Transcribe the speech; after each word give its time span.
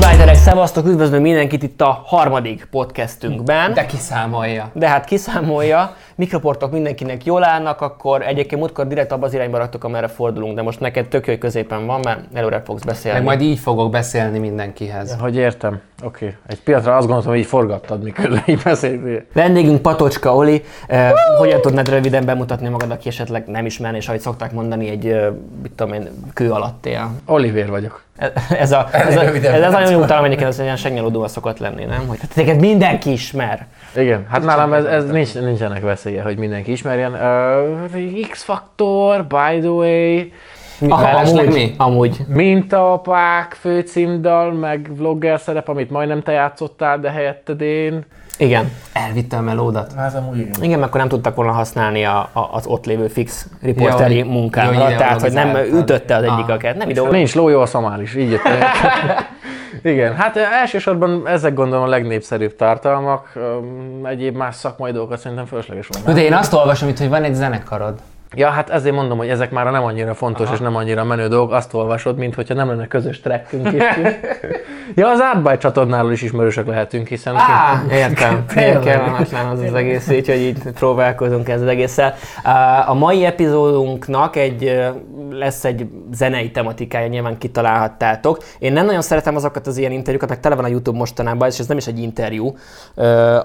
Bájterek, 0.00 0.34
szevasztok, 0.34 0.86
üdvözlöm 0.86 1.22
mindenkit 1.22 1.62
itt 1.62 1.80
a 1.80 2.02
harmadik 2.04 2.66
podcastünkben. 2.70 3.72
De 3.74 3.86
kiszámolja. 3.86 4.70
De 4.72 4.88
hát 4.88 5.04
kiszámolja, 5.04 5.96
mikroportok 6.14 6.72
mindenkinek 6.72 7.24
jól 7.24 7.44
állnak, 7.44 7.80
akkor 7.80 8.22
egyébként 8.22 8.60
múltkor 8.60 8.86
direkt 8.86 9.12
abba 9.12 9.26
az 9.26 9.34
irányba 9.34 9.58
raktok, 9.58 9.84
amerre 9.84 10.08
fordulunk, 10.08 10.54
de 10.54 10.62
most 10.62 10.80
neked 10.80 11.08
tök 11.08 11.26
jó, 11.26 11.36
középen 11.38 11.86
van, 11.86 12.00
mert 12.04 12.20
előre 12.32 12.62
fogsz 12.64 12.82
beszélni. 12.82 13.18
Meg 13.18 13.26
majd 13.26 13.40
így 13.40 13.58
fogok 13.58 13.90
beszélni 13.90 14.38
mindenkihez. 14.38 15.16
Hogy 15.20 15.36
értem? 15.36 15.80
Oké. 16.04 16.24
Okay. 16.24 16.36
Egy 16.46 16.60
pillanatra 16.60 16.96
azt 16.96 17.06
gondoltam, 17.06 17.32
hogy 17.32 17.40
így 17.40 17.46
forgattad, 17.46 18.02
miközben 18.02 18.42
így 18.46 18.62
beszéltél. 18.62 19.22
Vendégünk 19.32 19.82
Patocska 19.82 20.34
Oli. 20.34 20.62
Eh, 20.86 21.10
hogyan 21.38 21.60
tudnád 21.60 21.88
röviden 21.88 22.24
bemutatni 22.24 22.68
magad, 22.68 22.90
aki 22.90 23.08
esetleg 23.08 23.46
nem 23.46 23.66
ismer, 23.66 23.94
és 23.94 24.08
ahogy 24.08 24.20
szokták 24.20 24.52
mondani, 24.52 24.88
egy, 24.88 25.06
eh, 25.06 25.26
mit 25.62 25.72
tudom 25.72 25.92
én, 25.92 26.08
kő 26.34 26.50
alatt 26.50 26.86
él? 26.86 27.10
Oliver 27.26 27.70
vagyok. 27.70 28.02
Ez, 28.58 28.72
a, 28.72 28.88
ez, 28.92 29.16
a, 29.16 29.22
ez, 29.22 29.44
ez, 29.44 29.62
ez 29.62 29.72
nagyon 29.72 30.02
utalom, 30.02 30.24
egyébként 30.24 30.48
ez 30.48 30.58
ilyen 30.58 30.76
sennyelódóval 30.76 31.28
szokott 31.28 31.58
lenni, 31.58 31.84
nem? 31.84 32.06
Hogy 32.06 32.18
hát 32.20 32.34
téged 32.34 32.60
mindenki 32.60 33.12
ismer. 33.12 33.66
Igen, 33.96 34.26
hát 34.28 34.44
nálam 34.44 34.72
ez, 34.72 34.84
ez 34.84 35.10
nincs, 35.10 35.34
nincsenek 35.34 35.82
veszélye, 35.82 36.22
hogy 36.22 36.36
mindenki 36.36 36.70
ismerjen. 36.70 37.12
Uh, 37.12 38.28
X-Factor, 38.30 39.26
by 39.26 39.58
the 39.60 39.70
way, 39.70 40.30
Aha, 40.88 41.18
amúgy, 41.18 41.52
mi? 41.52 41.74
amúgy. 41.76 42.16
Mintaapák, 42.28 43.56
főcímdal, 43.60 44.52
meg 44.52 44.90
vlogger 44.96 45.40
szerep, 45.40 45.68
amit 45.68 45.90
majdnem 45.90 46.22
te 46.22 46.32
játszottál, 46.32 46.98
de 47.00 47.10
helyetted 47.10 47.60
én. 47.60 48.04
Igen. 48.38 48.72
Elvitte 48.92 49.36
a 49.36 49.40
melódat. 49.40 49.92
Hát 49.96 50.14
amúgy 50.14 50.38
igen. 50.38 50.78
Mert 50.78 50.82
akkor 50.82 51.00
nem 51.00 51.08
tudtak 51.08 51.34
volna 51.34 51.52
használni 51.52 52.04
a, 52.04 52.28
a, 52.32 52.48
az 52.52 52.66
ott 52.66 52.86
lévő 52.86 53.08
fix 53.08 53.46
riporteri 53.62 54.16
Jó, 54.16 54.30
munkámra, 54.30 54.88
jó, 54.90 54.96
tehát 54.96 55.20
hogy 55.20 55.32
nem 55.32 55.56
ütötte 55.56 56.16
az 56.16 56.22
egyik 56.22 56.48
Ah. 56.48 56.54
aket. 56.54 56.76
Nem 56.76 56.90
idő. 56.90 57.08
Nincs 57.10 57.34
ló, 57.34 57.48
jó 57.48 57.60
a 57.60 57.66
szamális, 57.66 58.14
így 58.14 58.30
jöttem. 58.30 58.58
Igen, 59.82 60.14
hát 60.16 60.36
eh, 60.36 60.60
elsősorban 60.60 61.28
ezek 61.28 61.54
gondolom 61.54 61.84
a 61.84 61.88
legnépszerűbb 61.88 62.56
tartalmak, 62.56 63.32
egyéb 64.02 64.36
más 64.36 64.54
szakmai 64.54 64.92
dolgokat 64.92 65.18
szerintem 65.18 65.46
fölösleges 65.46 65.86
volna. 65.92 66.12
De 66.20 66.24
én 66.26 66.34
azt 66.34 66.52
olvasom 66.52 66.88
itt, 66.88 66.98
hogy 66.98 67.08
van 67.08 67.22
egy 67.22 67.34
zenekarod. 67.34 67.94
Ja, 68.34 68.48
hát 68.48 68.70
ezért 68.70 68.94
mondom, 68.94 69.18
hogy 69.18 69.28
ezek 69.28 69.50
már 69.50 69.70
nem 69.70 69.84
annyira 69.84 70.14
fontos 70.14 70.46
Aha. 70.46 70.54
és 70.54 70.60
nem 70.60 70.76
annyira 70.76 71.04
menő 71.04 71.28
dolgok, 71.28 71.52
azt 71.52 71.74
olvasod, 71.74 72.16
mint 72.16 72.34
hogyha 72.34 72.54
nem 72.54 72.68
lenne 72.68 72.86
közös 72.86 73.20
trackünk 73.20 73.72
is. 73.72 73.82
ja, 74.94 75.08
az 75.08 75.20
Artbyte 75.34 75.58
csatornáról 75.58 76.12
is 76.12 76.22
ismerősök 76.22 76.66
lehetünk, 76.66 77.08
hiszen... 77.08 77.36
Á, 77.36 77.82
értem. 77.92 78.44
Kellemetlen 78.46 79.46
az 79.46 79.60
az 79.60 79.74
egész, 79.74 80.08
így, 80.10 80.26
hogy 80.26 80.40
így 80.40 80.58
próbálkozunk 80.58 81.48
ezzel 81.48 81.68
egésszel. 81.68 82.14
A 82.86 82.94
mai 82.94 83.24
epizódunknak 83.24 84.36
egy, 84.36 84.80
lesz 85.30 85.64
egy 85.64 85.86
zenei 86.12 86.50
tematikája, 86.50 87.06
nyilván 87.06 87.38
kitalálhattátok. 87.38 88.38
Én 88.58 88.72
nem 88.72 88.86
nagyon 88.86 89.02
szeretem 89.02 89.36
azokat 89.36 89.66
az 89.66 89.76
ilyen 89.76 89.92
interjúkat, 89.92 90.28
meg 90.28 90.40
tele 90.40 90.54
van 90.54 90.64
a 90.64 90.68
YouTube 90.68 90.98
mostanában, 90.98 91.48
és 91.48 91.58
ez 91.58 91.66
nem 91.66 91.76
is 91.76 91.86
egy 91.86 91.98
interjú, 91.98 92.56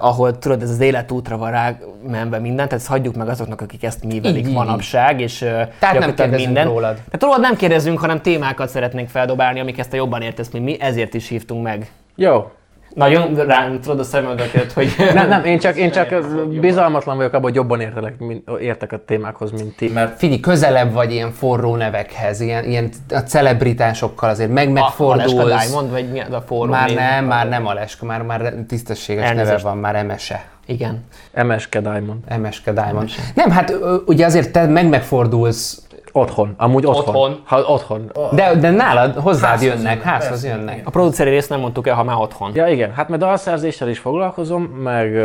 ahol 0.00 0.38
tudod, 0.38 0.62
ez 0.62 0.70
az 0.70 0.80
életútra 0.80 1.36
van 1.36 1.50
rá 1.50 1.76
menve 2.08 2.38
minden, 2.38 2.56
tehát 2.56 2.72
ezt 2.72 2.86
hagyjuk 2.86 3.14
meg 3.14 3.28
azoknak, 3.28 3.60
akik 3.60 3.84
ezt 3.84 4.04
művelik 4.04 4.46
így, 4.46 4.52
manapság, 4.78 5.20
és 5.20 5.40
uh, 5.40 5.98
nem 5.98 6.14
kérdezünk 6.14 6.62
rólad. 6.62 6.94
Tehát 6.94 7.22
rólad 7.22 7.40
nem 7.40 7.56
kérdezünk, 7.56 7.98
hanem 7.98 8.20
témákat 8.20 8.68
szeretnénk 8.68 9.08
feldobálni, 9.08 9.60
amik 9.60 9.78
ezt 9.78 9.92
a 9.92 9.96
jobban 9.96 10.22
értesz, 10.22 10.50
mint 10.50 10.64
mi, 10.64 10.80
ezért 10.80 11.14
is 11.14 11.28
hívtunk 11.28 11.62
meg. 11.62 11.90
Jó. 12.16 12.50
Nagyon 12.94 13.34
rám 13.34 13.80
tudod 13.80 13.98
a 13.98 14.02
szemöldöket, 14.02 14.72
hogy... 14.72 14.94
Nem, 15.14 15.28
nem, 15.28 15.44
én 15.44 15.58
csak, 15.58 15.76
én 15.76 15.90
csak 15.90 16.14
bizalmatlan 16.60 17.16
vagyok 17.16 17.32
abban, 17.32 17.42
hogy 17.44 17.54
jobban 17.54 17.80
értelek, 17.80 18.18
mint, 18.18 18.50
értek 18.60 18.92
a 18.92 19.04
témákhoz, 19.04 19.50
mint 19.50 19.76
ti. 19.76 19.88
Mert 19.88 20.18
figyelj, 20.18 20.40
közelebb 20.40 20.92
vagy 20.92 21.12
ilyen 21.12 21.32
forró 21.32 21.76
nevekhez, 21.76 22.40
ilyen, 22.40 22.64
ilyen 22.64 22.90
a 23.10 23.18
celebritásokkal 23.18 24.30
azért 24.30 24.50
meg 24.50 24.68
Aleska 24.68 25.04
megfordulsz. 25.04 25.66
Diamond, 25.66 25.90
vagy 25.90 26.10
mi 26.10 26.20
az 26.20 26.32
a 26.32 26.40
fórum 26.46 26.70
Már 26.70 26.88
név? 26.88 26.96
nem, 26.96 27.24
már 27.24 27.48
nem 27.48 27.66
Aleska, 27.66 28.06
már, 28.06 28.22
már 28.22 28.54
tisztességes 28.68 29.22
neve 29.22 29.38
Elnézést. 29.38 29.64
van, 29.64 29.78
már 29.78 29.96
Emese. 29.96 30.44
Igen. 30.68 31.04
MSK 31.44 31.78
Diamond. 31.78 32.20
Emeske 32.26 32.72
Diamond. 32.72 33.10
Nem, 33.34 33.50
hát 33.50 33.74
ugye 34.06 34.26
azért 34.26 34.52
te 34.52 34.66
meg 34.66 34.88
megfordulsz, 34.88 35.82
Otthon, 36.18 36.54
amúgy 36.56 36.86
otthon. 36.86 37.14
Otthon. 37.14 37.40
Ha, 37.44 37.60
otthon. 37.60 38.12
de, 38.32 38.54
de 38.54 38.70
nálad 38.70 39.14
hozzád 39.14 39.62
jönnek, 39.62 40.02
házhoz 40.02 40.44
jönnek. 40.44 40.80
A 40.84 40.90
produceri 40.90 41.30
részt 41.30 41.48
nem 41.48 41.60
mondtuk 41.60 41.86
el, 41.86 41.94
ha 41.94 42.04
már 42.04 42.16
otthon. 42.16 42.50
Ja 42.54 42.66
igen, 42.66 42.92
hát 42.92 43.08
mert 43.08 43.20
dalszerzéssel 43.20 43.88
is 43.88 43.98
foglalkozom, 43.98 44.62
meg, 44.62 45.22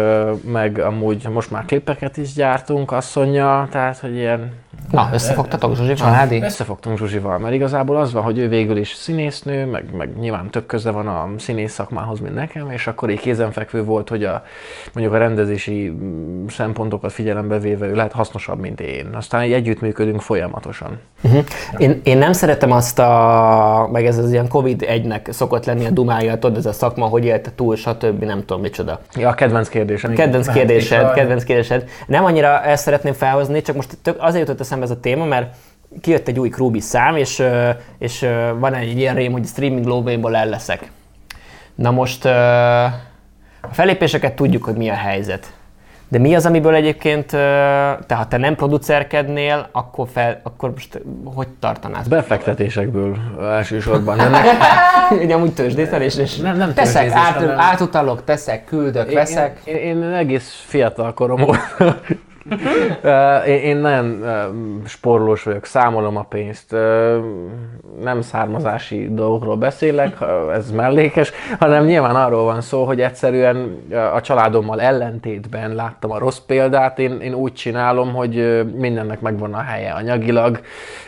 meg 0.52 0.80
amúgy 0.80 1.28
most 1.34 1.52
már 1.52 1.66
klipeket 1.66 2.18
is 2.18 2.34
gyártunk 2.34 2.92
asszonyja, 2.92 3.68
tehát 3.72 3.98
hogy 4.00 4.16
ilyen 4.16 4.62
Na, 4.92 5.10
összefogtatok 5.14 5.76
Zsuzsival? 5.76 5.96
Családi? 5.96 6.42
Összefogtunk 6.42 6.98
Zsuzsival, 6.98 7.38
mert 7.38 7.54
igazából 7.54 7.98
az 7.98 8.14
van, 8.14 8.24
hogy 8.24 8.38
ő 8.38 8.48
végül 8.48 8.78
is 8.78 8.94
színésznő, 8.94 9.66
meg, 9.66 9.96
meg 9.96 10.18
nyilván 10.20 10.50
több 10.50 10.66
köze 10.66 10.92
van 10.92 11.08
a 11.08 11.30
színész 11.38 11.74
szakmához, 11.74 12.20
mint 12.20 12.34
nekem, 12.34 12.72
és 12.72 12.88
akkor 12.88 13.10
így 13.10 13.20
kézenfekvő 13.20 13.84
volt, 13.84 14.10
hogy 14.10 14.24
a, 14.24 14.44
mondjuk 14.94 15.16
a 15.16 15.18
rendezési 15.18 15.90
mm, 15.90 16.46
szempontokat 16.48 17.12
figyelembe 17.12 17.60
véve 17.60 17.86
ő 17.86 17.96
lehet 17.96 18.12
hasznosabb, 18.12 18.60
mint 18.60 18.82
én. 18.82 19.10
Aztán 19.14 19.44
így 19.44 19.54
együttműködünk 19.54 20.22
folyamatosan. 20.22 20.83
Uh-huh. 21.24 21.44
Én, 21.78 22.02
én 22.04 22.18
nem 22.18 22.34
szeretem 22.34 22.72
azt 22.72 23.00
a, 23.00 23.90
meg 23.92 24.06
ez 24.06 24.18
az 24.18 24.32
ilyen 24.32 24.48
Covid-1-nek 24.50 25.32
szokott 25.32 25.66
lenni 25.66 25.86
a 25.86 25.90
dumája, 25.90 26.38
tudod, 26.38 26.58
ez 26.58 26.66
a 26.66 26.74
szakma, 26.74 27.06
hogy 27.06 27.26
élte 27.26 27.52
túl, 27.56 27.76
stb. 27.76 28.24
nem 28.24 28.40
tudom 28.40 28.62
micsoda. 28.62 29.00
Ja, 29.16 29.30
a 29.30 29.34
kedvenc 29.34 29.70
kérdésem. 29.70 30.12
igen. 30.12 30.24
Kedvenc 30.24 30.54
kérdésed, 30.54 31.14
kedvenc 31.14 31.44
kérdésed. 31.44 31.90
Nem 32.08 32.26
annyira 32.26 32.62
ezt 32.64 32.84
szeretném 32.84 33.14
felhozni, 33.14 33.62
csak 33.62 33.76
most 33.76 33.98
tök 34.02 34.16
azért 34.20 34.48
jutott 34.48 34.62
eszembe 34.62 34.86
ez 34.86 34.92
a 34.92 35.00
téma, 35.00 35.26
mert 35.26 35.56
kijött 36.02 36.28
egy 36.28 36.40
új 36.40 36.50
Krubi 36.50 36.80
szám, 36.80 37.16
és, 37.16 37.44
és 38.00 38.28
van 38.60 38.74
egy 38.74 38.98
ilyen 38.98 39.16
rém, 39.16 39.32
hogy 39.32 39.46
streaming 39.46 39.86
lóvéból 39.86 40.36
el 40.36 40.50
leszek. 40.50 40.92
Na 41.76 41.92
most 41.92 42.26
a 43.62 43.72
felépéseket 43.72 44.34
tudjuk, 44.34 44.64
hogy 44.64 44.76
mi 44.76 44.90
a 44.90 44.96
helyzet. 44.96 45.54
De 46.14 46.20
mi 46.20 46.36
az, 46.36 46.46
amiből 46.46 46.74
egyébként, 46.76 47.26
te 48.06 48.16
ha 48.16 48.28
te 48.28 48.38
nem 48.38 48.56
producerkednél, 48.56 49.68
akkor, 49.72 50.08
fel, 50.14 50.40
akkor 50.44 50.72
most 50.72 51.02
hogy 51.24 51.48
tartanád? 51.60 52.10
Befektetésekből 52.10 53.18
elsősorban 53.42 54.20
jönnek. 54.20 54.46
Ugye 55.24 55.34
amúgy 55.34 55.54
tőzsdételés, 55.54 56.18
és 56.18 56.38
Nem, 56.38 56.58
nem 56.58 56.74
Teszek, 56.74 57.12
át, 57.12 57.34
hanem- 57.34 57.60
átutalok, 57.60 58.24
teszek, 58.24 58.66
küldök, 58.66 59.14
veszek. 59.14 59.60
Én, 59.64 59.76
én, 59.76 60.04
én 60.04 60.04
egész 60.04 60.64
fiatal 60.66 61.14
korom 61.14 61.42
óta. 61.42 62.00
Én, 63.46 63.58
én 63.58 63.78
nagyon 63.78 64.22
ö, 64.22 64.44
spórolós 64.86 65.44
vagyok, 65.44 65.66
számolom 65.66 66.18
a 66.18 66.24
pénzt, 66.24 66.76
nem 68.02 68.22
származási 68.22 69.08
dolgokról 69.14 69.56
beszélek, 69.56 70.18
ez 70.54 70.72
mellékes, 70.72 71.32
hanem 71.60 71.86
nyilván 71.86 72.16
arról 72.16 72.44
van 72.44 72.62
szó, 72.62 72.84
hogy 72.84 73.02
egyszerűen 73.02 73.78
a 74.14 74.22
családommal 74.22 74.82
ellentétben 74.82 75.76
láttam 75.76 76.12
a 76.12 76.18
rossz 76.18 76.38
példát, 76.38 77.00
én, 77.00 77.20
én 77.22 77.34
úgy 77.34 77.54
csinálom, 77.54 78.14
hogy 78.14 78.64
mindennek 78.76 79.22
megvan 79.22 79.54
a 79.54 79.62
helye 79.62 79.92
anyagilag, 79.92 80.60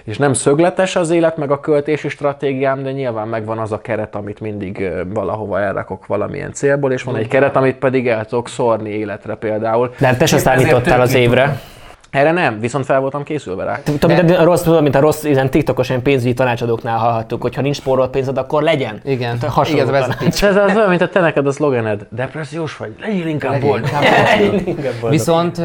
és 0.03 0.17
nem 0.17 0.34
szögletes 0.34 0.96
az 0.96 1.09
élet, 1.09 1.38
meg 1.38 1.52
a 1.52 1.59
költési 1.59 2.09
stratégiám, 2.09 2.84
de 2.84 2.91
nyilván 2.91 3.28
megvan 3.28 3.57
az 3.57 3.72
a 3.72 3.81
keret, 3.81 4.16
amit 4.16 4.40
mindig 4.40 4.91
valahova 5.13 5.59
elrakok 5.59 6.06
valamilyen 6.06 6.53
célból, 6.53 6.91
és 6.91 7.03
van 7.03 7.16
egy 7.16 7.28
keret, 7.28 7.56
amit 7.56 7.75
pedig 7.75 8.07
el 8.07 8.25
tudok 8.25 8.47
szórni 8.47 8.90
életre 8.90 9.35
például. 9.35 9.94
de 10.00 10.16
te 10.16 10.25
se 10.25 10.38
számítottál 10.38 11.02
az 11.02 11.13
évre. 11.25 11.62
Erre 12.09 12.31
nem, 12.31 12.59
viszont 12.59 12.86
fel 12.86 13.00
voltam 13.00 13.24
készülve 13.24 13.63
rá. 13.63 13.80
Tudom, 14.00 14.18
mint 14.18 14.38
a 14.38 14.44
rossz, 14.44 14.66
mint 14.66 14.96
a 14.96 15.00
rossz 15.00 15.24
ilyen 15.24 15.50
TikTokos 15.50 15.90
ilyen 15.90 16.02
pénzügyi 16.02 16.34
tanácsadóknál 16.34 16.97
hallhattuk, 16.97 17.41
hogy 17.41 17.56
ha 17.56 17.62
nincs 17.62 17.75
spórolt 17.75 18.09
pénzed, 18.09 18.38
akkor 18.38 18.63
legyen. 18.63 19.00
Igen, 19.03 19.40
hasonló 19.47 19.91
vezetés. 19.91 20.41
Ez 20.41 20.56
az 20.56 20.75
olyan, 20.75 20.90
mint 20.90 21.02
a 21.02 21.09
te 21.09 21.19
neked 21.19 21.47
a 21.47 21.52
szlogened. 21.52 22.08
Depressziós 22.09 22.78
vagy? 22.78 22.96
Legyél 23.02 23.28
inkább 23.28 23.62
boldog. 23.62 23.90
Viszont 25.09 25.62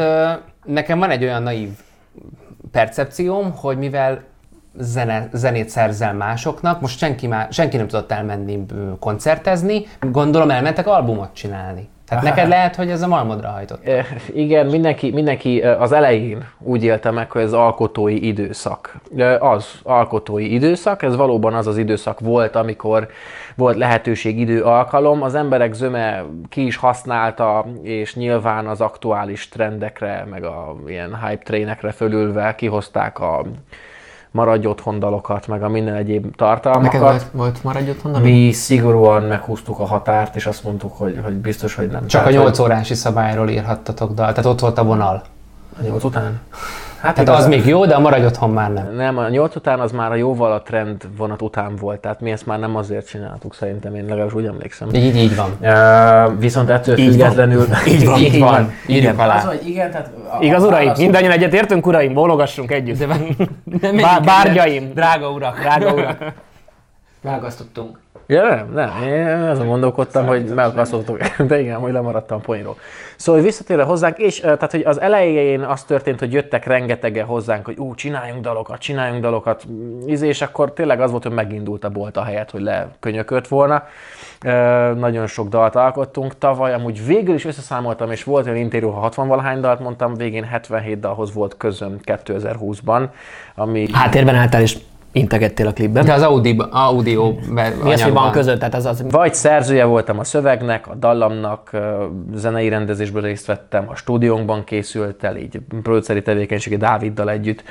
nekem 0.65 0.99
van 0.99 1.09
egy 1.09 1.23
olyan 1.23 1.43
naív 1.43 1.69
percepcióm, 2.71 3.51
hogy 3.55 3.77
mivel 3.77 4.21
zene, 4.77 5.29
zenét 5.33 5.69
szerzel 5.69 6.13
másoknak, 6.13 6.81
most 6.81 6.97
senki, 6.97 7.27
má, 7.27 7.47
senki 7.49 7.77
nem 7.77 7.87
tudott 7.87 8.11
elmenni 8.11 8.65
koncertezni, 8.99 9.87
gondolom 9.99 10.49
elmentek 10.49 10.87
albumot 10.87 11.29
csinálni. 11.33 11.89
Tehát 12.11 12.25
neked 12.25 12.47
lehet, 12.47 12.75
hogy 12.75 12.89
ez 12.89 13.01
a 13.01 13.07
malmodra 13.07 13.49
hajtott. 13.49 13.85
Eh, 13.85 14.05
Igen, 14.33 14.65
mindenki, 14.65 15.11
mindenki 15.11 15.61
eh, 15.61 15.81
az 15.81 15.91
elején 15.91 16.47
úgy 16.59 16.83
élte 16.83 17.11
meg, 17.11 17.31
hogy 17.31 17.41
ez 17.41 17.53
alkotói 17.53 18.27
időszak. 18.27 18.95
Eh, 19.17 19.43
Az 19.43 19.65
alkotói 19.83 20.53
időszak, 20.53 21.03
ez 21.03 21.15
valóban 21.15 21.53
az 21.53 21.67
az 21.67 21.77
időszak 21.77 22.19
volt, 22.19 22.55
amikor 22.55 23.07
volt 23.55 23.77
lehetőség, 23.77 24.39
idő, 24.39 24.63
alkalom. 24.63 25.21
Az 25.21 25.35
emberek 25.35 25.73
zöme 25.73 26.23
ki 26.49 26.65
is 26.65 26.75
használta, 26.75 27.65
és 27.81 28.15
nyilván 28.15 28.67
az 28.67 28.81
aktuális 28.81 29.49
trendekre, 29.49 30.25
meg 30.29 30.43
a 30.43 30.75
ilyen 30.87 31.19
hype 31.25 31.43
trainekre 31.43 31.91
fölülve 31.91 32.55
kihozták 32.55 33.19
a 33.19 33.45
maradj 34.31 34.65
otthon 34.65 34.99
dalokat, 34.99 35.47
meg 35.47 35.63
a 35.63 35.69
minden 35.69 35.95
egyéb 35.95 36.21
Neked 36.23 36.35
tartalmakat. 36.37 36.99
volt, 36.99 37.25
volt 37.31 37.63
maradj 37.63 37.89
otthon? 37.89 38.21
Mi 38.21 38.51
szigorúan 38.51 39.23
meghúztuk 39.23 39.79
a 39.79 39.85
határt, 39.85 40.35
és 40.35 40.45
azt 40.45 40.63
mondtuk, 40.63 40.97
hogy, 40.97 41.19
hogy 41.23 41.33
biztos, 41.33 41.75
hogy 41.75 41.87
nem. 41.87 42.07
Csak 42.07 42.21
a 42.21 42.29
Tehát, 42.29 42.43
8 42.43 42.59
órási 42.59 42.93
szabályról 42.93 43.49
írhattatok 43.49 44.13
dal, 44.13 44.27
tehát 44.29 44.45
ott 44.45 44.59
volt 44.59 44.77
a 44.77 44.83
vonal. 44.83 45.21
a 45.79 45.83
nyolc 45.83 46.03
után. 46.03 46.39
Hát, 47.01 47.17
hát 47.17 47.29
az 47.29 47.47
még 47.47 47.65
jó, 47.65 47.85
de 47.85 47.95
a 47.95 47.99
maradj 47.99 48.25
otthon 48.25 48.49
már 48.49 48.73
nem. 48.73 48.93
Nem, 48.95 49.17
a 49.17 49.29
nyolc 49.29 49.55
után 49.55 49.79
az 49.79 49.91
már 49.91 50.11
a 50.11 50.15
jóval 50.15 50.51
a 50.51 50.61
trend 50.61 51.03
vonat 51.17 51.41
után 51.41 51.75
volt, 51.75 51.99
tehát 51.99 52.21
mi 52.21 52.31
ezt 52.31 52.45
már 52.45 52.59
nem 52.59 52.75
azért 52.75 53.07
csináltuk, 53.07 53.55
szerintem 53.55 53.95
én 53.95 54.03
legalábbis 54.05 54.33
úgy 54.33 54.45
emlékszem. 54.45 54.87
Így, 54.93 55.15
így 55.15 55.35
van. 55.35 55.49
Uh, 55.61 56.39
viszont 56.39 56.69
ettől 56.69 56.97
Így 56.97 57.05
van. 57.05 57.13
függetlenül... 57.13 57.65
Így 57.87 58.05
van. 58.05 58.19
Így 58.19 58.39
van. 58.39 58.71
Írjuk 58.87 59.11
Az, 59.19 59.19
alá. 59.19 59.39
hogy 59.39 59.67
igen, 59.67 59.91
tehát... 59.91 60.09
a- 60.39 60.43
Igaz, 60.43 60.63
uraim? 60.63 60.83
válasz- 60.83 60.99
Mindannyian 60.99 61.31
egyet 61.31 61.53
értünk, 61.53 61.85
uraim? 61.87 62.13
Bólogassunk 62.13 62.71
együtt. 62.71 63.07
Nem 63.07 63.35
Bár, 64.01 64.21
bárgyaim. 64.23 64.91
Drága 64.93 65.29
urak. 65.31 65.59
Drága 65.59 65.93
urak. 65.93 66.33
Vágasztottunk. 67.21 67.99
Ja, 68.31 68.43
nem, 68.43 68.71
nem. 68.73 69.03
Én 69.03 69.27
azon 69.27 69.67
gondolkodtam, 69.67 70.25
hogy 70.25 70.45
megakasztottuk, 70.45 71.17
de 71.47 71.59
igen, 71.59 71.77
hogy 71.79 71.91
lemaradtam 71.91 72.37
a 72.37 72.41
poénról. 72.41 72.75
Szóval 73.15 73.41
visszatérve 73.41 73.83
hozzánk, 73.83 74.17
és 74.17 74.39
tehát, 74.39 74.71
hogy 74.71 74.81
az 74.81 75.01
elején 75.01 75.61
az 75.61 75.83
történt, 75.83 76.19
hogy 76.19 76.33
jöttek 76.33 76.65
rengetegen 76.65 77.25
hozzánk, 77.25 77.65
hogy 77.65 77.77
ú, 77.77 77.95
csináljunk 77.95 78.41
dalokat, 78.41 78.79
csináljunk 78.79 79.21
dalokat, 79.21 79.65
íz, 80.07 80.21
és 80.21 80.41
akkor 80.41 80.73
tényleg 80.73 81.01
az 81.01 81.11
volt, 81.11 81.23
hogy 81.23 81.31
megindult 81.31 81.83
a 81.83 81.89
bolt 81.89 82.17
a 82.17 82.23
helyet, 82.23 82.51
hogy 82.51 82.61
lekönyökölt 82.61 83.47
volna. 83.47 83.83
Ö, 84.45 84.49
nagyon 84.93 85.27
sok 85.27 85.47
dalt 85.47 85.75
alkottunk. 85.75 86.37
Tavaly 86.37 86.73
amúgy 86.73 87.05
végül 87.05 87.35
is 87.35 87.45
összeszámoltam, 87.45 88.11
és 88.11 88.23
volt 88.23 88.45
olyan 88.45 88.57
interjú, 88.57 88.89
ha 88.89 88.99
60 88.99 89.27
valahány 89.27 89.59
dalt 89.59 89.79
mondtam, 89.79 90.13
végén 90.13 90.43
77 90.43 90.99
dalhoz 90.99 91.33
volt 91.33 91.57
közöm 91.57 91.99
2020-ban, 92.05 93.07
ami... 93.55 93.87
Háttérben 93.91 94.35
álltál 94.35 94.61
és 94.61 94.77
integettél 95.11 95.67
a 95.67 95.73
klipben. 95.73 96.05
De 96.05 96.13
az 96.13 96.21
Audi, 96.21 96.61
audio 96.69 97.33
Mi 97.83 97.93
az, 97.93 98.01
hogy 98.03 98.13
van 98.13 98.31
között? 98.31 98.59
Tehát 98.59 98.75
az 98.75 98.85
az... 98.85 99.03
Vagy 99.09 99.33
szerzője 99.33 99.85
voltam 99.85 100.19
a 100.19 100.23
szövegnek, 100.23 100.87
a 100.87 100.95
dallamnak, 100.95 101.71
zenei 102.33 102.69
rendezésből 102.69 103.21
részt 103.21 103.45
vettem, 103.45 103.85
a 103.89 103.95
stúdiónkban 103.95 104.63
készült 104.63 105.23
el, 105.23 105.37
így 105.37 105.59
produceri 105.83 106.21
tevékenységi 106.21 106.77
Dáviddal 106.77 107.29
együtt, 107.29 107.63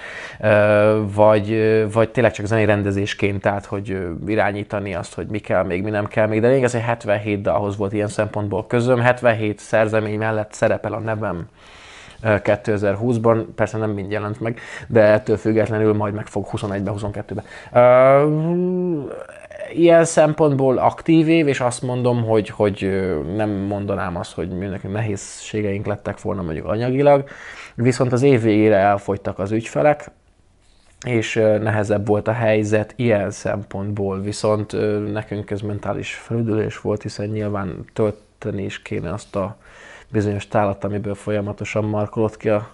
vagy, 1.15 1.59
vagy 1.93 2.11
tényleg 2.11 2.33
csak 2.33 2.47
zenei 2.47 2.65
rendezésként, 2.65 3.41
tehát 3.41 3.65
hogy 3.65 3.99
irányítani 4.27 4.95
azt, 4.95 5.15
hogy 5.15 5.27
mi 5.27 5.39
kell 5.39 5.65
még, 5.65 5.83
mi 5.83 5.91
nem 5.91 6.07
kell 6.07 6.27
még, 6.27 6.41
de 6.41 6.49
még 6.49 6.63
egy 6.63 6.73
77 6.73 7.43
dalhoz 7.43 7.77
volt 7.77 7.93
ilyen 7.93 8.09
szempontból 8.09 8.67
közöm, 8.67 9.01
77 9.01 9.59
szerzemény 9.59 10.19
mellett 10.19 10.53
szerepel 10.53 10.93
a 10.93 10.99
nevem 10.99 11.47
2020-ban, 12.23 13.45
persze 13.55 13.79
nem 13.79 13.91
mind 13.91 14.11
jelent 14.11 14.41
meg, 14.41 14.61
de 14.87 15.01
ettől 15.01 15.37
függetlenül 15.37 15.95
majd 15.95 16.15
meg 16.15 16.27
fog 16.27 16.47
21-be, 16.53 16.93
22-be. 16.97 17.43
Ö, 17.73 19.03
ilyen 19.73 20.05
szempontból 20.05 20.79
aktív 20.79 21.29
év, 21.29 21.49
és 21.49 21.61
azt 21.61 21.83
mondom, 21.83 22.25
hogy, 22.25 22.49
hogy 22.49 23.09
nem 23.37 23.51
mondanám 23.51 24.17
azt, 24.17 24.35
hogy 24.35 24.49
nekünk 24.49 24.95
nehézségeink 24.95 25.87
lettek 25.87 26.21
volna 26.21 26.43
mondjuk 26.43 26.67
anyagilag, 26.67 27.25
viszont 27.75 28.13
az 28.13 28.23
év 28.23 28.43
végére 28.43 28.77
elfogytak 28.77 29.39
az 29.39 29.51
ügyfelek, 29.51 30.11
és 31.07 31.35
nehezebb 31.35 32.07
volt 32.07 32.29
a 32.29 32.33
helyzet 32.33 32.93
ilyen 32.97 33.31
szempontból, 33.31 34.21
viszont 34.21 34.73
nekünk 35.13 35.51
ez 35.51 35.61
mentális 35.61 36.15
felüdülés 36.15 36.81
volt, 36.81 37.03
hiszen 37.03 37.29
nyilván 37.29 37.85
tölteni 37.93 38.65
is 38.65 38.83
kéne 38.83 39.13
azt 39.13 39.37
a 39.37 39.57
bizonyos 40.13 40.49
tálat, 40.49 40.85
amiből 40.85 41.15
folyamatosan 41.15 41.85
markolott 41.85 42.37
ki 42.37 42.49
a 42.49 42.69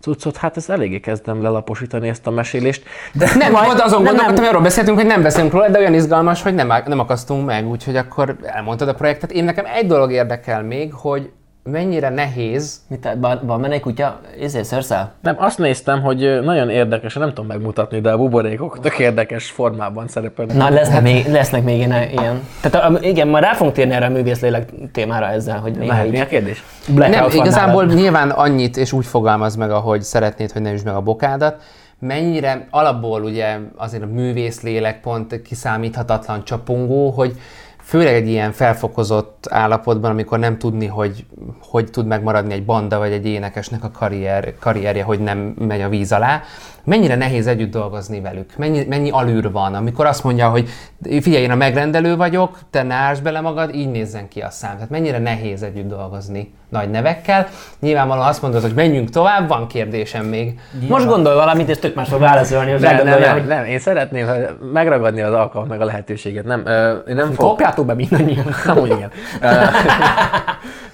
cuccot. 0.00 0.36
Hát 0.36 0.56
ez 0.56 0.70
eléggé 0.70 1.00
kezdem 1.00 1.42
lelaposítani 1.42 2.08
ezt 2.08 2.26
a 2.26 2.30
mesélést. 2.30 2.84
De 3.12 3.30
nem, 3.38 3.52
Majd- 3.52 3.80
azon 3.80 4.02
nem, 4.02 4.04
gondolkodtam, 4.04 4.34
nem. 4.44 4.48
arról 4.48 4.62
beszéltünk, 4.62 4.96
hogy 4.96 5.06
nem 5.06 5.22
beszélünk 5.22 5.52
róla, 5.52 5.68
de 5.68 5.78
olyan 5.78 5.94
izgalmas, 5.94 6.42
hogy 6.42 6.54
nem, 6.54 6.72
nem 6.86 6.98
akasztunk 6.98 7.46
meg, 7.46 7.68
úgyhogy 7.68 7.96
akkor 7.96 8.36
elmondtad 8.42 8.88
a 8.88 8.94
projektet. 8.94 9.32
Én 9.32 9.44
nekem 9.44 9.64
egy 9.66 9.86
dolog 9.86 10.12
érdekel 10.12 10.62
még, 10.62 10.92
hogy 10.92 11.30
mennyire 11.64 12.08
nehéz, 12.08 12.80
Mit, 12.88 13.08
van, 13.20 13.40
van 13.42 13.60
benne 13.60 13.74
egy 13.74 13.80
kutya? 13.80 14.20
Ezért 14.40 14.64
szörszál? 14.64 15.12
Nem, 15.20 15.34
azt 15.38 15.58
néztem, 15.58 16.02
hogy 16.02 16.40
nagyon 16.42 16.70
érdekes, 16.70 17.14
nem 17.14 17.28
tudom 17.28 17.46
megmutatni, 17.46 18.00
de 18.00 18.10
a 18.10 18.16
buborékok 18.16 18.80
tök 18.80 18.98
érdekes 18.98 19.50
formában 19.50 20.08
szerepelnek. 20.08 20.56
Na, 20.56 20.68
lesznek 20.68 21.02
még, 21.02 21.26
lesznek 21.26 21.62
még 21.64 21.76
ilyen, 21.76 22.10
ilyen. 22.10 22.48
Tehát 22.60 22.90
a, 22.90 22.98
igen, 23.00 23.28
már 23.28 23.42
rá 23.42 23.52
fogunk 23.52 23.74
térni 23.74 23.92
erre 23.94 24.06
a 24.06 24.10
művészlélek 24.10 24.68
témára 24.92 25.26
ezzel, 25.26 25.58
hogy 25.58 25.72
néha 25.72 25.92
Lehet, 25.92 26.10
mi 26.10 26.20
a 26.20 26.26
kérdés? 26.26 26.64
blackout 26.88 27.32
nem, 27.32 27.40
igazából 27.40 27.82
nálad. 27.82 27.98
nyilván 27.98 28.30
annyit, 28.30 28.76
és 28.76 28.92
úgy 28.92 29.06
fogalmaz 29.06 29.56
meg, 29.56 29.70
ahogy 29.70 30.02
szeretnéd, 30.02 30.52
hogy 30.52 30.62
ne 30.62 30.72
üsd 30.72 30.84
meg 30.84 30.94
a 30.94 31.00
bokádat, 31.00 31.62
mennyire 31.98 32.66
alapból 32.70 33.22
ugye 33.22 33.58
azért 33.76 34.02
a 34.02 34.06
művészlélek 34.06 35.00
pont 35.00 35.42
kiszámíthatatlan 35.42 36.44
csapongó, 36.44 37.10
hogy 37.10 37.36
főleg 37.82 38.14
egy 38.14 38.28
ilyen 38.28 38.52
felfokozott 38.52 39.46
állapotban, 39.50 40.10
amikor 40.10 40.38
nem 40.38 40.58
tudni, 40.58 40.86
hogy 40.86 41.26
hogy 41.60 41.90
tud 41.90 42.06
megmaradni 42.06 42.52
egy 42.52 42.64
banda 42.64 42.98
vagy 42.98 43.12
egy 43.12 43.26
énekesnek 43.26 43.84
a 43.84 43.90
karrier, 43.90 44.54
karrierje, 44.58 45.02
hogy 45.02 45.20
nem 45.20 45.38
megy 45.38 45.80
a 45.80 45.88
víz 45.88 46.12
alá, 46.12 46.42
mennyire 46.84 47.16
nehéz 47.16 47.46
együtt 47.46 47.70
dolgozni 47.70 48.20
velük, 48.20 48.56
mennyi, 48.56 48.84
mennyi 48.88 49.10
alűr 49.10 49.52
van, 49.52 49.74
amikor 49.74 50.06
azt 50.06 50.24
mondja, 50.24 50.48
hogy 50.48 50.68
figyelj, 51.20 51.42
én 51.42 51.50
a 51.50 51.54
megrendelő 51.54 52.16
vagyok, 52.16 52.58
te 52.70 52.82
ne 52.82 52.94
ásd 52.94 53.22
bele 53.22 53.40
magad, 53.40 53.74
így 53.74 53.90
nézzen 53.90 54.28
ki 54.28 54.40
a 54.40 54.50
szám. 54.50 54.74
Tehát 54.74 54.90
mennyire 54.90 55.18
nehéz 55.18 55.62
együtt 55.62 55.88
dolgozni 55.88 56.52
nagy 56.68 56.90
nevekkel. 56.90 57.46
Nyilvánvalóan 57.80 58.28
azt 58.28 58.42
mondod, 58.42 58.62
hogy 58.62 58.74
menjünk 58.74 59.10
tovább, 59.10 59.48
van 59.48 59.66
kérdésem 59.66 60.24
még. 60.24 60.60
Most 60.88 61.06
gondolj 61.06 61.36
valamit, 61.36 61.68
és 61.68 61.78
tök 61.78 61.94
más 61.94 62.08
fog 62.08 62.20
válaszolni, 62.20 62.70
hogy 62.70 62.80
Nem, 62.80 62.94
nem, 62.94 63.04
meggondolja, 63.04 63.32
nem, 63.32 63.38
hogy 63.38 63.48
nem, 63.48 63.64
én 63.64 63.78
szeretném 63.78 64.26
megragadni 64.72 65.20
az 65.20 65.32
alkalmat, 65.32 65.70
meg 65.70 65.80
a 65.80 65.84
lehetőséget. 65.84 66.44
Nem, 66.44 66.62
ö, 66.66 66.92
én 66.92 67.14
nem 67.14 67.32
fogok... 67.32 67.50
kopjátok 67.50 67.86
be 67.86 67.94
mindannyian. 67.94 68.46
Amúgy 68.66 68.90
igen. 68.90 69.10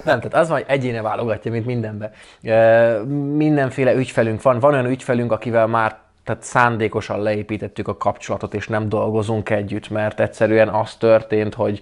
Nem, 0.09 0.19
tehát 0.19 0.33
az 0.33 0.47
van, 0.47 0.57
hogy 0.57 0.67
egyéne 0.69 1.01
válogatja, 1.01 1.51
mint 1.51 1.65
mindenbe. 1.65 2.11
Mindenféle 3.35 3.93
ügyfelünk 3.93 4.41
van. 4.41 4.59
Van 4.59 4.73
olyan 4.73 4.85
ügyfelünk, 4.85 5.31
akivel 5.31 5.67
már 5.67 5.97
tehát 6.23 6.43
szándékosan 6.43 7.21
leépítettük 7.21 7.87
a 7.87 7.97
kapcsolatot, 7.97 8.53
és 8.53 8.67
nem 8.67 8.89
dolgozunk 8.89 9.49
együtt, 9.49 9.89
mert 9.89 10.19
egyszerűen 10.19 10.67
az 10.69 10.95
történt, 10.95 11.53
hogy 11.53 11.81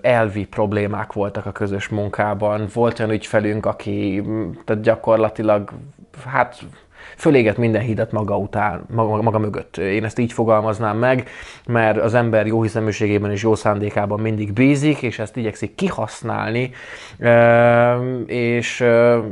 elvi 0.00 0.46
problémák 0.46 1.12
voltak 1.12 1.46
a 1.46 1.52
közös 1.52 1.88
munkában. 1.88 2.66
Volt 2.74 2.98
olyan 2.98 3.12
ügyfelünk, 3.12 3.66
aki 3.66 4.22
tehát 4.64 4.82
gyakorlatilag 4.82 5.70
hát 6.26 6.58
föléget 7.22 7.56
minden 7.56 7.82
hidat 7.82 8.12
maga 8.12 8.36
után, 8.36 8.84
maga, 8.94 9.22
maga 9.22 9.38
mögött. 9.38 9.76
Én 9.76 10.04
ezt 10.04 10.18
így 10.18 10.32
fogalmaznám 10.32 10.98
meg, 10.98 11.28
mert 11.66 11.98
az 11.98 12.14
ember 12.14 12.46
jó 12.46 12.62
hiszeműségében 12.62 13.30
és 13.30 13.42
jó 13.42 13.54
szándékában 13.54 14.20
mindig 14.20 14.52
bízik, 14.52 15.02
és 15.02 15.18
ezt 15.18 15.36
igyekszik 15.36 15.74
kihasználni, 15.74 16.70
és 18.26 18.84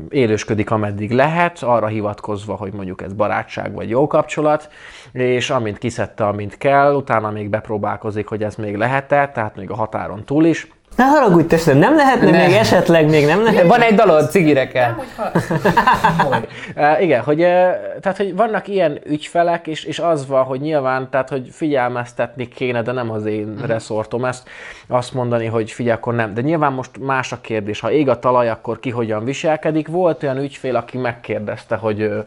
élősködik 0.08 0.70
ameddig 0.70 1.10
lehet, 1.10 1.62
arra 1.62 1.86
hivatkozva, 1.86 2.54
hogy 2.54 2.72
mondjuk 2.72 3.02
ez 3.02 3.12
barátság 3.12 3.74
vagy 3.74 3.88
jó 3.88 4.06
kapcsolat, 4.06 4.68
és 5.12 5.50
amint 5.50 5.78
kiszedte, 5.78 6.26
amint 6.26 6.58
kell, 6.58 6.94
utána 6.94 7.30
még 7.30 7.48
bepróbálkozik, 7.48 8.26
hogy 8.26 8.42
ez 8.42 8.54
még 8.54 8.76
lehet-e, 8.76 9.28
tehát 9.28 9.56
még 9.56 9.70
a 9.70 9.74
határon 9.74 10.24
túl 10.24 10.44
is. 10.44 10.68
Ne 11.00 11.06
haragudj, 11.06 11.46
testvérem, 11.46 11.80
nem 11.80 11.96
lehetne 11.96 12.30
Ne. 12.30 12.46
még 12.46 12.56
esetleg, 12.56 13.08
még 13.08 13.26
nem 13.26 13.42
lehet? 13.42 13.66
Van 13.66 13.80
egy 13.80 13.94
dalod, 13.94 14.30
cigire 14.30 14.68
kell. 14.68 14.94
Uh, 16.76 17.02
igen, 17.04 17.22
hogy, 17.22 17.40
uh, 17.40 17.46
tehát, 18.00 18.16
hogy 18.16 18.36
vannak 18.36 18.68
ilyen 18.68 19.00
ügyfelek, 19.06 19.66
és, 19.66 19.84
és 19.84 19.98
az 19.98 20.26
van, 20.26 20.44
hogy 20.44 20.60
nyilván, 20.60 21.10
tehát, 21.10 21.28
hogy 21.28 21.48
figyelmeztetni 21.52 22.48
kéne, 22.48 22.82
de 22.82 22.92
nem 22.92 23.10
az 23.10 23.24
én 23.24 23.56
reszortom 23.66 24.24
ezt, 24.24 24.48
azt 24.88 25.14
mondani, 25.14 25.46
hogy 25.46 25.70
figyelj, 25.70 25.96
akkor 25.96 26.14
nem. 26.14 26.34
De 26.34 26.40
nyilván 26.40 26.72
most 26.72 26.90
más 26.98 27.32
a 27.32 27.40
kérdés. 27.40 27.80
Ha 27.80 27.90
ég 27.90 28.08
a 28.08 28.18
talaj, 28.18 28.48
akkor 28.48 28.80
ki 28.80 28.90
hogyan 28.90 29.24
viselkedik. 29.24 29.88
Volt 29.88 30.22
olyan 30.22 30.38
ügyfél, 30.38 30.76
aki 30.76 30.98
megkérdezte, 30.98 31.76
hogy 31.76 32.02
uh, 32.02 32.24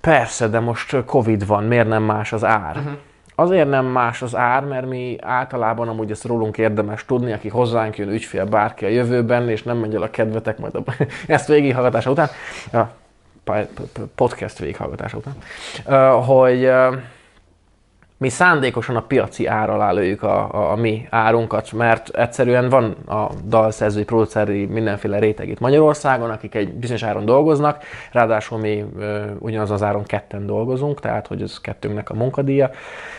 persze, 0.00 0.48
de 0.48 0.60
most 0.60 0.96
Covid 1.06 1.46
van, 1.46 1.64
miért 1.64 1.88
nem 1.88 2.02
más 2.02 2.32
az 2.32 2.44
ár? 2.44 2.76
Uh-huh. 2.76 2.92
Azért 3.38 3.68
nem 3.68 3.86
más 3.86 4.22
az 4.22 4.36
ár, 4.36 4.64
mert 4.64 4.86
mi 4.86 5.16
általában 5.20 5.88
amúgy 5.88 6.10
ezt 6.10 6.24
rólunk 6.24 6.58
érdemes 6.58 7.04
tudni, 7.04 7.32
aki 7.32 7.48
hozzánk 7.48 7.96
jön, 7.96 8.08
ügyfél, 8.08 8.44
bárki 8.44 8.84
a 8.84 8.88
jövőben, 8.88 9.48
és 9.48 9.62
nem 9.62 9.76
megy 9.76 9.94
el 9.94 10.02
a 10.02 10.10
kedvetek 10.10 10.58
majd 10.58 10.74
a, 10.74 10.82
ezt 11.26 11.48
végighallgatása 11.48 12.10
után, 12.10 12.28
a 12.72 12.82
podcast 14.14 14.58
végighallgatása 14.58 15.16
után, 15.16 15.34
hogy 16.22 16.70
mi 18.18 18.28
szándékosan 18.28 18.96
a 18.96 19.00
piaci 19.00 19.46
ár 19.46 19.70
alá 19.70 19.92
lőjük 19.92 20.22
a, 20.22 20.54
a, 20.54 20.70
a 20.70 20.76
mi 20.76 21.06
árunkat, 21.10 21.72
mert 21.72 22.08
egyszerűen 22.08 22.68
van 22.68 22.96
a 23.06 23.28
dalszerzői, 23.44 24.04
produceri 24.04 24.66
mindenféle 24.66 25.18
réteg 25.18 25.48
itt 25.48 25.60
Magyarországon, 25.60 26.30
akik 26.30 26.54
egy 26.54 26.74
bizonyos 26.74 27.02
áron 27.02 27.24
dolgoznak, 27.24 27.82
ráadásul 28.12 28.58
mi 28.58 28.84
ö, 28.98 29.24
ugyanaz 29.38 29.70
az 29.70 29.82
áron 29.82 30.04
ketten 30.04 30.46
dolgozunk, 30.46 31.00
tehát 31.00 31.26
hogy 31.26 31.42
ez 31.42 31.60
kettőnknek 31.60 32.10
a 32.10 32.14
munkadíja, 32.14 32.70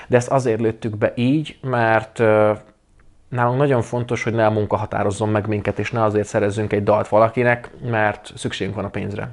de 0.07 0.17
ezt 0.17 0.31
azért 0.31 0.59
lőttük 0.59 0.97
be 0.97 1.11
így, 1.15 1.57
mert 1.61 2.19
ö, 2.19 2.51
nálunk 3.29 3.57
nagyon 3.57 3.81
fontos, 3.81 4.24
hogy 4.24 4.34
ne 4.34 4.46
a 4.46 4.51
munka 4.51 4.75
határozzon 4.75 5.29
meg 5.29 5.48
minket, 5.48 5.79
és 5.79 5.91
ne 5.91 6.03
azért 6.03 6.27
szerezzünk 6.27 6.74
egy 6.74 6.84
dalt 6.84 7.07
valakinek, 7.07 7.69
mert 7.89 8.31
szükségünk 8.36 8.75
van 8.75 8.86
a 8.86 8.89
pénzre. 8.89 9.29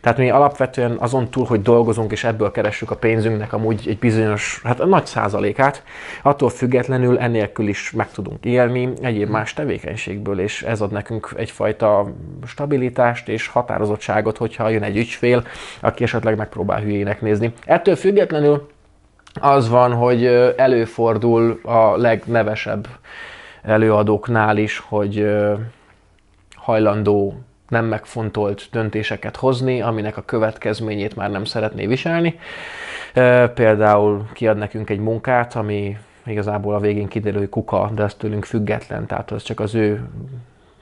Tehát 0.00 0.18
mi 0.18 0.30
alapvetően 0.30 0.96
azon 0.98 1.30
túl, 1.30 1.44
hogy 1.44 1.62
dolgozunk, 1.62 2.12
és 2.12 2.24
ebből 2.24 2.50
keressük 2.50 2.90
a 2.90 2.96
pénzünknek 2.96 3.52
amúgy 3.52 3.84
egy 3.88 3.98
bizonyos, 3.98 4.60
hát 4.64 4.80
a 4.80 4.86
nagy 4.86 5.06
százalékát, 5.06 5.82
attól 6.22 6.48
függetlenül 6.48 7.18
enélkül 7.18 7.68
is 7.68 7.90
meg 7.90 8.10
tudunk 8.10 8.44
élni 8.44 8.92
egyéb 9.02 9.28
más 9.28 9.54
tevékenységből, 9.54 10.40
és 10.40 10.62
ez 10.62 10.80
ad 10.80 10.92
nekünk 10.92 11.34
egyfajta 11.36 12.12
stabilitást 12.46 13.28
és 13.28 13.46
határozottságot, 13.46 14.36
hogyha 14.36 14.68
jön 14.68 14.82
egy 14.82 14.96
ügyfél, 14.96 15.46
aki 15.80 16.02
esetleg 16.02 16.36
megpróbál 16.36 16.80
hülyének 16.80 17.20
nézni. 17.20 17.52
Ettől 17.64 17.96
függetlenül 17.96 18.68
az 19.40 19.68
van, 19.68 19.92
hogy 19.92 20.26
előfordul 20.56 21.60
a 21.62 21.96
legnevesebb 21.96 22.88
előadóknál 23.62 24.56
is, 24.56 24.78
hogy 24.78 25.26
hajlandó 26.56 27.34
nem 27.68 27.84
megfontolt 27.84 28.68
döntéseket 28.72 29.36
hozni, 29.36 29.82
aminek 29.82 30.16
a 30.16 30.22
következményét 30.22 31.16
már 31.16 31.30
nem 31.30 31.44
szeretné 31.44 31.86
viselni. 31.86 32.38
Például 33.54 34.26
kiad 34.32 34.56
nekünk 34.56 34.90
egy 34.90 35.00
munkát, 35.00 35.54
ami 35.54 35.96
igazából 36.26 36.74
a 36.74 36.80
végén 36.80 37.08
kiderül, 37.08 37.38
hogy 37.38 37.48
kuka, 37.48 37.90
de 37.94 38.02
ez 38.02 38.14
tőlünk 38.14 38.44
független, 38.44 39.06
tehát 39.06 39.30
az 39.30 39.42
csak 39.42 39.60
az 39.60 39.74
ő 39.74 40.08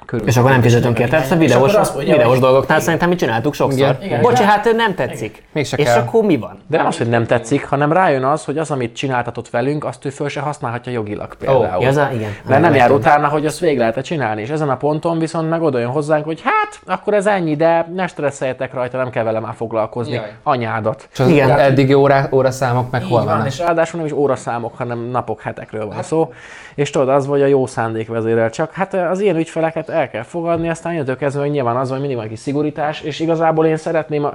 körül. 0.06 0.26
És 0.26 0.36
akkor 0.36 0.50
nem 0.50 0.62
fizetünk 0.62 0.98
érte. 0.98 1.16
Tehát 1.16 1.30
a 1.30 1.36
videós, 1.36 1.72
mondja, 1.94 2.16
videós 2.16 2.38
dolgoknál 2.38 2.80
szerintem 2.80 3.08
mi 3.08 3.14
csináltuk 3.14 3.54
sokszor. 3.54 3.78
Igen, 3.78 3.96
igen, 4.02 4.20
Bocsi, 4.20 4.42
hát 4.42 4.72
nem 4.76 4.94
tetszik. 4.94 5.42
Még 5.52 5.66
és 5.76 5.84
kell. 5.84 5.98
akkor 5.98 6.24
mi 6.24 6.36
van? 6.36 6.58
De 6.66 6.76
nem 6.76 6.86
az, 6.86 6.98
hogy 6.98 7.08
nem 7.08 7.26
tetszik, 7.26 7.64
hanem 7.64 7.92
rájön 7.92 8.24
az, 8.24 8.44
hogy 8.44 8.58
az, 8.58 8.70
amit 8.70 8.96
csináltatott 8.96 9.50
velünk, 9.50 9.84
azt 9.84 10.04
ő 10.04 10.10
föl 10.10 10.28
se 10.28 10.40
használhatja 10.40 10.92
jogilag 10.92 11.34
például. 11.34 11.64
Oh, 11.64 11.86
az 11.86 11.96
a, 11.96 12.10
igen. 12.12 12.30
Mert 12.48 12.60
nem 12.60 12.74
jár 12.74 12.90
utána, 12.90 13.28
hogy 13.28 13.46
azt 13.46 13.58
végig 13.58 13.78
lehet 13.78 14.04
csinálni. 14.04 14.40
És 14.40 14.48
ezen 14.48 14.68
a 14.68 14.76
ponton 14.76 15.18
viszont 15.18 15.48
meg 15.48 15.62
oda 15.62 15.78
jön 15.78 15.90
hozzánk, 15.90 16.24
hogy 16.24 16.42
hát, 16.44 16.96
akkor 16.98 17.14
ez 17.14 17.26
ennyi, 17.26 17.56
de 17.56 17.88
ne 17.94 18.06
stresszeljetek 18.06 18.74
rajta, 18.74 18.96
nem 18.96 19.10
kell 19.10 19.24
vele 19.24 19.40
már 19.40 19.54
foglalkozni. 19.54 20.14
Jaj. 20.14 20.32
Anyádat. 20.42 21.08
Csak 21.14 21.28
igen. 21.28 21.58
Eddigi 21.58 21.94
órá, 21.94 22.28
óraszámok 22.32 22.90
meg 22.90 23.02
hol 23.04 23.24
van? 23.24 23.46
És 23.46 23.58
ráadásul 23.58 23.98
nem 23.98 24.08
is 24.08 24.14
óraszámok, 24.14 24.76
hanem 24.76 24.98
napok, 24.98 25.40
hetekről 25.40 25.86
van 25.86 25.94
hát. 25.94 26.04
szó. 26.04 26.32
És 26.74 26.90
tudod, 26.90 27.08
az 27.08 27.26
vagy 27.26 27.42
a 27.42 27.46
jó 27.46 27.66
szándék 27.66 28.08
vezérel 28.08 28.50
csak. 28.50 28.72
Hát 28.72 28.94
az 28.94 29.20
ilyen 29.20 29.36
ügyfeleket 29.36 29.88
el 29.96 30.10
kell 30.10 30.22
fogadni, 30.22 30.68
aztán 30.68 30.92
innentől 30.92 31.16
kezdve, 31.16 31.42
hogy 31.42 31.50
nyilván 31.50 31.76
az, 31.76 31.90
hogy 31.90 31.98
mindig 31.98 32.16
van 32.16 32.28
kis 32.28 32.38
szigorítás, 32.38 33.00
és 33.00 33.20
igazából 33.20 33.66
én 33.66 33.76
szeretném 33.76 34.24
a, 34.24 34.32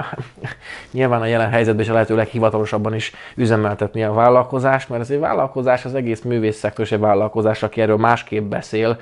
nyilván 0.92 1.22
a 1.22 1.26
jelen 1.26 1.50
helyzetben 1.50 1.84
is 1.84 1.90
a 1.90 1.94
lehető 1.94 2.16
leghivatalosabban 2.16 2.96
is 2.96 3.12
üzemeltetni 3.36 4.04
a 4.04 4.14
vállalkozást, 4.14 4.90
mert 4.90 5.02
ez 5.02 5.10
egy 5.10 5.20
vállalkozás, 5.20 5.86
az 5.86 5.96
egész 5.96 6.22
művészszektor 6.22 6.88
egy 6.92 7.00
vállalkozás, 7.00 7.64
aki 7.64 7.82
erről 7.82 7.98
másképp 7.98 8.50
beszél, 8.50 9.00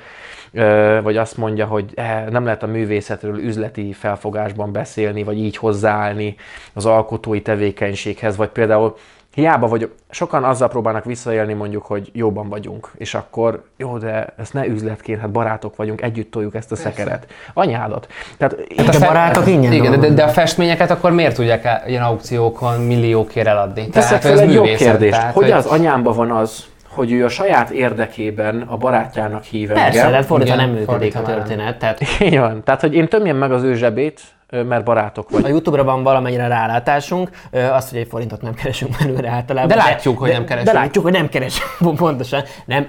vagy 1.03 1.17
azt 1.17 1.37
mondja, 1.37 1.65
hogy 1.65 1.93
nem 2.29 2.43
lehet 2.43 2.63
a 2.63 2.67
művészetről 2.67 3.39
üzleti 3.39 3.93
felfogásban 3.93 4.71
beszélni, 4.71 5.23
vagy 5.23 5.37
így 5.37 5.57
hozzáállni 5.57 6.35
az 6.73 6.85
alkotói 6.85 7.41
tevékenységhez, 7.41 8.35
vagy 8.35 8.49
például 8.49 8.95
Hiába 9.39 9.67
vagyok, 9.67 9.95
sokan 10.09 10.43
azzal 10.43 10.67
próbálnak 10.67 11.05
visszaélni 11.05 11.53
mondjuk, 11.53 11.85
hogy 11.85 12.09
jóban 12.13 12.49
vagyunk, 12.49 12.91
és 12.97 13.13
akkor 13.13 13.63
jó, 13.77 13.97
de 13.97 14.33
ez 14.37 14.49
ne 14.51 14.65
üzletként, 14.65 15.19
hát 15.19 15.31
barátok 15.31 15.75
vagyunk, 15.75 16.01
együtt 16.01 16.31
toljuk 16.31 16.55
ezt 16.55 16.71
a 16.71 16.75
Persze. 16.75 16.89
szekeret. 16.89 17.27
Anyádat. 17.53 18.07
Tehát 18.37 18.57
hát 18.77 18.87
a, 18.87 18.91
fe- 18.91 19.07
barátok 19.07 19.47
ingyen 19.47 19.71
Igen, 19.71 19.99
de, 19.99 20.09
de, 20.09 20.23
a 20.23 20.27
festményeket 20.27 20.91
akkor 20.91 21.11
miért 21.11 21.35
tudják 21.35 21.83
ilyen 21.87 22.03
aukciókon 22.03 22.81
milliókért 22.81 23.47
eladni? 23.47 23.89
Tehát 23.89 24.25
ez 24.25 24.39
egy 24.39 24.53
jobb 24.53 24.65
kérdés. 24.65 25.11
Tehát, 25.11 25.33
hogy, 25.33 25.43
hogy 25.43 25.51
az 25.51 25.65
anyámban 25.65 26.15
van 26.15 26.31
az, 26.31 26.65
hogy 26.87 27.11
ő 27.11 27.25
a 27.25 27.29
saját 27.29 27.69
érdekében 27.69 28.61
a 28.61 28.77
barátjának 28.77 29.43
hív 29.43 29.67
Persze, 29.67 29.83
engem. 29.83 30.11
Persze, 30.11 30.27
fordítva 30.27 30.55
nem 30.55 30.69
működik 30.69 31.15
a 31.15 31.21
történet. 31.21 31.79
Tehát... 31.79 31.99
Így 32.21 32.37
van. 32.37 32.63
Tehát, 32.63 32.81
hogy 32.81 32.93
én 32.93 33.07
tömjem 33.07 33.37
meg 33.37 33.51
az 33.51 33.63
ő 33.63 33.75
zsebét, 33.75 34.21
mert 34.49 34.83
barátok 34.83 35.29
vagyunk. 35.29 35.47
A 35.47 35.49
Youtube-ra 35.49 35.83
van 35.83 36.03
valamennyire 36.03 36.47
rálátásunk, 36.47 37.29
azt, 37.51 37.89
hogy 37.89 37.99
egy 37.99 38.07
forintot 38.07 38.41
nem 38.41 38.53
keresünk 38.53 38.95
belőle 38.97 39.29
általában. 39.29 39.69
De 39.69 39.75
látjuk, 39.75 40.13
de, 40.13 40.19
hogy 40.19 40.29
nem 40.29 40.45
keresünk. 40.45 40.73
De 40.73 40.79
látjuk, 40.79 41.03
hogy 41.03 41.13
nem 41.13 41.29
keresünk, 41.29 41.69
pontosan. 41.95 42.43
Nem, 42.65 42.87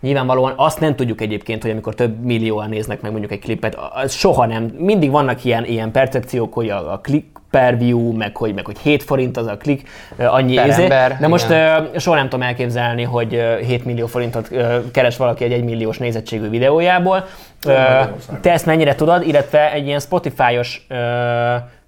nyilvánvalóan 0.00 0.52
azt 0.56 0.80
nem 0.80 0.96
tudjuk 0.96 1.20
egyébként, 1.20 1.62
hogy 1.62 1.70
amikor 1.70 1.94
több 1.94 2.24
millióan 2.24 2.68
néznek 2.68 3.00
meg 3.00 3.10
mondjuk 3.10 3.32
egy 3.32 3.40
klipet, 3.40 3.78
az 3.94 4.12
soha 4.12 4.46
nem. 4.46 4.64
Mindig 4.78 5.10
vannak 5.10 5.44
ilyen, 5.44 5.64
ilyen 5.64 5.90
percepciók, 5.90 6.54
hogy 6.54 6.68
a, 6.68 6.92
a 6.92 6.98
klik, 6.98 7.26
per 7.56 7.78
view, 7.78 8.12
meg 8.12 8.36
hogy, 8.36 8.54
meg 8.54 8.64
hogy 8.64 8.78
7 8.78 9.02
forint 9.02 9.36
az 9.36 9.46
a 9.46 9.56
klik, 9.56 9.88
annyi 10.18 10.54
per 10.54 10.70
ember, 10.80 11.16
De 11.20 11.28
most 11.28 11.50
uh, 11.50 11.96
soha 11.98 12.16
nem 12.16 12.28
tudom 12.28 12.46
elképzelni, 12.46 13.02
hogy 13.02 13.34
uh, 13.34 13.58
7 13.58 13.84
millió 13.84 14.06
forintot 14.06 14.50
keres 14.92 15.16
valaki 15.16 15.44
egy 15.44 15.52
1 15.52 15.64
milliós 15.64 15.98
nézettségű 15.98 16.48
videójából. 16.48 17.24
Te 18.40 18.52
ezt 18.52 18.66
mennyire 18.66 18.94
tudod, 18.94 19.26
illetve 19.26 19.72
egy 19.72 19.86
ilyen 19.86 20.00
Spotify-os 20.00 20.86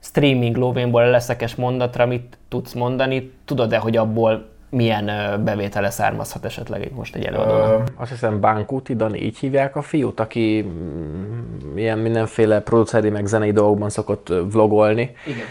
streaming 0.00 0.56
lóvénból 0.56 1.10
leszekes 1.10 1.54
mondatra 1.54 2.06
mit 2.06 2.38
tudsz 2.48 2.72
mondani? 2.72 3.32
Tudod-e, 3.44 3.76
hogy 3.76 3.96
abból 3.96 4.48
milyen 4.70 5.10
bevétele 5.44 5.90
származhat 5.90 6.44
esetleg 6.44 6.90
most 6.94 7.16
egy 7.16 7.24
előadónak? 7.24 7.88
Azt 7.96 8.10
hiszem 8.10 8.40
Bánkuti 8.40 8.96
Dani, 8.96 9.20
így 9.20 9.38
hívják 9.38 9.76
a 9.76 9.82
fiút, 9.82 10.20
aki 10.20 10.66
mm, 10.68 11.76
ilyen 11.76 11.98
mindenféle 11.98 12.60
produceri 12.60 13.10
meg 13.10 13.26
zenei 13.26 13.52
dolgokban 13.52 13.90
szokott 13.90 14.28
vlogolni. 14.52 15.16
Igen. 15.26 15.46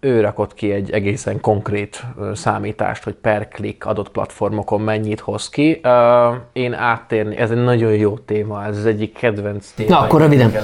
Ő 0.00 0.20
rakott 0.20 0.54
ki 0.54 0.72
egy 0.72 0.90
egészen 0.90 1.40
konkrét 1.40 2.02
számítást, 2.34 3.04
hogy 3.04 3.14
per 3.14 3.48
klik 3.48 3.86
adott 3.86 4.10
platformokon 4.10 4.80
mennyit 4.80 5.20
hoz 5.20 5.48
ki. 5.48 5.80
Én 6.52 6.72
áttérni, 6.72 7.36
ez 7.36 7.50
egy 7.50 7.62
nagyon 7.62 7.92
jó 7.92 8.18
téma, 8.18 8.64
ez 8.64 8.76
az 8.76 8.86
egyik 8.86 9.12
kedvenc 9.12 9.70
téma. 9.70 9.90
Na, 9.90 10.00
akkor 10.00 10.20
röviden. 10.20 10.52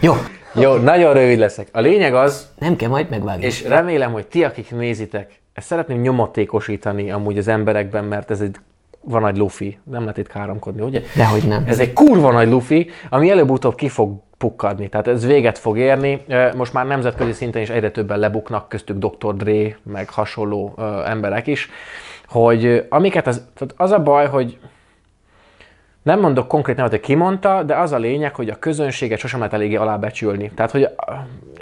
jó. 0.00 0.14
Jó, 0.54 0.74
nagyon 0.76 1.12
rövid 1.12 1.38
leszek. 1.38 1.68
A 1.72 1.80
lényeg 1.80 2.14
az... 2.14 2.48
Nem 2.58 2.76
kell 2.76 2.88
majd 2.88 3.10
megvágni. 3.10 3.44
És 3.44 3.64
remélem, 3.64 4.12
hogy 4.12 4.26
ti, 4.26 4.44
akik 4.44 4.70
nézitek, 4.70 5.40
ezt 5.60 5.68
szeretném 5.68 6.00
nyomatékosítani 6.00 7.10
amúgy 7.10 7.38
az 7.38 7.48
emberekben, 7.48 8.04
mert 8.04 8.30
ez 8.30 8.40
egy 8.40 8.56
van 9.00 9.26
egy 9.26 9.36
lufi, 9.36 9.78
nem 9.84 10.00
lehet 10.00 10.18
itt 10.18 10.28
káromkodni, 10.28 10.82
ugye? 10.82 11.02
Dehogy 11.16 11.42
nem. 11.48 11.64
Ez 11.66 11.78
egy 11.78 11.92
kurva 11.92 12.32
nagy 12.32 12.48
lufi, 12.48 12.90
ami 13.10 13.30
előbb-utóbb 13.30 13.74
ki 13.74 13.88
fog 13.88 14.20
pukkadni, 14.38 14.88
tehát 14.88 15.06
ez 15.06 15.26
véget 15.26 15.58
fog 15.58 15.78
érni. 15.78 16.24
Most 16.56 16.72
már 16.72 16.86
nemzetközi 16.86 17.32
szinten 17.32 17.62
is 17.62 17.68
egyre 17.68 17.90
többen 17.90 18.18
lebuknak, 18.18 18.68
köztük 18.68 18.98
Dr. 18.98 19.34
Dre, 19.34 19.78
meg 19.82 20.10
hasonló 20.10 20.74
emberek 21.06 21.46
is, 21.46 21.70
hogy 22.26 22.86
amiket 22.88 23.26
az, 23.26 23.44
tehát 23.54 23.74
az 23.76 23.90
a 23.90 24.02
baj, 24.02 24.26
hogy 24.26 24.58
nem 26.02 26.20
mondok 26.20 26.48
konkrét 26.48 26.76
nevet, 26.76 26.90
hogy 26.90 27.00
ki 27.00 27.14
mondta, 27.14 27.62
de 27.62 27.74
az 27.74 27.92
a 27.92 27.98
lényeg, 27.98 28.34
hogy 28.34 28.48
a 28.48 28.58
közönséget 28.58 29.18
sosem 29.18 29.38
lehet 29.38 29.54
eléggé 29.54 29.74
alábecsülni. 29.74 30.50
Tehát, 30.54 30.70
hogy, 30.70 30.88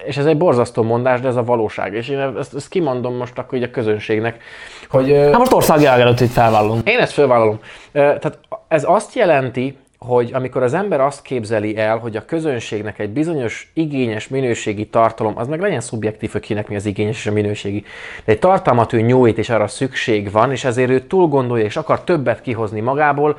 és 0.04 0.16
ez 0.16 0.26
egy 0.26 0.36
borzasztó 0.36 0.82
mondás, 0.82 1.20
de 1.20 1.28
ez 1.28 1.36
a 1.36 1.44
valóság. 1.44 1.94
És 1.94 2.08
én 2.08 2.18
ezt, 2.18 2.54
ezt 2.54 2.68
kimondom 2.68 3.14
most 3.14 3.38
akkor 3.38 3.58
így 3.58 3.64
a 3.64 3.70
közönségnek, 3.70 4.42
hogy... 4.88 5.12
Hát 5.12 5.38
most 5.38 5.52
országi 5.52 5.86
előtt 5.86 6.20
itt 6.20 6.30
felvállalom. 6.30 6.80
Én 6.84 6.98
ezt 6.98 7.12
felvállalom. 7.12 7.60
Tehát 7.92 8.38
ez 8.68 8.84
azt 8.86 9.14
jelenti, 9.14 9.76
hogy 9.98 10.30
amikor 10.32 10.62
az 10.62 10.74
ember 10.74 11.00
azt 11.00 11.22
képzeli 11.22 11.76
el, 11.76 11.98
hogy 11.98 12.16
a 12.16 12.24
közönségnek 12.24 12.98
egy 12.98 13.10
bizonyos 13.10 13.70
igényes 13.74 14.28
minőségi 14.28 14.86
tartalom, 14.86 15.38
az 15.38 15.46
meg 15.46 15.60
legyen 15.60 15.80
szubjektív, 15.80 16.32
hogy 16.32 16.40
kinek 16.40 16.68
mi 16.68 16.76
az 16.76 16.86
igényes 16.86 17.16
és 17.16 17.26
a 17.26 17.32
minőségi, 17.32 17.84
de 18.24 18.32
egy 18.32 18.38
tartalmat 18.38 18.92
ő 18.92 19.00
nyújt, 19.00 19.38
és 19.38 19.50
arra 19.50 19.66
szükség 19.66 20.30
van, 20.30 20.50
és 20.50 20.64
ezért 20.64 20.90
ő 20.90 21.00
túl 21.00 21.26
gondolja, 21.26 21.64
és 21.64 21.76
akar 21.76 22.04
többet 22.04 22.40
kihozni 22.40 22.80
magából, 22.80 23.38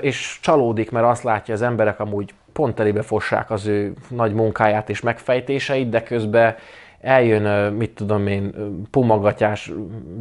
és 0.00 0.38
csalódik, 0.42 0.90
mert 0.90 1.06
azt 1.06 1.22
látja, 1.22 1.54
az 1.54 1.62
emberek 1.62 2.00
amúgy 2.00 2.34
pont 2.52 2.80
elébe 2.80 3.02
fossák 3.02 3.50
az 3.50 3.66
ő 3.66 3.92
nagy 4.08 4.32
munkáját 4.32 4.90
és 4.90 5.00
megfejtéseit, 5.00 5.88
de 5.88 6.02
közben 6.02 6.54
eljön, 7.00 7.72
mit 7.72 7.90
tudom 7.90 8.26
én, 8.26 8.54
Pumagatyás 8.90 9.72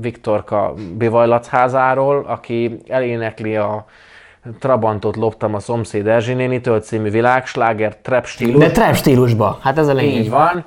Viktorka 0.01 0.73
bivajlacházáról, 0.97 2.25
aki 2.27 2.77
elénekli 2.87 3.55
a 3.55 3.85
Trabantot 4.59 5.15
loptam 5.15 5.53
a 5.55 5.59
szomszéd 5.59 6.07
Erzsinénitől 6.07 6.79
című 6.79 7.09
világsláger 7.09 7.95
trap 7.95 8.25
stílus. 8.25 8.63
De 8.63 8.71
trap 8.71 8.95
stílusba, 8.95 9.59
hát 9.61 9.77
ez 9.77 9.87
a 9.87 9.93
lényeg. 9.93 10.23
Így 10.23 10.29
van, 10.29 10.65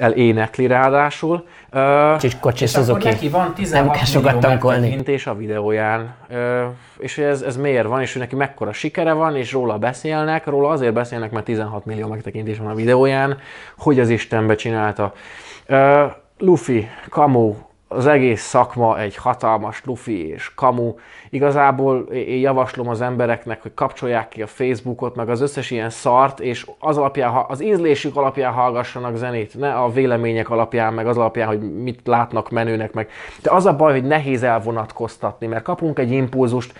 elénekli 0.00 0.66
ráadásul. 0.66 1.46
Csis, 2.18 2.38
kocsi, 2.40 2.66
Suzuki. 2.66 3.08
neki 3.08 3.28
van 3.28 3.54
16 3.54 3.84
Nem 3.84 3.94
kell 3.94 4.04
sokat 4.04 4.38
tankolni. 4.40 5.02
a 5.24 5.34
videóján. 5.34 6.14
És 6.98 7.18
ez, 7.18 7.42
ez 7.42 7.56
miért 7.56 7.86
van, 7.86 8.00
és 8.00 8.16
ő 8.16 8.18
neki 8.18 8.36
mekkora 8.36 8.72
sikere 8.72 9.12
van, 9.12 9.36
és 9.36 9.52
róla 9.52 9.78
beszélnek. 9.78 10.46
Róla 10.46 10.68
azért 10.68 10.92
beszélnek, 10.92 11.30
mert 11.30 11.44
16 11.44 11.84
millió 11.84 12.08
megtekintés 12.08 12.58
van 12.58 12.70
a 12.70 12.74
videóján, 12.74 13.38
hogy 13.78 14.00
az 14.00 14.08
Istenbe 14.08 14.54
csinálta. 14.54 15.12
Luffy, 16.38 16.88
Kamu, 17.08 17.54
az 17.92 18.06
egész 18.06 18.42
szakma 18.42 18.98
egy 18.98 19.16
hatalmas 19.16 19.84
lufi 19.84 20.28
és 20.28 20.54
kamu. 20.54 20.94
Igazából 21.30 22.00
én 22.00 22.40
javaslom 22.40 22.88
az 22.88 23.00
embereknek, 23.00 23.62
hogy 23.62 23.74
kapcsolják 23.74 24.28
ki 24.28 24.42
a 24.42 24.46
Facebookot, 24.46 25.16
meg 25.16 25.28
az 25.28 25.40
összes 25.40 25.70
ilyen 25.70 25.90
szart, 25.90 26.40
és 26.40 26.66
az, 26.78 26.98
alapján, 26.98 27.44
az 27.48 27.62
ízlésük 27.62 28.16
alapján 28.16 28.52
hallgassanak 28.52 29.16
zenét, 29.16 29.58
ne 29.58 29.74
a 29.74 29.88
vélemények 29.88 30.50
alapján, 30.50 30.94
meg 30.94 31.06
az 31.06 31.16
alapján, 31.16 31.48
hogy 31.48 31.82
mit 31.82 32.00
látnak 32.04 32.50
menőnek 32.50 32.92
meg. 32.92 33.08
De 33.42 33.50
az 33.50 33.66
a 33.66 33.76
baj, 33.76 33.92
hogy 33.92 34.04
nehéz 34.04 34.42
elvonatkoztatni, 34.42 35.46
mert 35.46 35.64
kapunk 35.64 35.98
egy 35.98 36.10
impulzust, 36.10 36.72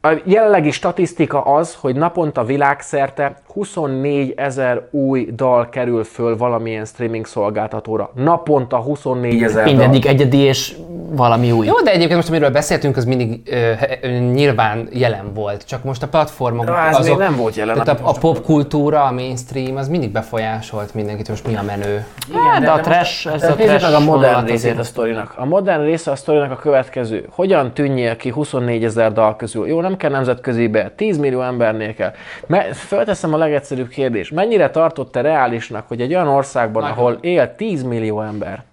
A 0.00 0.20
jelenlegi 0.24 0.70
statisztika 0.70 1.42
az, 1.42 1.74
hogy 1.74 1.96
naponta 1.96 2.44
világszerte 2.44 3.36
24 3.56 4.32
ezer 4.36 4.82
új 4.90 5.28
dal 5.36 5.68
kerül 5.68 6.04
föl 6.04 6.36
valamilyen 6.36 6.84
streaming 6.84 7.26
szolgáltatóra. 7.26 8.10
Naponta 8.14 8.76
24 8.76 9.42
ezer. 9.42 9.64
Mindegyik 9.64 10.06
egyedi 10.06 10.38
és 10.38 10.76
valami 11.10 11.52
új. 11.52 11.66
Jó, 11.66 11.80
de 11.80 11.90
egyébként 11.90 12.14
most 12.14 12.28
amiről 12.28 12.50
beszéltünk, 12.50 12.96
az 12.96 13.04
mindig 13.04 13.40
ö, 13.50 13.72
ö, 14.00 14.08
nyilván 14.08 14.88
jelen 14.92 15.32
volt. 15.34 15.64
Csak 15.66 15.84
most 15.84 16.02
a 16.02 16.08
platformok, 16.08 16.64
De 16.64 16.72
ez 16.72 17.06
még 17.06 17.16
nem 17.16 17.36
volt 17.36 17.54
jelen, 17.54 17.74
Tehát 17.74 18.00
a, 18.00 18.08
a 18.08 18.12
popkultúra, 18.12 19.04
a 19.04 19.12
mainstream, 19.12 19.76
az 19.76 19.88
mindig 19.88 20.10
befolyásolt 20.10 20.94
mindenkit, 20.94 21.28
most 21.28 21.46
mi 21.46 21.56
a 21.56 21.62
menő. 21.62 22.04
Igen, 22.28 22.62
de 22.62 22.70
a 22.70 22.80
trash, 22.80 23.26
ez 23.34 23.42
a 23.42 23.54
trash 23.54 23.82
meg 23.82 23.94
a 23.94 24.00
modern 24.00 24.46
részét 24.46 24.78
a 24.78 24.84
sztorinak. 24.84 25.34
A 25.36 25.44
modern 25.44 25.82
része 25.84 26.10
a 26.10 26.16
sztorinak 26.16 26.50
a 26.50 26.56
következő. 26.56 27.26
Hogyan 27.30 27.72
tűnjél 27.72 28.16
ki 28.16 28.30
24 28.30 28.84
ezer 28.84 29.12
dal 29.12 29.36
közül? 29.36 29.66
Jó, 29.66 29.80
nem 29.80 29.96
kell 29.96 30.10
nemzetközibe, 30.10 30.92
10 30.96 31.18
millió 31.18 31.42
embernél 31.42 31.94
kell. 31.94 32.12
Me- 32.46 32.76
fölteszem 32.76 33.34
a 33.34 33.36
legegyszerűbb 33.46 33.88
kérdést. 33.88 34.30
Mennyire 34.30 34.70
tartott 34.70 35.12
te 35.12 35.20
reálisnak, 35.20 35.88
hogy 35.88 36.00
egy 36.00 36.14
olyan 36.14 36.28
országban, 36.28 36.82
Nagyon. 36.82 36.98
ahol 36.98 37.18
él 37.20 37.54
10 37.54 37.82
millió 37.82 38.20
ember, 38.20 38.64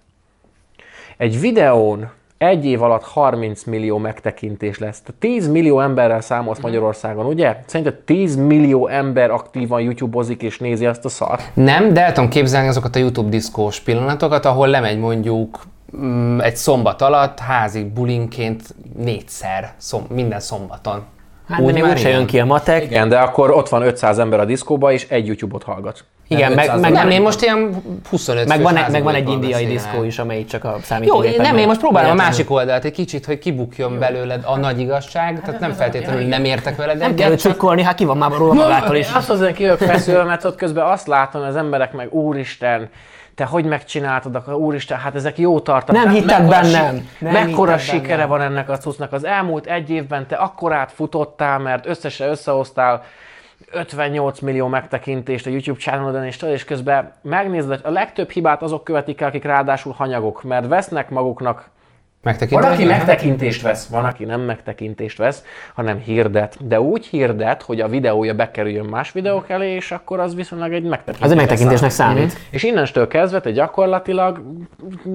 egy 1.16 1.40
videón 1.40 2.10
egy 2.38 2.64
év 2.64 2.82
alatt 2.82 3.02
30 3.02 3.64
millió 3.64 3.98
megtekintés 3.98 4.78
lesz. 4.78 5.00
Tehát 5.00 5.20
10 5.20 5.48
millió 5.48 5.80
emberrel 5.80 6.20
számolsz 6.20 6.60
Magyarországon, 6.60 7.26
ugye? 7.26 7.56
Szerinted 7.66 7.94
10 7.94 8.36
millió 8.36 8.86
ember 8.86 9.30
aktívan 9.30 9.80
YouTube-ozik 9.80 10.42
és 10.42 10.58
nézi 10.58 10.86
azt 10.86 11.04
a 11.04 11.08
szart? 11.08 11.50
Nem, 11.54 11.92
de 11.92 12.04
el 12.04 12.12
tudom 12.12 12.30
képzelni 12.30 12.68
azokat 12.68 12.96
a 12.96 12.98
YouTube 12.98 13.28
diszkós 13.28 13.80
pillanatokat, 13.80 14.44
ahol 14.44 14.68
lemegy 14.68 14.98
mondjuk 14.98 15.62
mm, 15.96 16.40
egy 16.40 16.56
szombat 16.56 17.02
alatt 17.02 17.38
házi 17.38 17.84
bulinként 17.84 18.62
négyszer 18.96 19.72
szom, 19.76 20.06
minden 20.08 20.40
szombaton. 20.40 21.04
Hát 21.48 21.58
de 21.58 21.64
Úgy 21.64 21.72
még 21.72 21.84
úgyse 21.84 22.08
jön 22.08 22.26
ki 22.26 22.40
a 22.40 22.44
matek. 22.44 22.84
Igen, 22.84 23.08
de 23.08 23.18
akkor 23.18 23.50
ott 23.50 23.68
van 23.68 23.82
500 23.82 24.18
ember 24.18 24.40
a 24.40 24.44
diszkóba, 24.44 24.92
és 24.92 25.06
egy 25.08 25.26
YouTube-ot 25.26 25.62
hallgat. 25.62 26.04
Igen, 26.28 26.52
meg, 26.52 26.64
500 26.64 26.80
meg, 26.80 26.92
nem, 26.92 27.10
én 27.10 27.22
most 27.22 27.42
ilyen 27.42 27.82
25 28.10 28.48
meg, 28.48 28.62
van, 28.62 28.78
meg 28.90 29.02
van 29.02 29.14
egy 29.14 29.28
indiai 29.28 29.66
diszkó 29.66 30.02
is, 30.02 30.18
amelyik 30.18 30.46
csak 30.46 30.64
a 30.64 30.70
Jó, 30.70 30.78
számítógépen. 30.82 31.34
én 31.34 31.40
nem, 31.40 31.56
én 31.56 31.66
most 31.66 31.80
próbálom 31.80 32.10
a 32.10 32.14
másik 32.14 32.50
oldalt 32.50 32.84
egy 32.84 32.92
kicsit, 32.92 33.26
hogy 33.26 33.38
kibukjon 33.38 33.98
belőled 33.98 34.42
a 34.46 34.56
nagy 34.56 34.80
igazság, 34.80 35.40
tehát 35.40 35.60
nem 35.60 35.72
feltétlenül 35.72 36.26
nem 36.26 36.44
értek 36.44 36.76
veled 36.76 36.98
Nem 36.98 37.14
kell 37.14 37.34
csukkolni, 37.34 37.82
hát 37.82 37.94
ki 37.94 38.04
van 38.04 38.16
már 38.16 38.30
róla 38.30 38.52
magától 38.52 38.96
is. 38.96 39.12
Azt 39.14 39.30
azért 39.30 39.54
ki 39.54 39.62
vagyok 39.62 39.78
feszülve, 39.78 40.22
mert 40.22 40.44
ott 40.44 40.56
közben 40.56 40.86
azt 40.86 41.06
látom, 41.06 41.42
az 41.42 41.56
emberek 41.56 41.92
meg, 41.92 42.12
úristen, 42.12 42.88
te 43.34 43.44
hogy 43.44 43.64
megcsináltad, 43.64 44.34
akkor 44.34 44.54
úristen, 44.54 44.98
hát 44.98 45.14
ezek 45.14 45.38
jó 45.38 45.60
tartalmak. 45.60 46.04
Nem 46.04 46.14
mekkora 46.24 46.48
bennem. 46.48 46.96
si- 46.96 47.24
Nem 47.24 47.32
mekkora 47.32 47.70
hittek 47.70 47.84
sikere 47.86 48.08
bennem. 48.08 48.28
van 48.28 48.40
ennek 48.40 48.68
a 48.68 48.76
cuccnak. 48.78 49.12
Az 49.12 49.24
elmúlt 49.24 49.66
egy 49.66 49.90
évben 49.90 50.26
te 50.26 50.36
akkorát 50.36 50.92
futottál, 50.92 51.58
mert 51.58 51.86
összesen 51.86 52.28
összehoztál 52.28 53.02
58 53.70 54.40
millió 54.40 54.66
megtekintést 54.66 55.46
a 55.46 55.50
YouTube 55.50 55.78
channelodon, 55.78 56.24
és, 56.24 56.42
és 56.42 56.64
közben 56.64 57.12
megnézed, 57.22 57.68
hogy 57.70 57.80
a 57.82 57.90
legtöbb 57.90 58.30
hibát 58.30 58.62
azok 58.62 58.84
követik 58.84 59.20
el, 59.20 59.28
akik 59.28 59.44
ráadásul 59.44 59.92
hanyagok, 59.92 60.42
mert 60.42 60.66
vesznek 60.66 61.10
maguknak 61.10 61.68
megtekinted. 62.24 62.64
van, 62.64 62.72
aki 62.72 62.84
megtekintést 62.84 63.62
vesz, 63.62 63.86
van, 63.86 64.04
aki 64.04 64.24
nem 64.24 64.40
megtekintést 64.40 65.18
vesz, 65.18 65.44
hanem 65.74 65.98
hirdet. 65.98 66.66
De 66.66 66.80
úgy 66.80 67.06
hirdet, 67.06 67.62
hogy 67.62 67.80
a 67.80 67.88
videója 67.88 68.34
bekerüljön 68.34 68.84
más 68.84 69.12
videók 69.12 69.50
elé, 69.50 69.74
és 69.74 69.90
akkor 69.90 70.20
az 70.20 70.34
viszonylag 70.34 70.72
egy 70.72 70.84
megtekintés. 70.84 71.24
Az 71.24 71.30
egy 71.30 71.36
megtekintésnek 71.36 71.90
számít. 71.90 72.38
És 72.50 72.62
innenstől 72.62 73.08
kezdve 73.08 73.40
te 73.40 73.50
gyakorlatilag 73.50 74.42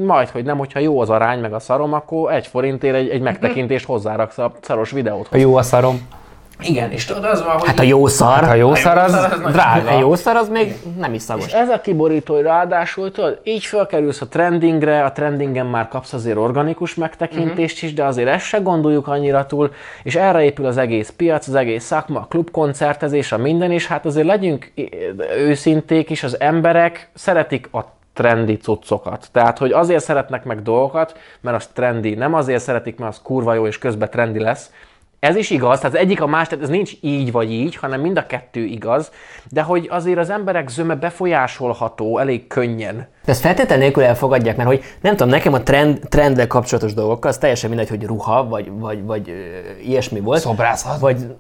majd, 0.05 0.29
hogy 0.29 0.43
nem, 0.43 0.57
hogyha 0.57 0.79
jó 0.79 0.99
az 0.99 1.09
arány, 1.09 1.39
meg 1.39 1.53
a 1.53 1.59
szarom, 1.59 1.93
akkor 1.93 2.33
egy 2.33 2.47
forintért 2.47 2.95
egy, 2.95 3.09
egy 3.09 3.21
megtekintést 3.21 3.85
hozzáraksz 3.85 4.37
a 4.37 4.51
szaros 4.61 4.91
videót. 4.91 5.27
Jó 5.31 5.55
a 5.55 5.61
szarom. 5.61 6.18
Igen, 6.63 6.91
és 6.91 7.05
tudod, 7.05 7.23
az 7.23 7.43
van, 7.43 7.57
hogy 7.57 7.67
Hát 7.67 7.79
a 7.79 7.83
jó 7.83 8.07
szar, 8.07 8.43
A 8.43 8.53
jó 8.53 8.75
szar 8.75 8.97
az 8.97 9.11
drága. 9.51 9.89
a 9.89 9.99
jó 9.99 10.15
szar 10.15 10.35
az 10.35 10.49
még 10.49 10.75
nem 10.97 11.13
is 11.13 11.21
szagos. 11.21 11.45
És 11.45 11.51
ez 11.51 11.69
a 11.69 11.81
kiborító, 11.81 12.33
hogy 12.33 12.43
ráadásul 12.43 13.11
tudod, 13.11 13.39
így 13.43 13.63
felkerülsz 13.65 14.21
a 14.21 14.27
trendingre, 14.27 15.03
a 15.03 15.11
trendingen 15.11 15.65
már 15.65 15.87
kapsz 15.87 16.13
azért 16.13 16.37
organikus 16.37 16.95
megtekintést 16.95 17.83
is, 17.83 17.93
de 17.93 18.03
azért 18.03 18.27
ezt 18.29 18.45
se 18.45 18.57
gondoljuk 18.57 19.07
annyira 19.07 19.45
túl, 19.45 19.71
és 20.03 20.15
erre 20.15 20.43
épül 20.43 20.65
az 20.65 20.77
egész 20.77 21.13
piac, 21.17 21.47
az 21.47 21.55
egész 21.55 21.83
szakma, 21.83 22.19
a 22.19 22.25
klubkoncertezés, 22.29 23.31
a 23.31 23.37
minden, 23.37 23.71
és 23.71 23.87
hát 23.87 24.05
azért 24.05 24.27
legyünk 24.27 24.71
őszinték 25.37 26.09
is, 26.09 26.23
az 26.23 26.39
emberek 26.39 27.09
szeretik 27.13 27.69
a 27.71 27.79
trendi 28.13 28.57
cuccokat. 28.57 29.27
Tehát, 29.31 29.57
hogy 29.57 29.71
azért 29.71 30.03
szeretnek 30.03 30.43
meg 30.43 30.61
dolgokat, 30.61 31.17
mert 31.41 31.55
az 31.57 31.67
trendi. 31.73 32.13
Nem 32.13 32.33
azért 32.33 32.63
szeretik, 32.63 32.97
mert 32.97 33.11
az 33.11 33.19
kurva 33.23 33.53
jó, 33.53 33.67
és 33.67 33.77
közben 33.77 34.09
trendi 34.09 34.39
lesz, 34.39 34.71
ez 35.19 35.35
is 35.35 35.49
igaz, 35.49 35.79
tehát 35.79 35.95
az 35.95 36.01
egyik 36.01 36.21
a 36.21 36.27
más, 36.27 36.47
tehát 36.47 36.63
ez 36.63 36.69
nincs 36.69 36.91
így 37.01 37.31
vagy 37.31 37.51
így, 37.51 37.75
hanem 37.75 38.01
mind 38.01 38.17
a 38.17 38.25
kettő 38.25 38.63
igaz, 38.63 39.11
de 39.50 39.61
hogy 39.61 39.87
azért 39.91 40.17
az 40.17 40.29
emberek 40.29 40.70
zöme 40.70 40.96
befolyásolható 40.96 42.17
elég 42.17 42.48
könnyen. 42.48 43.07
De 43.25 43.31
ezt 43.31 43.41
feltétlenül 43.41 43.83
nélkül 43.83 44.03
elfogadják, 44.03 44.55
mert 44.57 44.70
hogy 44.70 44.83
nem 45.01 45.15
tudom, 45.15 45.29
nekem 45.29 45.53
a 45.53 45.63
trend, 45.63 46.00
trenddel 46.09 46.48
kapcsolatos 46.48 46.94
dolgokkal, 46.94 47.29
az 47.29 47.37
teljesen 47.37 47.70
mindegy, 47.70 47.89
hogy 47.89 48.03
ruha, 48.03 48.48
vagy, 48.48 48.72
vagy, 48.72 49.03
vagy 49.03 49.29
ö, 49.29 49.33
ilyesmi 49.87 50.20
volt. 50.20 50.39
Szobrászat. 50.39 51.00
Vagy, 51.00 51.35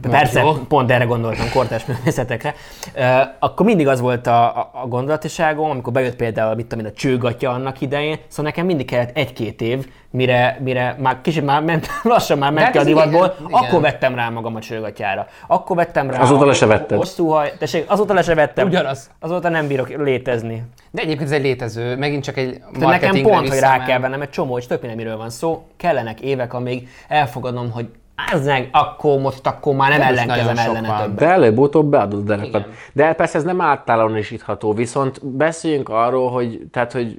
persze, 0.00 0.40
jó. 0.40 0.52
pont 0.52 0.90
erre 0.90 1.04
gondoltam, 1.04 1.46
kortás 1.52 1.84
művészetekre. 1.84 2.54
Ö, 2.94 3.02
akkor 3.38 3.66
mindig 3.66 3.88
az 3.88 4.00
volt 4.00 4.26
a, 4.26 4.44
a, 4.44 4.70
a 4.82 4.86
gondolatiságom, 4.86 5.70
amikor 5.70 5.92
bejött 5.92 6.16
például, 6.16 6.54
mit 6.54 6.66
tudom 6.66 6.84
én, 6.84 6.90
a 6.90 6.94
csőgatja 6.94 7.50
annak 7.50 7.80
idején, 7.80 8.18
szóval 8.28 8.44
nekem 8.44 8.66
mindig 8.66 8.86
kellett 8.86 9.16
egy-két 9.16 9.60
év, 9.60 9.86
mire, 10.16 10.58
mire 10.60 10.96
már 10.98 11.20
kicsit 11.20 11.44
már 11.44 11.62
ment, 11.62 11.86
lassan 12.02 12.38
már 12.38 12.52
ment 12.52 12.64
hát 12.64 12.72
ki 12.72 12.78
a 12.78 12.80
ez 12.80 12.86
divatból, 12.86 13.34
igen, 13.38 13.48
igen. 13.48 13.62
akkor 13.62 13.80
vettem 13.80 14.14
rá 14.14 14.28
magam 14.28 14.56
a 14.56 14.60
csőgatjára. 14.60 15.26
Akkor 15.46 15.76
vettem 15.76 16.10
rá 16.10 16.20
Azóta 16.20 16.42
a- 16.42 16.46
le 16.46 16.52
se 16.52 16.66
vetted. 16.66 16.98
Hosszú 16.98 17.28
haj, 17.28 17.52
tessék, 17.58 17.84
azóta 17.90 18.14
le 18.14 18.22
se 18.22 18.34
vettem. 18.34 18.66
Ugyanaz. 18.66 19.10
Azóta 19.20 19.48
nem 19.48 19.66
bírok 19.66 19.88
létezni. 19.88 20.62
De 20.90 21.02
egyébként 21.02 21.28
ez 21.28 21.36
egy 21.36 21.42
létező, 21.42 21.96
megint 21.96 22.24
csak 22.24 22.36
egy 22.36 22.60
De 22.78 22.86
nekem 22.86 23.22
pont, 23.22 23.48
hogy 23.48 23.58
rá 23.58 23.84
kell 23.84 23.98
vennem 23.98 24.20
egy 24.20 24.30
csomó, 24.30 24.52
hogy 24.52 24.66
tök 24.66 24.94
miről 24.94 25.16
van 25.16 25.30
szó, 25.30 25.66
kellenek 25.76 26.20
évek, 26.20 26.54
amíg 26.54 26.88
elfogadom, 27.08 27.70
hogy 27.70 27.88
az 28.32 28.44
meg, 28.44 28.68
akkor 28.72 29.18
most 29.18 29.46
akkor 29.46 29.74
már 29.74 29.90
nem 29.90 29.98
most 29.98 30.10
ellenkezem 30.10 30.56
ellene 30.58 30.98
többet. 31.02 31.14
De 31.14 31.26
előbb-utóbb 31.26 31.90
beadod. 31.90 32.40
Igen. 32.44 32.66
De 32.92 33.12
persze 33.12 33.38
ez 33.38 33.44
nem 33.44 33.60
általánosítható, 33.60 34.72
viszont 34.72 35.26
beszéljünk 35.26 35.88
arról, 35.88 36.30
hogy, 36.30 36.60
tehát, 36.72 36.92
hogy 36.92 37.16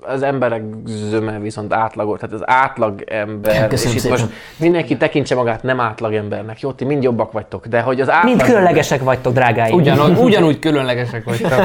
az 0.00 0.22
emberek 0.22 0.62
zöme 0.86 1.38
viszont 1.38 1.72
átlagos, 1.72 2.18
tehát 2.20 2.34
az 2.34 2.42
átlag 2.44 3.04
ember, 3.06 3.68
Köszönöm 3.68 3.96
és 3.96 4.04
itt 4.04 4.10
szépen. 4.10 4.20
most 4.20 4.32
mindenki 4.56 4.96
tekintse 4.96 5.34
magát 5.34 5.62
nem 5.62 5.80
átlag 5.80 6.14
embernek, 6.14 6.60
jó, 6.60 6.72
ti 6.72 6.84
mind 6.84 7.02
jobbak 7.02 7.32
vagytok, 7.32 7.66
de 7.66 7.80
hogy 7.80 8.00
az 8.00 8.10
átlag... 8.10 8.34
Mind 8.36 8.42
különlegesek 8.42 9.02
vagytok, 9.02 9.32
drágáim. 9.32 9.74
Ugyanúgy, 9.74 10.18
ugyanúgy 10.26 10.58
különlegesek 10.58 11.24
vagytok. 11.24 11.50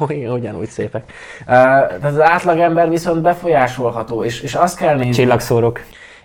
Ugyan- 0.00 0.32
Ugyanúgy 0.32 0.68
szépek. 0.68 1.12
Uh, 1.40 1.46
tehát 1.46 2.04
az 2.04 2.20
átlagember 2.20 2.88
viszont 2.88 3.22
befolyásolható, 3.22 4.24
és, 4.24 4.40
és 4.40 4.54
azt 4.54 4.76
kell 4.76 4.94
nézni... 4.96 5.12
Csillagszórok. 5.12 5.80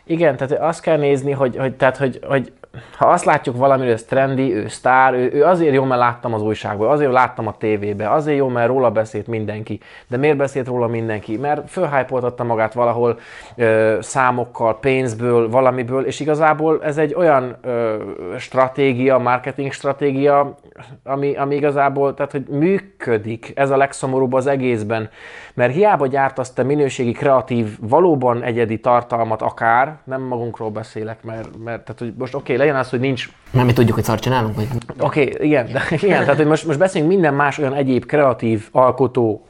Igen, 0.10 0.38
tehát 0.38 0.64
azt 0.64 0.82
kell 0.82 0.98
nézni, 0.98 1.32
hogy, 1.32 1.58
hogy, 1.58 1.76
tehát, 1.76 1.98
hogy, 1.98 2.20
hogy 2.28 2.52
ha 2.98 3.08
azt 3.08 3.26
látjuk 3.26 3.58
valamiről, 3.58 3.94
ez 3.94 4.04
trendi, 4.04 4.54
ő 4.54 4.68
sztár, 4.68 5.14
ő, 5.14 5.30
ő 5.34 5.44
azért 5.44 5.74
jó, 5.74 5.84
mert 5.84 6.02
láttam 6.02 6.34
az 6.34 6.42
újságban, 6.42 6.90
azért 6.90 7.12
láttam 7.12 7.48
a 7.48 7.58
tévébe, 7.58 8.12
azért 8.12 8.38
jó, 8.38 8.48
mert 8.48 8.68
róla 8.68 8.92
beszélt 8.92 9.28
mindenki. 9.28 9.80
De 10.08 10.18
miért 10.18 10.38
beszélt 10.38 10.68
róla 10.68 10.88
mindenki? 10.88 11.38
Mert 11.38 11.70
fölhájpoltatta 11.70 12.44
magát 12.44 12.74
valahol 12.74 13.20
ö, 13.56 13.98
számokkal, 14.02 14.80
pénzből, 14.80 15.50
valamiből, 15.50 16.06
és 16.06 16.20
igazából 16.20 16.84
ez 16.84 16.98
egy 16.98 17.14
olyan 17.14 17.56
ö, 17.62 17.96
stratégia, 18.38 19.18
marketing 19.18 19.72
stratégia, 19.72 20.56
ami, 21.04 21.36
ami 21.36 21.56
igazából, 21.56 22.14
tehát 22.14 22.32
hogy 22.32 22.46
működik, 22.48 23.52
ez 23.56 23.70
a 23.70 23.78
legszomorúbb 23.78 24.34
az 24.34 24.48
egészben, 24.48 25.10
mert 25.54 25.74
hiába 25.74 26.08
gyártasz 26.08 26.54
te 26.54 26.64
minőségi, 26.64 27.12
kreatív, 27.12 27.78
valóban 27.82 28.44
egyedi 28.44 28.80
tartalmat 28.80 29.42
akár, 29.42 29.99
nem 30.04 30.22
magunkról 30.22 30.70
beszélek, 30.70 31.24
mert, 31.24 31.58
mert 31.64 31.82
tehát, 31.82 32.00
hogy 32.00 32.14
most 32.18 32.34
oké, 32.34 32.54
okay, 32.54 32.66
legyen 32.66 32.80
az, 32.80 32.90
hogy 32.90 33.00
nincs 33.00 33.30
Nem 33.52 33.66
mi 33.66 33.74
tudjuk, 33.74 33.96
hogy 33.96 34.04
szart 34.04 34.22
csinálunk, 34.22 34.56
vagy 34.56 34.68
Oké, 35.00 35.22
okay, 35.22 35.48
igen, 35.48 35.72
de, 35.72 35.82
igen, 36.02 36.20
tehát 36.22 36.36
hogy 36.36 36.48
most, 36.48 36.66
most 36.66 36.80
beszéljünk 36.80 37.14
minden 37.14 37.34
más 37.34 37.58
olyan 37.58 37.74
egyéb 37.74 38.06
kreatív, 38.06 38.68
alkotó 38.72 39.46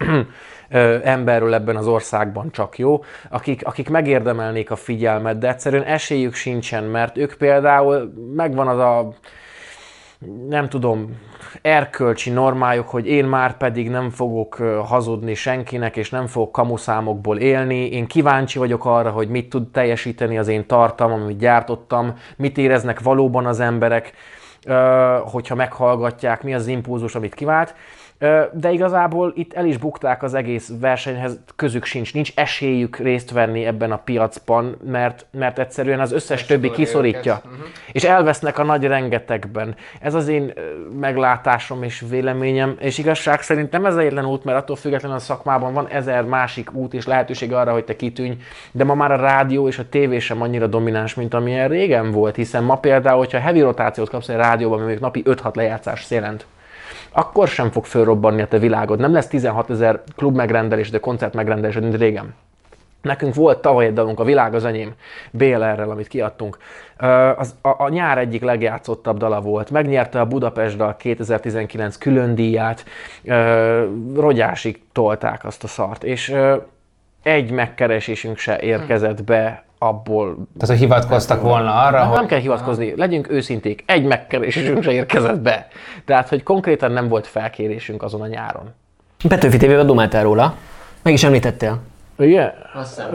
emberről 1.04 1.54
ebben 1.54 1.76
az 1.76 1.88
országban 1.88 2.52
csak 2.52 2.78
jó, 2.78 3.04
akik, 3.30 3.66
akik 3.66 3.90
megérdemelnék 3.90 4.72
a 4.72 4.76
figyelmet, 4.76 5.38
de 5.38 5.50
egyszerűen 5.50 5.84
esélyük 5.84 6.34
sincsen, 6.34 6.84
mert 6.84 7.18
ők 7.18 7.34
például 7.34 8.14
megvan 8.36 8.68
az 8.68 8.78
a 8.78 9.14
nem 10.48 10.70
tudom, 10.70 11.18
erkölcsi 11.62 12.30
normájuk, 12.30 12.90
hogy 12.90 13.08
én 13.08 13.26
már 13.26 13.58
pedig 13.58 13.90
nem 13.90 14.10
fogok 14.10 14.56
hazudni 14.86 15.34
senkinek, 15.34 15.98
és 15.98 16.10
nem 16.10 16.28
fogok 16.28 16.52
kamuszámokból 16.52 17.38
élni. 17.38 17.90
Én 17.90 18.08
kíváncsi 18.08 18.60
vagyok 18.60 18.86
arra, 18.86 19.10
hogy 19.10 19.30
mit 19.30 19.50
tud 19.50 19.72
teljesíteni 19.72 20.38
az 20.38 20.48
én 20.48 20.68
tartalmam, 20.68 21.22
amit 21.22 21.38
gyártottam, 21.38 22.14
mit 22.38 22.58
éreznek 22.58 23.00
valóban 23.00 23.46
az 23.46 23.60
emberek, 23.60 24.14
hogyha 25.24 25.56
meghallgatják, 25.56 26.44
mi 26.44 26.54
az 26.54 26.68
impulzus, 26.68 27.16
amit 27.16 27.36
kivált. 27.36 27.76
De 28.52 28.72
igazából 28.72 29.34
itt 29.36 29.54
el 29.54 29.66
is 29.66 29.78
bukták 29.78 30.24
az 30.24 30.34
egész 30.34 30.72
versenyhez, 30.80 31.40
közük 31.56 31.86
sincs, 31.86 32.14
nincs 32.14 32.32
esélyük 32.36 32.98
részt 32.98 33.32
venni 33.32 33.66
ebben 33.66 33.92
a 33.92 33.98
piacban, 33.98 34.78
mert, 34.86 35.26
mert 35.32 35.60
egyszerűen 35.60 36.00
az 36.00 36.12
összes 36.12 36.46
többi 36.46 36.72
kiszorítja. 36.72 37.42
Uh-huh. 37.46 37.60
És 37.92 38.04
elvesznek 38.04 38.58
a 38.58 38.64
nagy 38.64 38.84
rengetegben. 38.84 39.76
Ez 40.02 40.14
az 40.14 40.28
én 40.28 40.54
meglátásom 41.00 41.84
és 41.84 42.04
véleményem, 42.10 42.76
és 42.80 42.98
igazság 42.98 43.42
szerint 43.42 43.72
nem 43.72 43.86
ez 43.86 43.96
egyetlen 43.96 44.26
út, 44.26 44.44
mert 44.44 44.58
attól 44.58 44.76
függetlenül 44.76 45.18
a 45.18 45.20
szakmában 45.20 45.74
van 45.74 45.88
ezer 45.88 46.24
másik 46.24 46.74
út 46.74 46.94
és 46.94 47.06
lehetőség 47.06 47.54
arra, 47.54 47.72
hogy 47.72 47.84
te 47.84 47.96
kitűnj, 47.96 48.38
de 48.72 48.84
ma 48.84 48.94
már 48.94 49.12
a 49.12 49.16
rádió 49.16 49.68
és 49.68 49.80
a 49.80 49.90
tévé 49.90 50.20
sem 50.20 50.42
annyira 50.42 50.68
domináns, 50.68 51.14
mint 51.14 51.34
amilyen 51.34 51.68
régen 51.68 52.12
volt, 52.12 52.36
hiszen 52.36 52.64
ma 52.64 52.76
például, 52.76 53.18
hogyha 53.18 53.40
heavy 53.40 53.62
rotációt 53.62 54.10
kapsz 54.10 54.30
egy 54.30 54.36
rádióban, 54.36 54.80
még 54.80 55.00
napi 55.00 55.24
5-6 55.26 55.56
lejátszás 55.56 56.12
jelent, 56.12 56.46
akkor 57.12 57.48
sem 57.48 57.72
fog 57.72 57.86
fölrobbanni 57.86 58.42
a 58.42 58.48
te 58.48 58.58
világod. 58.58 59.00
Nem 59.00 59.14
lesz 59.14 59.28
16 59.28 59.70
ezer 59.70 60.02
klub 60.16 60.36
megrendelés, 60.36 60.90
de 60.90 61.00
koncert 61.00 61.34
megrendelés, 61.34 61.76
mint 61.76 61.96
régen. 61.96 62.34
Nekünk 63.02 63.36
volt 63.36 63.62
tavaly 63.62 63.86
egy 63.86 63.94
dalunk, 63.94 64.20
a 64.20 64.24
Világ 64.24 64.54
az 64.54 64.66
enyém, 64.66 64.94
BLR-rel, 65.32 65.90
amit 65.90 66.08
kiadtunk. 66.08 66.58
Az, 67.38 67.56
a, 67.62 67.84
a 67.84 67.90
nyár 67.90 68.18
egyik 68.18 68.42
legjátszottabb 68.42 69.18
dala 69.18 69.42
volt. 69.42 69.70
Megnyerte 69.70 70.20
a 70.20 70.26
Budapest 70.26 70.78
dal 70.78 70.96
2019 70.98 71.98
külön 71.98 72.36
díját. 72.36 72.86
Rogyásig 74.16 74.82
tolták 74.92 75.46
azt 75.46 75.64
a 75.64 75.68
szart. 75.68 76.04
És 76.04 76.36
egy 77.24 77.52
megkeresésünk 77.52 78.38
se 78.38 78.60
érkezett 78.60 79.24
be 79.24 79.64
abból... 79.80 80.34
Tehát, 80.34 80.68
hogy 80.68 80.78
hivatkoztak 80.78 81.42
volna 81.42 81.74
arra, 81.74 81.98
nem, 81.98 82.08
hogy... 82.08 82.18
Nem 82.18 82.28
kell 82.28 82.40
hivatkozni, 82.40 82.94
legyünk 82.96 83.30
őszinték, 83.30 83.84
egy 83.86 84.04
megkeresésünk 84.04 84.84
se 84.84 84.92
érkezett 84.92 85.40
be. 85.40 85.68
Tehát, 86.06 86.30
hogy 86.30 86.44
konkrétan 86.44 86.92
nem 86.92 87.08
volt 87.08 87.28
felkérésünk 87.28 88.04
azon 88.04 88.22
a 88.22 88.28
nyáron. 88.28 88.74
Petőfi 89.28 89.58
TV-ben 89.58 89.86
dumáltál 89.86 90.24
róla, 90.24 90.56
meg 91.02 91.14
is 91.14 91.24
említettél. 91.24 91.80
Igen? 92.18 92.54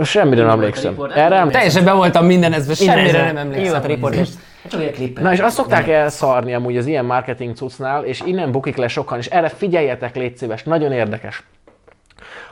Semmire 0.02 0.42
nem 0.42 0.50
emlékszem. 0.50 0.96
Erre 1.14 1.38
nem 1.38 1.50
Teljesen 1.50 1.84
be 1.84 1.92
voltam 1.92 2.26
minden 2.26 2.52
ezben, 2.52 2.74
semmire 2.74 3.22
nem 3.22 3.36
emlékszem. 3.36 3.82
a 3.82 3.86
riport, 3.86 4.14
és 4.14 4.28
csak 4.68 4.80
egy 4.80 5.12
Na 5.20 5.32
és 5.32 5.38
azt 5.38 5.54
szokták 5.54 5.88
elszarni 5.88 6.54
amúgy 6.54 6.76
az 6.76 6.86
ilyen 6.86 7.04
marketing 7.04 7.56
cuccnál, 7.56 8.04
és 8.04 8.22
innen 8.26 8.50
bukik 8.50 8.76
le 8.76 8.88
sokan, 8.88 9.18
és 9.18 9.26
erre 9.26 9.48
figyeljetek, 9.48 10.16
légy 10.16 10.36
szíves, 10.36 10.62
nagyon 10.62 10.92
érdekes. 10.92 11.42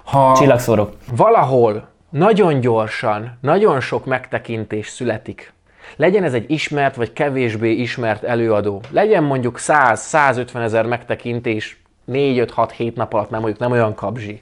Ha 0.05 0.35
Csillagszórok. 0.37 0.92
valahol 1.16 1.88
nagyon 2.12 2.61
gyorsan, 2.61 3.38
nagyon 3.40 3.81
sok 3.81 4.05
megtekintés 4.05 4.88
születik. 4.88 5.53
Legyen 5.96 6.25
ez 6.25 6.35
egy 6.35 6.51
ismert 6.51 6.96
vagy 6.96 7.12
kevésbé 7.12 7.70
ismert 7.70 8.22
előadó. 8.22 8.81
Legyen 8.90 9.22
mondjuk 9.22 9.57
100-150 9.61 10.55
ezer 10.55 10.87
megtekintés 10.87 11.83
4-5-6-7 12.12 12.94
nap 12.94 13.12
alatt, 13.14 13.31
nem 13.31 13.40
mondjuk 13.40 13.61
nem 13.61 13.70
olyan 13.70 13.94
kapzsi. 13.94 14.40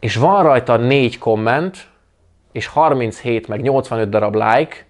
És 0.00 0.16
van 0.16 0.42
rajta 0.42 0.76
4 0.76 1.18
komment, 1.18 1.88
és 2.52 2.66
37 2.66 3.48
meg 3.48 3.60
85 3.60 4.08
darab 4.08 4.34
like, 4.34 4.88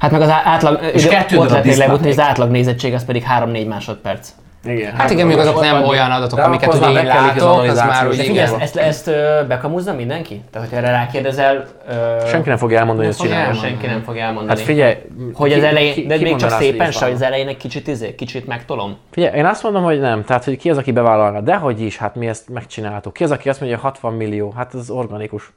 Hát 0.00 0.10
meg 0.10 0.20
az 0.20 0.28
átlag, 0.28 0.82
és 0.92 1.06
kettő 1.06 1.36
darab 1.36 1.66
az 2.06 2.18
átlag 2.18 2.50
nézettség, 2.50 2.94
az 2.94 3.04
pedig 3.04 3.24
3-4 3.38 3.68
másodperc. 3.68 4.32
Igen. 4.64 4.94
Hát 4.94 5.10
igen, 5.10 5.26
még 5.26 5.38
azok 5.38 5.60
nem 5.60 5.82
olyan 5.82 6.10
adatok, 6.10 6.38
de 6.38 6.44
amiket 6.44 6.74
ugye 6.74 6.88
én 6.88 7.06
látok, 7.06 7.62
az 7.62 7.78
már 7.78 8.08
úgy 8.08 8.18
igen. 8.18 8.44
Ezt, 8.44 8.56
ezt, 8.60 8.76
ezt 8.76 9.10
bekamuzza 9.46 9.94
mindenki? 9.94 10.42
Tehát, 10.50 10.68
hogyha 10.68 10.84
erre 10.84 10.92
rákérdezel... 10.92 11.64
Ö... 11.88 12.26
Senki 12.26 12.48
nem 12.48 12.58
fog 12.58 12.72
elmondani, 12.72 13.06
hogy 13.06 13.16
ezt 13.16 13.22
csinálja. 13.22 13.54
Senki 13.54 13.86
nem 13.86 14.02
fog 14.02 14.16
elmondani. 14.16 14.48
Hát 14.48 14.60
figyelj, 14.60 14.94
hogy 15.32 15.52
az 15.52 15.62
elején, 15.62 15.92
ki, 15.92 16.06
de 16.06 16.16
ki 16.16 16.22
még 16.22 16.36
csak 16.36 16.50
szépen 16.50 16.90
se, 16.90 17.04
hogy 17.04 17.14
az 17.14 17.22
elején 17.22 17.48
egy 17.48 17.56
kicsit, 17.56 17.88
izé, 17.88 18.14
kicsit 18.14 18.46
megtolom. 18.46 18.96
Figyelj, 19.10 19.36
én 19.36 19.46
azt 19.46 19.62
mondom, 19.62 19.82
hogy 19.82 20.00
nem. 20.00 20.24
Tehát, 20.24 20.44
hogy 20.44 20.56
ki 20.56 20.70
az, 20.70 20.76
aki 20.76 20.92
bevállalna. 20.92 21.40
Dehogy 21.40 21.80
is, 21.80 21.96
hát 21.96 22.14
mi 22.14 22.28
ezt 22.28 22.48
megcsináltuk. 22.48 23.12
Ki 23.12 23.24
az, 23.24 23.30
aki 23.30 23.48
azt 23.48 23.60
mondja, 23.60 23.78
hogy 23.78 23.86
60 23.86 24.12
millió? 24.12 24.52
Hát 24.56 24.74
ez 24.74 24.90
organikus. 24.90 25.52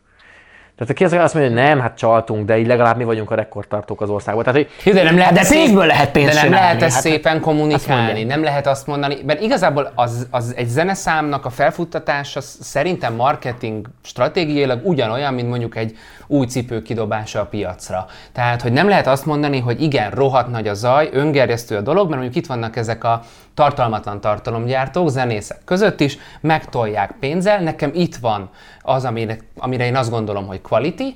Tehát 0.88 0.98
ki 0.98 1.04
az, 1.04 1.24
azt 1.24 1.34
mondja, 1.34 1.52
hogy 1.52 1.62
nem, 1.62 1.80
hát 1.80 1.98
csaltunk, 1.98 2.46
de 2.46 2.58
így 2.58 2.68
legalább 2.68 2.98
mi 2.98 3.04
vagyunk 3.04 3.32
a 3.32 3.36
rekordtartók 3.36 4.02
az 4.02 4.10
országban. 4.10 4.44
Tehát, 4.44 4.68
hogy 4.84 4.94
de 4.94 5.04
nem 5.04 5.18
lehet, 5.18 5.34
de 5.34 5.46
pénzből 5.50 5.86
lehet 5.86 6.12
pénzt 6.12 6.34
De 6.34 6.42
nem 6.42 6.52
lehet 6.52 6.82
ezt 6.82 6.94
hát, 6.94 7.04
szépen 7.04 7.40
kommunikálni, 7.40 8.24
nem 8.24 8.44
lehet 8.44 8.68
azt 8.68 8.88
mondani, 8.88 9.18
mert 9.26 9.42
igazából 9.42 9.92
az, 9.96 10.28
az 10.32 10.54
egy 10.56 10.68
zeneszámnak 10.68 11.46
a 11.46 11.50
felfuttatása 11.50 12.42
szerintem 12.42 13.16
marketing 13.16 13.88
stratégiailag 14.04 14.80
ugyanolyan, 14.84 15.34
mint 15.34 15.50
mondjuk 15.50 15.76
egy 15.76 15.98
új 16.28 16.46
cipő 16.46 16.82
kidobása 16.82 17.40
a 17.40 17.46
piacra. 17.46 18.06
Tehát, 18.32 18.62
hogy 18.62 18.72
nem 18.72 18.88
lehet 18.88 19.08
azt 19.08 19.26
mondani, 19.26 19.60
hogy 19.60 19.82
igen, 19.82 20.12
rohadt 20.12 20.52
nagy 20.52 20.68
a 20.68 20.74
zaj, 20.74 21.10
öngerjesztő 21.12 21.76
a 21.78 21.82
dolog, 21.82 22.10
mert 22.10 22.22
mondjuk 22.22 22.44
itt 22.44 22.50
vannak 22.50 22.76
ezek 22.76 23.04
a 23.04 23.22
tartalmatlan 23.54 24.22
tartalomgyártók, 24.22 25.10
zenészek 25.10 25.62
között 25.66 26.00
is, 26.00 26.18
megtolják 26.42 27.16
pénzzel. 27.20 27.60
Nekem 27.60 27.92
itt 27.94 28.16
van 28.16 28.50
az, 28.82 29.06
amire, 29.06 29.38
amire 29.58 29.86
én 29.86 29.96
azt 29.96 30.10
gondolom, 30.10 30.48
hogy 30.48 30.62
quality, 30.62 31.14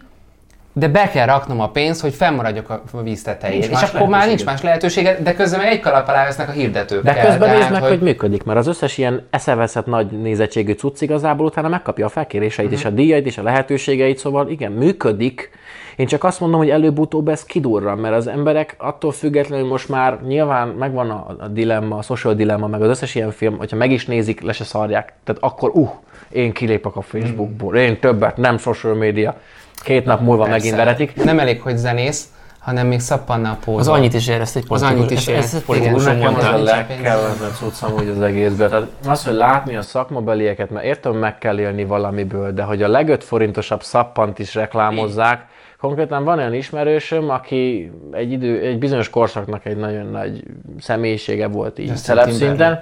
de 0.77 0.87
be 0.87 1.09
kell 1.09 1.25
raknom 1.25 1.59
a 1.59 1.69
pénzt, 1.69 2.01
hogy 2.01 2.13
fennmaradjak 2.13 2.69
a 2.69 3.01
víz 3.01 3.21
tetején. 3.21 3.61
És 3.61 3.81
akkor 3.81 4.07
már 4.07 4.27
nincs 4.27 4.45
más 4.45 4.61
lehetősége, 4.61 5.17
de 5.21 5.33
közben 5.33 5.61
egy 5.61 5.79
kalap 5.79 6.07
alá 6.07 6.25
vesznek 6.25 6.47
a 6.47 6.51
hirdetők. 6.51 7.03
De 7.03 7.13
közben 7.13 7.57
nézd 7.57 7.71
meg, 7.71 7.81
hogy... 7.81 7.89
hogy... 7.89 8.01
működik, 8.01 8.43
mert 8.43 8.59
az 8.59 8.67
összes 8.67 8.97
ilyen 8.97 9.27
eszeveszett 9.29 9.85
nagy 9.85 10.07
nézettségű 10.21 10.73
cucc 10.73 11.01
igazából 11.01 11.45
utána 11.45 11.67
megkapja 11.67 12.05
a 12.05 12.09
felkéréseit 12.09 12.67
uh-huh. 12.67 12.81
és 12.81 12.85
a 12.85 12.89
díjait 12.95 13.25
és 13.25 13.37
a 13.37 13.43
lehetőségeit, 13.43 14.17
szóval 14.17 14.49
igen, 14.49 14.71
működik, 14.71 15.49
én 15.95 16.07
csak 16.07 16.23
azt 16.23 16.39
mondom, 16.39 16.59
hogy 16.59 16.69
előbb-utóbb 16.69 17.27
ez 17.27 17.43
kidurra, 17.43 17.95
mert 17.95 18.15
az 18.15 18.27
emberek 18.27 18.75
attól 18.77 19.11
függetlenül 19.11 19.67
most 19.67 19.89
már 19.89 20.19
nyilván 20.27 20.67
megvan 20.67 21.09
a, 21.09 21.35
a 21.39 21.47
dilemma, 21.47 21.97
a 21.97 22.01
social 22.01 22.33
dilemma, 22.33 22.67
meg 22.67 22.81
az 22.81 22.89
összes 22.89 23.15
ilyen 23.15 23.31
film, 23.31 23.57
hogyha 23.57 23.77
meg 23.77 23.91
is 23.91 24.05
nézik, 24.05 24.41
le 24.41 24.51
se 24.51 24.63
szarják. 24.63 25.13
Tehát 25.23 25.43
akkor, 25.43 25.71
uh, 25.73 25.89
én 26.29 26.51
kilépek 26.53 26.95
a 26.95 27.01
Facebookból, 27.01 27.75
én 27.75 27.99
többet, 27.99 28.37
nem 28.37 28.57
social 28.57 28.93
media. 28.93 29.35
Két 29.83 30.05
nap 30.05 30.21
múlva 30.21 30.43
Persze. 30.43 30.57
megint 30.57 30.75
veretik. 30.75 31.23
Nem 31.23 31.39
elég, 31.39 31.61
hogy 31.61 31.77
zenész, 31.77 32.25
hanem 32.59 32.87
még 32.87 32.99
szappannal 32.99 33.57
pózol. 33.65 33.79
Az 33.79 33.87
annyit 33.87 34.13
is 34.13 34.27
érezt 34.27 34.55
egy 34.55 34.65
politikus. 34.65 34.91
Az 34.91 34.97
annyit 34.97 35.11
is 35.11 35.27
érezt. 35.27 35.53
Ez, 35.53 35.63
politikus 35.65 36.03
nekem 36.03 36.35
az 36.35 36.43
a 36.43 36.57
legkellemetlen 36.57 37.51
cucc 37.53 37.81
amúgy 37.81 38.07
az 38.07 38.21
egészben. 38.21 38.69
Tehát 38.69 38.87
az, 39.07 39.23
hogy 39.25 39.33
látni 39.33 39.75
a 39.75 39.81
szakmabelieket, 39.81 40.69
mert 40.69 40.85
értem, 40.85 41.13
meg 41.13 41.37
kell 41.37 41.59
élni 41.59 41.85
valamiből, 41.85 42.51
de 42.51 42.63
hogy 42.63 42.83
a 42.83 42.87
legöt 42.87 43.23
forintosabb 43.23 43.83
szappant 43.83 44.39
is 44.39 44.55
reklámozzák, 44.55 45.45
Konkrétan 45.79 46.23
van 46.23 46.37
olyan 46.37 46.53
ismerősöm, 46.53 47.29
aki 47.29 47.91
egy, 48.11 48.31
idő, 48.31 48.61
egy 48.61 48.77
bizonyos 48.77 49.09
korszaknak 49.09 49.65
egy 49.65 49.77
nagyon 49.77 50.05
nagy 50.05 50.43
személyisége 50.79 51.47
volt 51.47 51.79
így 51.79 51.95
szinten. 51.95 52.79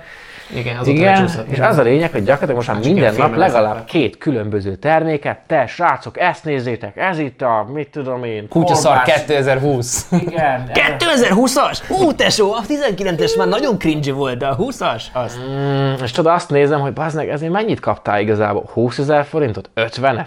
Igen, 0.53 0.77
az 0.77 0.87
Igen 0.87 1.29
és 1.49 1.59
az 1.59 1.77
a 1.77 1.81
lényeg, 1.81 2.11
hogy 2.11 2.23
gyakorlatilag 2.23 2.55
most 2.55 2.67
már 2.67 2.93
minden 2.93 3.15
nap 3.15 3.35
legalább 3.35 3.85
két 3.85 4.17
különböző 4.17 4.75
terméket, 4.75 5.39
te 5.47 5.67
srácok, 5.67 6.19
ezt 6.19 6.43
nézzétek, 6.43 6.97
ez 6.97 7.19
itt 7.19 7.41
a, 7.41 7.67
mit 7.73 7.89
tudom 7.89 8.23
én, 8.23 8.47
Kutyaszar 8.47 9.01
2020. 9.01 10.07
Igen. 10.11 10.69
2020-as? 10.99 11.79
Ú, 11.89 12.13
tesó, 12.13 12.53
a 12.53 12.61
19-es 12.67 13.37
már 13.37 13.47
nagyon 13.47 13.77
cringy 13.77 14.11
volt, 14.11 14.37
de 14.37 14.47
a 14.47 14.55
20-as? 14.55 15.03
Az. 15.13 15.39
Mm, 15.49 16.03
és 16.03 16.11
tudod, 16.11 16.33
azt 16.33 16.49
nézem, 16.49 16.79
hogy 16.79 16.93
bazd 16.93 17.17
ezért 17.17 17.51
mennyit 17.51 17.79
kaptál 17.79 18.19
igazából? 18.19 18.69
20 18.73 18.97
ezer 18.97 19.25
forintot? 19.25 19.69
50-et? 19.75 20.25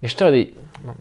És 0.00 0.14
tudod 0.14 0.34
így, 0.34 0.54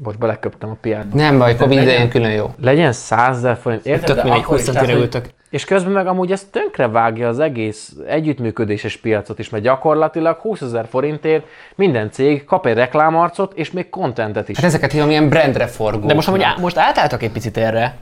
most 0.04 0.18
beleköptem 0.18 0.70
a 0.70 0.78
piát. 0.82 1.14
Nem 1.14 1.38
baj, 1.38 1.56
Covid 1.56 1.82
idején 1.82 2.10
külön 2.10 2.32
jó. 2.32 2.54
Legyen 2.62 2.92
100 2.92 3.38
ezer 3.38 3.58
forint, 3.62 3.86
érted? 3.86 4.16
Tök 4.16 4.24
mindegy, 4.24 4.44
20 4.44 4.64
centire 4.64 4.94
ültök. 4.94 5.30
És 5.50 5.66
közben 5.66 5.92
meg 5.92 6.08
amúgy 6.08 6.32
ez 6.32 6.48
tönkre 6.52 6.88
vágja 6.88 7.28
az 7.28 7.40
egész 7.40 7.94
együttműködéses 8.08 8.98
piacot 8.98 9.40
is, 9.40 9.50
mert 9.50 9.64
gyakorlatilag 9.64 10.38
20 10.38 10.62
ezer 10.62 10.88
forintért 10.90 11.46
minden 11.76 12.12
cég 12.12 12.46
kap 12.46 12.66
egy 12.66 12.74
reklámarcot, 12.74 13.54
és 13.54 13.72
még 13.72 13.90
kontentet 13.90 14.50
is. 14.50 14.56
Hát 14.56 14.66
ezeket 14.66 14.92
hívom 14.92 15.10
ilyen 15.10 15.30
brandre 15.30 15.68
forgó. 15.68 16.08
De 16.08 16.14
most, 16.14 16.28
amúgy, 16.28 16.46
most 16.60 16.78
átálltak 16.78 17.24
egy 17.24 17.32
picit 17.32 17.58
erre, 17.58 17.98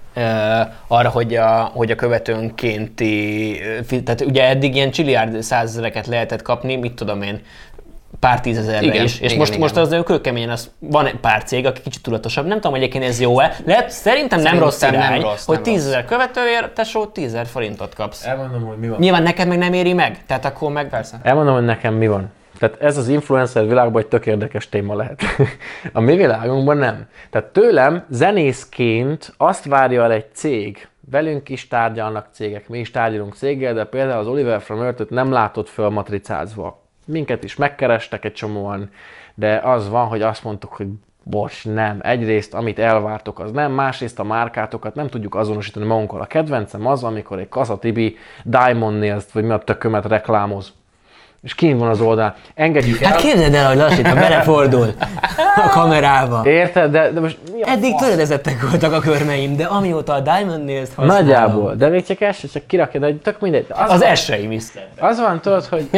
arra, 0.88 1.10
hogy 1.10 1.36
a, 1.36 1.72
hogy 1.74 1.92
a 1.92 1.96
követőnkénti, 1.96 3.60
tehát 3.88 4.22
ugye 4.22 4.48
eddig 4.48 4.76
ilyen 4.76 4.92
csiliárd 4.92 5.42
százezereket 5.42 6.08
lehetett 6.08 6.42
kapni, 6.42 6.76
mit 6.76 6.94
tudom 6.94 7.22
én, 7.22 7.42
pár 8.24 8.42
tízezerre 8.42 8.86
igen, 8.86 9.04
is. 9.04 9.20
És 9.20 9.26
igen, 9.26 9.38
most, 9.38 9.50
igen. 9.50 9.62
most 9.62 9.78
az 9.78 9.96
kőkemény, 10.06 10.50
az 10.50 10.72
van 10.80 11.06
egy 11.06 11.16
pár 11.16 11.44
cég, 11.44 11.66
aki 11.66 11.82
kicsit 11.82 12.02
tudatosabb. 12.02 12.46
Nem 12.46 12.56
tudom, 12.56 12.72
hogy 12.72 12.82
egyébként 12.82 13.04
ez 13.04 13.20
jó-e. 13.20 13.56
Lehet, 13.66 13.90
szerintem, 13.90 14.42
nem 14.42 14.60
rossz 14.60 14.82
irány, 14.82 15.12
nem 15.12 15.22
rossz, 15.22 15.46
hogy 15.46 15.62
tízezer 15.62 16.06
követőért, 16.06 16.74
tesó, 16.74 17.06
tízezer 17.06 17.46
forintot 17.46 17.96
kapsz. 17.96 18.26
Elmondom, 18.26 18.62
hogy 18.62 18.78
mi 18.78 18.90
van. 18.90 19.00
Nyilván 19.00 19.24
neked 19.24 19.48
meg 19.48 19.58
nem 19.58 19.74
éri 19.74 19.94
meg, 19.94 20.26
tehát 20.26 20.46
akkor 20.46 20.72
meg 20.72 20.90
persze. 20.90 21.20
Elmondom, 21.24 21.54
hogy 21.54 21.66
nekem 21.66 21.94
mi 21.94 22.08
van. 22.08 22.32
Tehát 22.60 22.82
ez 22.82 22.98
az 22.98 23.08
influencer 23.08 23.68
világban 23.68 24.02
egy 24.02 24.08
tök 24.08 24.26
érdekes 24.26 24.70
téma 24.70 24.96
lehet. 24.96 25.22
a 25.94 26.00
mi 26.00 26.16
világunkban 26.16 26.78
nem. 26.78 27.08
Tehát 27.30 27.48
tőlem 27.48 28.06
zenészként 28.10 29.34
azt 29.38 29.66
várja 29.66 30.04
el 30.04 30.12
egy 30.12 30.26
cég, 30.34 30.88
velünk 31.12 31.50
is 31.50 31.68
tárgyalnak 31.68 32.28
cégek, 32.32 32.70
mi 32.70 32.80
is 32.80 32.92
tárgyalunk 32.92 33.34
céggel, 33.34 33.74
de 33.74 33.84
például 33.84 34.20
az 34.20 34.28
Oliver 34.28 34.62
from 34.62 34.82
Earth-öt 34.82 35.10
nem 35.10 35.32
látott 35.32 35.70
föl 35.70 35.90
matricázva 35.90 36.83
Minket 37.06 37.44
is 37.44 37.56
megkerestek 37.56 38.26
egy 38.26 38.34
csomóan, 38.34 38.90
de 39.36 39.58
az 39.58 39.90
van, 39.90 40.08
hogy 40.08 40.22
azt 40.22 40.44
mondtuk, 40.44 40.74
hogy 40.74 40.88
bocs, 41.24 41.66
nem. 41.66 42.00
Egyrészt, 42.02 42.54
amit 42.54 42.80
elvártok, 42.80 43.40
az 43.40 43.52
nem, 43.52 43.72
másrészt 43.72 44.20
a 44.20 44.24
márkátokat 44.24 44.96
nem 44.96 45.08
tudjuk 45.08 45.36
azonosítani 45.36 45.86
magunkkal. 45.86 46.22
A 46.22 46.26
kedvencem 46.26 46.88
az, 46.88 47.04
amikor 47.04 47.40
egy 47.40 47.50
Kasa 47.50 47.80
Tibi 47.80 48.18
Diamond 48.44 49.00
nails 49.00 49.26
vagy 49.34 49.44
mi 49.44 49.52
a 49.52 49.58
tökömet 49.58 50.06
reklámoz. 50.06 50.74
És 51.44 51.56
kín 51.56 51.78
van 51.78 51.90
az 51.90 52.02
oldal. 52.02 52.36
Engedjük 52.56 53.02
el. 53.02 53.12
Hát 53.12 53.20
képzeld 53.22 53.54
el, 53.54 53.68
hogy 53.68 53.78
lassítan 53.78 54.16
belefordul 54.16 54.88
a 55.66 55.70
kamerába. 55.70 56.42
Érted? 56.46 56.92
De, 56.92 57.12
de 57.12 57.20
most 57.20 57.38
mi 57.54 57.62
a 57.62 57.70
Eddig 57.70 57.96
töredezettek 57.96 58.70
voltak 58.70 58.94
a 58.94 59.00
körmeim, 59.00 59.56
de 59.56 59.66
amióta 59.66 60.14
a 60.14 60.20
Diamond 60.20 60.66
Nails-t 60.66 60.94
használom, 60.94 61.26
Nagyjából, 61.26 61.76
de 61.76 61.88
még 61.88 62.06
csak 62.06 62.22
ez 62.22 62.36
se, 62.38 62.48
csak 62.48 62.68
kirakja, 62.68 63.00
de 63.00 63.14
tök 63.16 63.40
mindegy. 63.40 63.66
Az, 63.70 63.92
Az 63.92 64.02
eseim 64.02 64.52
is. 64.52 64.64
az 65.00 65.20
van, 65.20 65.42
tudod, 65.42 65.66
hogy 65.66 65.90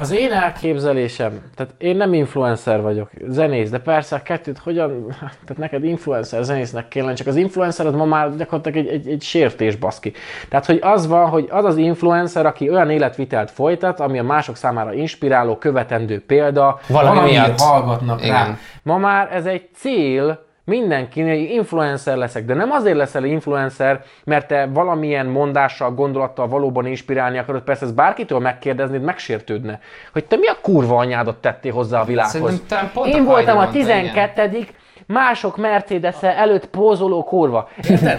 az 0.00 0.10
én 0.12 0.32
elképzelésem, 0.32 1.40
tehát 1.56 1.72
én 1.78 1.96
nem 1.96 2.12
influencer 2.14 2.80
vagyok, 2.80 3.10
zenész, 3.28 3.70
de 3.70 3.78
persze 3.78 4.16
a 4.16 4.22
kettőt 4.22 4.58
hogyan, 4.58 5.06
tehát 5.18 5.56
neked 5.56 5.84
influencer 5.84 6.42
zenésznek 6.42 6.88
kellene, 6.88 7.14
csak 7.14 7.26
az 7.26 7.36
influencer 7.36 7.86
az 7.86 7.94
ma 7.94 8.04
már 8.04 8.36
gyakorlatilag 8.36 8.86
egy, 8.86 8.92
egy, 8.92 9.08
egy 9.08 9.22
sértés 9.22 9.76
baszki. 9.76 10.12
Tehát, 10.48 10.66
hogy 10.66 10.78
az 10.82 11.06
van, 11.06 11.28
hogy 11.28 11.48
az 11.50 11.64
az 11.64 11.76
influencer, 11.76 12.46
aki 12.46 12.70
olyan 12.70 12.90
életvitelt 12.90 13.50
folytat, 13.50 14.00
ami 14.00 14.18
a 14.18 14.22
mások 14.22 14.56
számára 14.56 14.70
inspiráló, 14.92 15.56
követendő 15.56 16.24
példa, 16.26 16.78
Valami 16.86 17.16
valamiért 17.16 17.46
miatt. 17.46 17.60
hallgatnak 17.60 18.20
rá. 18.20 18.26
Igen. 18.26 18.58
Ma 18.82 18.96
már 18.98 19.28
ez 19.32 19.46
egy 19.46 19.68
cél, 19.74 20.44
mindenkinél, 20.64 21.38
hogy 21.38 21.50
influencer 21.50 22.16
leszek, 22.16 22.44
de 22.44 22.54
nem 22.54 22.70
azért 22.70 22.96
leszel 22.96 23.24
influencer, 23.24 24.02
mert 24.24 24.46
te 24.46 24.66
valamilyen 24.72 25.26
mondással, 25.26 25.90
gondolattal 25.90 26.48
valóban 26.48 26.86
inspirálni 26.86 27.38
akarod, 27.38 27.62
persze 27.62 27.84
ez 27.84 27.92
bárkitől 27.92 28.38
megkérdeznéd, 28.38 29.02
megsértődne, 29.02 29.80
hogy 30.12 30.24
te 30.24 30.36
mi 30.36 30.46
a 30.46 30.56
kurva 30.62 30.96
anyádat 30.96 31.36
tettél 31.36 31.72
hozzá 31.72 32.00
a 32.00 32.04
világhoz. 32.04 32.62
Én 33.04 33.24
voltam 33.24 33.58
a 33.58 33.60
Heidi 33.60 33.78
mondta, 33.78 34.22
12 34.32 34.66
mások 35.12 35.56
mercedes 35.56 36.22
előtt 36.22 36.66
pózoló 36.66 37.24
kurva. 37.24 37.68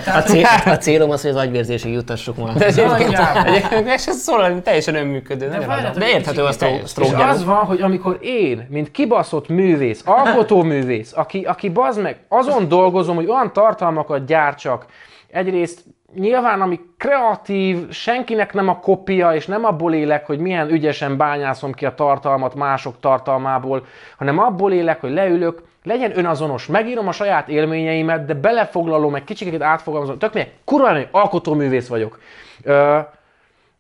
A, 0.06 0.20
cél, 0.20 0.46
a 0.66 0.78
célom 0.78 1.10
az, 1.10 1.22
hogy 1.22 1.32
az 1.32 1.36
agyvérzésig 1.36 1.94
jutassuk 1.94 2.38
ma. 2.38 2.52
De 2.54 2.66
egyébként, 2.66 3.20
egyébként 3.46 3.88
ez 3.88 4.04
sem 4.04 4.14
szól, 4.14 4.44
hogy 4.44 4.62
teljesen 4.62 4.96
önműködő. 4.96 5.48
nagyon 5.48 5.68
várjál, 5.68 5.90
az. 5.92 5.98
De 5.98 6.10
érthető 6.10 6.44
a 6.44 6.50
És 6.50 6.94
gyanú. 6.94 7.22
az 7.22 7.46
van, 7.46 7.66
hogy 7.66 7.82
amikor 7.82 8.18
én, 8.22 8.68
mint 8.70 8.92
kibaszott 8.92 9.48
művész, 9.48 10.02
alkotóművész, 10.06 11.14
aki, 11.16 11.44
aki 11.44 11.70
bazd 11.70 12.02
meg, 12.02 12.18
azon 12.28 12.68
dolgozom, 12.68 13.16
hogy 13.16 13.30
olyan 13.30 13.54
tartalmakat 13.54 14.26
gyártsak, 14.26 14.86
egyrészt 15.32 15.84
nyilván 16.16 16.62
ami 16.62 16.80
kreatív, 16.98 17.90
senkinek 17.90 18.54
nem 18.54 18.68
a 18.68 18.80
kopia, 18.80 19.36
és 19.36 19.46
nem 19.46 19.66
abból 19.66 19.94
élek, 19.94 20.26
hogy 20.26 20.40
milyen 20.40 20.70
ügyesen 20.70 21.18
bányászom 21.18 21.74
ki 21.74 21.86
a 21.86 21.94
tartalmat 21.94 22.56
mások 22.56 23.00
tartalmából, 23.00 23.86
hanem 24.18 24.40
abból 24.40 24.72
élek, 24.72 25.02
hogy 25.02 25.12
leülök, 25.12 25.62
legyen 25.84 26.18
önazonos, 26.18 26.66
megírom 26.66 27.08
a 27.08 27.12
saját 27.12 27.50
élményeimet, 27.50 28.26
de 28.26 28.34
belefoglalom, 28.34 29.16
egy 29.16 29.24
kicsit 29.24 29.62
átfogalmazom, 29.62 30.18
tök 30.18 30.34
mindegy, 30.34 30.54
kurva 30.64 30.92
menő, 30.92 31.08
alkotóművész 31.12 31.88
vagyok. 31.88 32.20
Ö, 32.64 33.00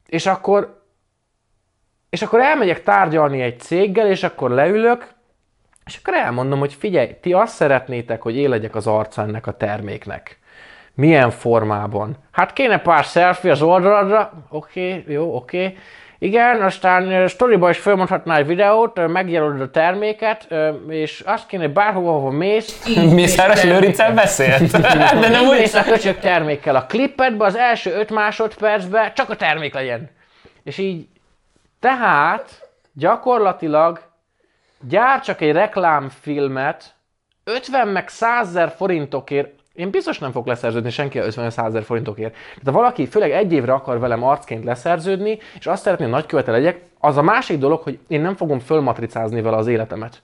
és 0.07 0.25
akkor 0.25 0.81
és 2.13 2.21
akkor 2.21 2.39
elmegyek 2.39 2.83
tárgyalni 2.83 3.41
egy 3.41 3.59
céggel, 3.59 4.07
és 4.07 4.23
akkor 4.23 4.49
leülök, 4.49 5.07
és 5.85 5.97
akkor 5.97 6.13
elmondom, 6.13 6.59
hogy 6.59 6.73
figyelj, 6.73 7.15
ti 7.21 7.33
azt 7.33 7.55
szeretnétek, 7.55 8.21
hogy 8.21 8.35
én 8.35 8.49
legyek 8.49 8.75
az 8.75 8.87
arca 8.87 9.21
ennek 9.21 9.47
a 9.47 9.57
terméknek. 9.57 10.39
Milyen 10.93 11.29
formában? 11.29 12.17
Hát 12.31 12.53
kéne 12.53 12.79
pár 12.79 13.03
selfie 13.03 13.51
az 13.51 13.61
oldaladra. 13.61 14.31
Oké, 14.49 14.89
okay, 14.89 15.13
jó, 15.13 15.35
oké. 15.35 15.65
Okay. 15.65 15.77
Igen, 16.23 16.61
aztán 16.61 17.11
ö, 17.11 17.27
storyba 17.27 17.69
is 17.69 17.77
felmondhatnál 17.77 18.37
egy 18.37 18.45
videót, 18.45 19.07
megjelölöd 19.07 19.61
a 19.61 19.69
terméket, 19.69 20.47
és 20.87 21.19
azt 21.25 21.47
kéne, 21.47 21.67
bárhova, 21.67 22.11
hova 22.11 22.29
mész, 22.29 22.85
Mészáros 22.95 23.63
Lőrincel 23.63 24.13
beszélt. 24.13 24.71
De 25.21 25.29
nem 25.29 25.45
úgy 25.45 25.57
mész 25.57 25.73
a 25.73 25.83
köcsög 25.83 26.19
termékkel 26.19 26.75
a 26.75 26.85
klippedbe, 26.85 27.45
az 27.45 27.55
első 27.55 27.93
5 27.93 28.11
másodpercben 28.11 29.11
csak 29.13 29.29
a 29.29 29.35
termék 29.35 29.73
legyen. 29.73 30.09
És 30.63 30.77
így, 30.77 31.07
tehát 31.79 32.69
gyakorlatilag 32.93 34.01
gyártsak 34.87 35.41
egy 35.41 35.51
reklámfilmet 35.51 36.95
50 37.43 37.87
meg 37.87 38.07
100 38.07 38.47
ezer 38.47 38.73
forintokért, 38.77 39.53
én 39.73 39.89
biztos 39.89 40.19
nem 40.19 40.31
fog 40.31 40.47
leszerződni 40.47 40.89
senki 40.89 41.19
a 41.19 41.25
50 41.25 41.49
100 41.49 41.65
ezer 41.65 41.83
forintokért. 41.83 42.33
Tehát 42.33 42.65
ha 42.65 42.71
valaki 42.71 43.05
főleg 43.05 43.31
egy 43.31 43.53
évre 43.53 43.73
akar 43.73 43.99
velem 43.99 44.23
arcként 44.23 44.63
leszerződni, 44.63 45.39
és 45.59 45.67
azt 45.67 45.83
szeretné, 45.83 46.03
hogy 46.03 46.13
nagykövete 46.13 46.51
legyek, 46.51 46.81
az 47.05 47.17
a 47.17 47.21
másik 47.21 47.57
dolog, 47.57 47.81
hogy 47.81 47.99
én 48.07 48.21
nem 48.21 48.35
fogom 48.35 48.59
fölmatricázni 48.59 49.41
vele 49.41 49.57
az 49.57 49.67
életemet. 49.67 50.21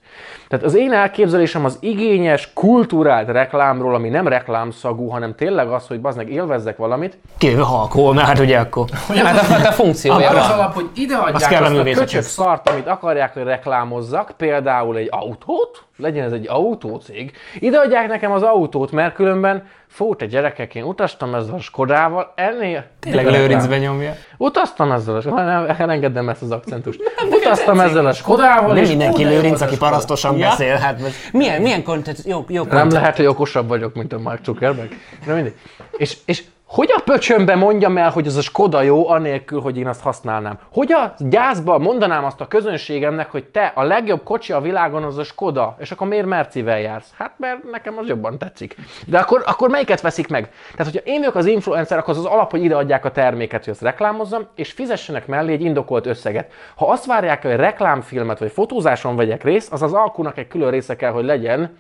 Tehát 0.47 0.65
az 0.65 0.75
én 0.75 0.93
elképzelésem 0.93 1.65
az 1.65 1.77
igényes, 1.79 2.53
kulturált 2.53 3.29
reklámról, 3.29 3.95
ami 3.95 4.09
nem 4.09 4.27
reklámszagú, 4.27 5.07
hanem 5.07 5.35
tényleg 5.35 5.67
az, 5.67 5.87
hogy 5.87 6.01
bazd 6.01 6.29
élvezzek 6.29 6.77
valamit, 6.77 7.17
Kivéve 7.37 7.63
halkol, 7.63 8.13
mert 8.13 8.27
hát 8.27 8.39
ugye 8.39 8.59
akkor... 8.59 8.85
Hát 9.07 9.37
a, 9.37 9.53
hát 9.53 9.67
a 9.67 9.71
funkciója 9.71 10.29
az 10.29 10.49
alap, 10.49 10.73
hogy 10.73 10.89
ide 10.95 11.15
adják 11.15 11.49
kell 11.49 11.63
a 11.63 11.79
azt 11.79 11.97
a 11.97 11.99
köcsög 11.99 12.21
szart, 12.21 12.69
amit 12.69 12.87
akarják, 12.87 13.33
hogy 13.33 13.43
reklámozzak, 13.43 14.31
például 14.37 14.97
egy 14.97 15.07
autót, 15.11 15.83
legyen 15.97 16.25
ez 16.25 16.31
egy 16.31 16.47
autócég, 16.49 17.31
ide 17.59 17.77
adják 17.77 18.07
nekem 18.07 18.31
az 18.31 18.43
autót, 18.43 18.91
mert 18.91 19.13
különben 19.13 19.63
fú, 19.89 20.15
te 20.15 20.25
gyerekek, 20.25 20.75
én 20.75 20.83
utaztam 20.83 21.35
ezzel 21.35 21.53
a 21.53 21.59
Skodával, 21.59 22.33
ennél... 22.35 22.85
Tényleg 22.99 23.25
Lőrincbe 23.27 23.77
nyomja. 23.77 24.15
Utaztam 24.37 24.91
ezzel 24.91 25.15
a 25.15 25.21
Skodával, 25.21 25.67
elengedem 25.67 26.29
ezt 26.29 26.41
az 26.41 26.51
akcentust. 26.51 26.99
Utaztam 27.29 27.79
ezzel 27.79 28.05
a 28.05 28.13
Skodával, 28.13 28.73
Nem 28.73 28.83
mindenki 28.83 29.23
lőrinc, 29.23 29.61
aki 29.61 29.77
parasztosan 29.77 30.37
Ja. 30.37 30.49
beszél, 30.49 30.75
hát 30.75 31.01
most... 31.01 31.13
Milyen, 31.31 31.61
milyen 31.61 31.83
content? 31.83 32.21
Jó, 32.25 32.45
jó 32.47 32.61
Nem 32.63 32.71
content. 32.71 32.91
lehet, 32.91 33.15
hogy 33.15 33.25
okosabb 33.25 33.67
vagyok, 33.67 33.93
mint 33.95 34.13
a 34.13 34.19
Mark 34.19 34.43
Zuckerberg. 34.45 34.89
De 35.25 35.33
mindegy. 35.33 35.55
És, 35.97 36.17
és 36.25 36.43
hogy 36.69 36.91
a 36.95 37.01
pöcsömbe 37.01 37.55
mondjam 37.55 37.97
el, 37.97 38.09
hogy 38.09 38.27
az 38.27 38.35
a 38.35 38.41
Skoda 38.41 38.81
jó, 38.81 39.09
anélkül, 39.09 39.61
hogy 39.61 39.77
én 39.77 39.87
azt 39.87 40.01
használnám? 40.01 40.59
Hogy 40.71 40.91
a 40.91 41.13
gyászba 41.17 41.77
mondanám 41.77 42.25
azt 42.25 42.41
a 42.41 42.47
közönségemnek, 42.47 43.31
hogy 43.31 43.45
te, 43.45 43.71
a 43.75 43.83
legjobb 43.83 44.23
kocsi 44.23 44.53
a 44.53 44.61
világon 44.61 45.03
az 45.03 45.17
a 45.17 45.23
Skoda, 45.23 45.75
és 45.79 45.91
akkor 45.91 46.07
miért 46.07 46.25
Mercivel 46.25 46.79
jársz? 46.79 47.13
Hát 47.17 47.33
mert 47.37 47.71
nekem 47.71 47.97
az 47.97 48.07
jobban 48.07 48.37
tetszik. 48.37 48.75
De 49.05 49.19
akkor, 49.19 49.43
akkor 49.45 49.69
melyiket 49.69 50.01
veszik 50.01 50.27
meg? 50.27 50.51
Tehát, 50.75 50.93
hogyha 50.93 51.09
én 51.09 51.19
vagyok 51.19 51.35
az 51.35 51.45
influencer, 51.45 51.97
akkor 51.97 52.09
az 52.09 52.19
az 52.19 52.25
alap, 52.25 52.51
hogy 52.51 52.63
ide 52.63 52.75
adják 52.75 53.05
a 53.05 53.11
terméket, 53.11 53.63
hogy 53.63 53.73
azt 53.73 53.81
reklámozzam, 53.81 54.47
és 54.55 54.71
fizessenek 54.71 55.27
mellé 55.27 55.53
egy 55.53 55.63
indokolt 55.63 56.05
összeget. 56.05 56.51
Ha 56.75 56.87
azt 56.87 57.05
várják, 57.05 57.41
hogy 57.41 57.55
reklámfilmet 57.55 58.39
vagy 58.39 58.51
fotózáson 58.51 59.15
vegyek 59.15 59.43
részt, 59.43 59.73
az 59.73 59.81
az 59.81 59.93
alkunak 59.93 60.37
egy 60.37 60.47
külön 60.47 60.71
része 60.71 60.95
kell, 60.95 61.11
hogy 61.11 61.25
legyen, 61.25 61.77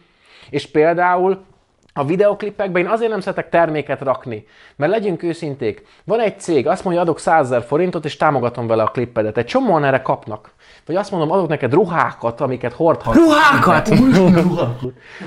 és 0.49 0.71
például 0.71 1.45
a 1.99 2.05
videoklipekben 2.05 2.81
én 2.81 2.89
azért 2.89 3.11
nem 3.11 3.19
szeretek 3.19 3.49
terméket 3.49 4.01
rakni, 4.01 4.45
mert 4.75 4.91
legyünk 4.91 5.23
őszinték, 5.23 5.85
van 6.03 6.19
egy 6.19 6.39
cég, 6.39 6.67
azt 6.67 6.83
mondja, 6.83 7.01
adok 7.01 7.19
100 7.19 7.49
000 7.49 7.61
forintot, 7.61 8.05
és 8.05 8.17
támogatom 8.17 8.67
vele 8.67 8.83
a 8.83 8.87
klippedet. 8.87 9.37
Egy 9.37 9.45
csomóan 9.45 9.83
erre 9.83 10.01
kapnak. 10.01 10.51
Vagy 10.85 10.95
azt 10.95 11.11
mondom, 11.11 11.31
adok 11.31 11.47
neked 11.47 11.73
ruhákat, 11.73 12.41
amiket 12.41 12.73
hordhatsz. 12.73 13.15
Ruhákat! 13.15 13.89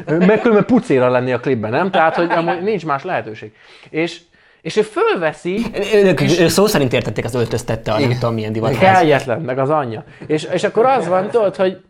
Meg 0.27 0.41
különben 0.41 0.65
pucéra 0.67 1.09
lenni 1.09 1.33
a 1.33 1.41
klipben, 1.41 1.71
nem? 1.71 1.91
Tehát, 1.91 2.17
hogy 2.17 2.31
amúgy 2.31 2.63
nincs 2.63 2.87
más 2.87 3.05
lehetőség. 3.05 3.53
És, 3.91 4.21
és 4.63 4.77
ő 4.77 4.83
fölveszi, 4.83 5.67
Ők 5.95 6.21
ő 6.21 6.49
szó 6.49 6.67
szerint 6.67 6.93
értették 6.93 7.25
az 7.25 7.35
öltöztette 7.35 7.93
a 7.93 7.99
nem 7.99 8.13
tudom 8.13 8.35
milyen 8.35 8.53
divat. 8.53 8.79
Kegyetlen, 8.79 9.41
meg 9.41 9.59
az 9.59 9.71
anyja. 9.71 10.05
És, 10.27 10.45
és 10.53 10.65
akkor 10.65 10.87
az 10.87 11.09
van, 11.09 11.31
tudod, 11.31 11.57
hogy 11.57 11.81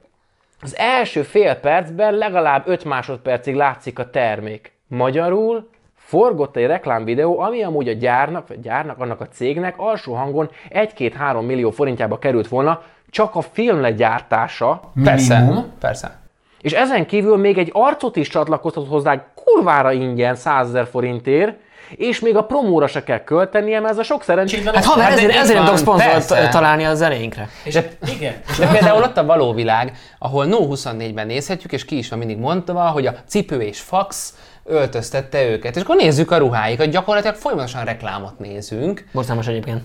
az 0.62 0.77
első 0.77 1.23
fél 1.23 1.55
percben 1.55 2.14
legalább 2.14 2.68
5 2.68 2.85
másodpercig 2.85 3.55
látszik 3.55 3.99
a 3.99 4.11
termék. 4.11 4.71
Magyarul 4.96 5.68
forgott 5.96 6.57
egy 6.57 6.66
reklámvideó, 6.66 7.40
ami 7.40 7.62
amúgy 7.62 7.88
a 7.88 7.92
gyárnak, 7.92 8.48
vagy 8.48 8.61
gyárnak, 8.61 9.00
annak 9.00 9.20
a 9.20 9.28
cégnek 9.28 9.74
alsó 9.76 10.14
hangon 10.14 10.50
1-2-3 10.70 11.46
millió 11.46 11.70
forintjába 11.70 12.18
került 12.18 12.48
volna, 12.48 12.83
csak 13.11 13.35
a 13.35 13.40
film 13.40 13.81
legyártása, 13.81 14.81
Persze, 15.05 15.64
persze. 15.81 16.18
és 16.61 16.72
ezen 16.72 17.07
kívül 17.07 17.37
még 17.37 17.59
egy 17.59 17.70
arcot 17.72 18.16
is 18.16 18.28
csatlakoztat 18.28 18.88
hozzá, 18.88 19.12
egy 19.12 19.20
kurvára 19.35 19.92
ingyen 19.92 20.35
100 20.35 20.68
ezer 20.68 20.87
forintért, 20.87 21.57
és 21.96 22.20
még 22.20 22.37
a 22.37 22.44
promóra 22.44 22.87
se 22.87 23.05
kell 23.05 23.24
költenie, 23.24 23.81
mert 23.81 23.92
ez 23.92 23.98
a 23.98 24.02
sok 24.02 24.22
szerencsétlen... 24.22 24.74
Hát 24.74 24.85
haver, 24.85 25.05
Hát 25.05 25.12
ezért, 25.12 25.35
ezért 25.35 25.55
nem 25.55 25.64
tudok 25.64 25.78
szponzort 25.78 26.50
találni 26.50 26.85
az 26.85 26.98
zenénkre. 26.98 27.48
De, 27.72 27.88
igen. 28.16 28.35
De 28.59 28.66
például 28.66 29.02
ott 29.02 29.16
a 29.16 29.24
való 29.24 29.52
világ, 29.52 29.92
ahol 30.18 30.44
No 30.44 30.59
24-ben 30.70 31.26
nézhetjük, 31.26 31.72
és 31.72 31.85
ki 31.85 31.98
is 31.98 32.09
van 32.09 32.18
mindig 32.18 32.38
mondva, 32.38 32.81
hogy 32.81 33.07
a 33.07 33.14
cipő 33.26 33.61
és 33.61 33.81
fax 33.81 34.35
öltöztette 34.64 35.44
őket. 35.48 35.77
És 35.77 35.83
akkor 35.83 35.96
nézzük 35.96 36.31
a 36.31 36.37
ruháikat, 36.37 36.90
gyakorlatilag 36.90 37.37
folyamatosan 37.37 37.85
reklámot 37.85 38.38
nézünk. 38.38 39.07
Borzalmas 39.12 39.46
egyébként. 39.46 39.81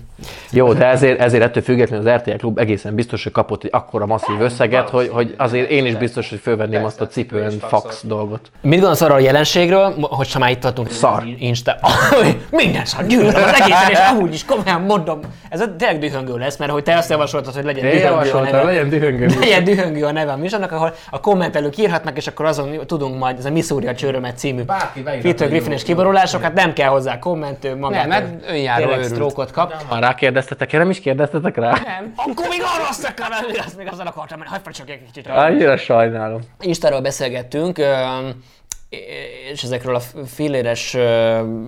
Jó, 0.50 0.72
de 0.72 0.86
ezért, 0.86 1.20
ezért 1.20 1.42
ettől 1.42 1.62
függetlenül 1.62 2.08
az 2.08 2.20
RTL 2.20 2.36
Klub 2.36 2.58
egészen 2.58 2.94
biztos, 2.94 3.22
hogy 3.22 3.32
kapott 3.32 3.64
egy 3.64 3.70
akkora 3.72 4.06
masszív 4.06 4.40
összeget, 4.40 4.88
hogy, 4.88 5.08
hogy 5.08 5.34
azért 5.38 5.70
én 5.70 5.86
is 5.86 5.96
biztos, 5.96 6.28
hogy 6.30 6.38
fölvenném 6.38 6.84
azt 6.84 7.00
a 7.00 7.06
cipőn 7.06 7.58
fax 7.58 8.04
dolgot. 8.04 8.50
Mit 8.60 8.72
gondolsz 8.72 9.00
arról 9.00 9.16
a 9.16 9.20
jelenségről, 9.20 9.94
hogy 10.00 10.32
ha 10.32 10.38
már 10.38 10.50
itt 10.50 10.60
tartunk? 10.60 10.90
Szar. 10.90 11.24
Insta. 11.38 11.76
Minden 12.50 12.84
szar, 12.84 13.06
gyűlölöm 13.06 13.42
az 13.42 13.60
egészen, 13.60 13.90
és 13.90 13.98
amúgy 14.10 14.34
is 14.34 14.44
komolyan 14.44 14.80
mondom. 14.80 15.20
Ez 15.48 15.60
a 15.60 15.76
tényleg 15.76 15.98
dühöngő 15.98 16.36
lesz, 16.36 16.56
mert 16.56 16.70
hogy 16.70 16.82
te 16.82 16.96
azt 16.96 17.10
javasoltad, 17.10 17.54
hogy 17.54 17.64
legyen 17.64 17.90
dühöngő 17.90 18.30
a 18.30 18.40
neve. 18.40 18.62
legyen 18.62 18.88
dühöngő. 18.88 19.26
Legyen 19.40 19.64
dühöngő 19.64 20.04
a 20.04 20.12
neve 20.12 20.32
a 20.32 20.36
műsornak, 20.36 20.72
ahol 20.72 20.94
a 21.10 21.20
kommentelők 21.20 21.76
írhatnak, 21.76 22.16
és 22.16 22.26
akkor 22.26 22.46
azon 22.46 22.86
tudunk 22.86 23.18
majd, 23.18 23.38
ez 23.38 23.44
a 23.44 23.50
Missouri 23.50 23.86
a 23.86 23.94
csőrömet 23.94 24.38
című 24.38 24.62
bárki 24.68 25.02
beírhat 25.02 25.30
Peter 25.32 25.48
Griffin 25.48 25.72
és 25.72 25.82
kiborulásokat, 25.82 26.52
nem 26.54 26.72
kell 26.72 26.88
hozzá 26.88 27.18
komment, 27.18 27.64
ő 27.64 27.76
magától 27.76 28.06
Nem, 28.08 28.22
mert 28.22 28.50
önjáró 28.50 28.80
tényleg 28.80 28.98
őrült. 28.98 29.12
sztrókot 29.14 29.50
kap. 29.50 29.72
Ha 29.88 29.98
rákérdeztetek, 29.98 30.72
én 30.72 30.80
nem 30.80 30.90
is 30.90 31.00
kérdeztetek 31.00 31.56
rá? 31.56 31.70
Nem. 31.70 32.12
Akkor 32.16 32.46
még 32.48 32.60
arra 32.76 32.88
azt 32.88 33.04
akarom, 33.04 33.38
hogy 33.44 33.58
azt 33.66 33.76
még 33.76 33.88
azzal 33.90 34.06
akartam, 34.06 34.38
mert 34.38 34.50
hagyj 34.50 34.70
csak 34.70 34.90
egy 34.90 35.00
kicsit. 35.12 35.26
Annyira 35.26 35.76
sajnálom. 35.76 36.40
Instáról 36.60 37.00
beszélgettünk, 37.00 37.78
és 39.52 39.62
ezekről 39.62 39.94
a 39.94 40.00
filléres 40.26 40.94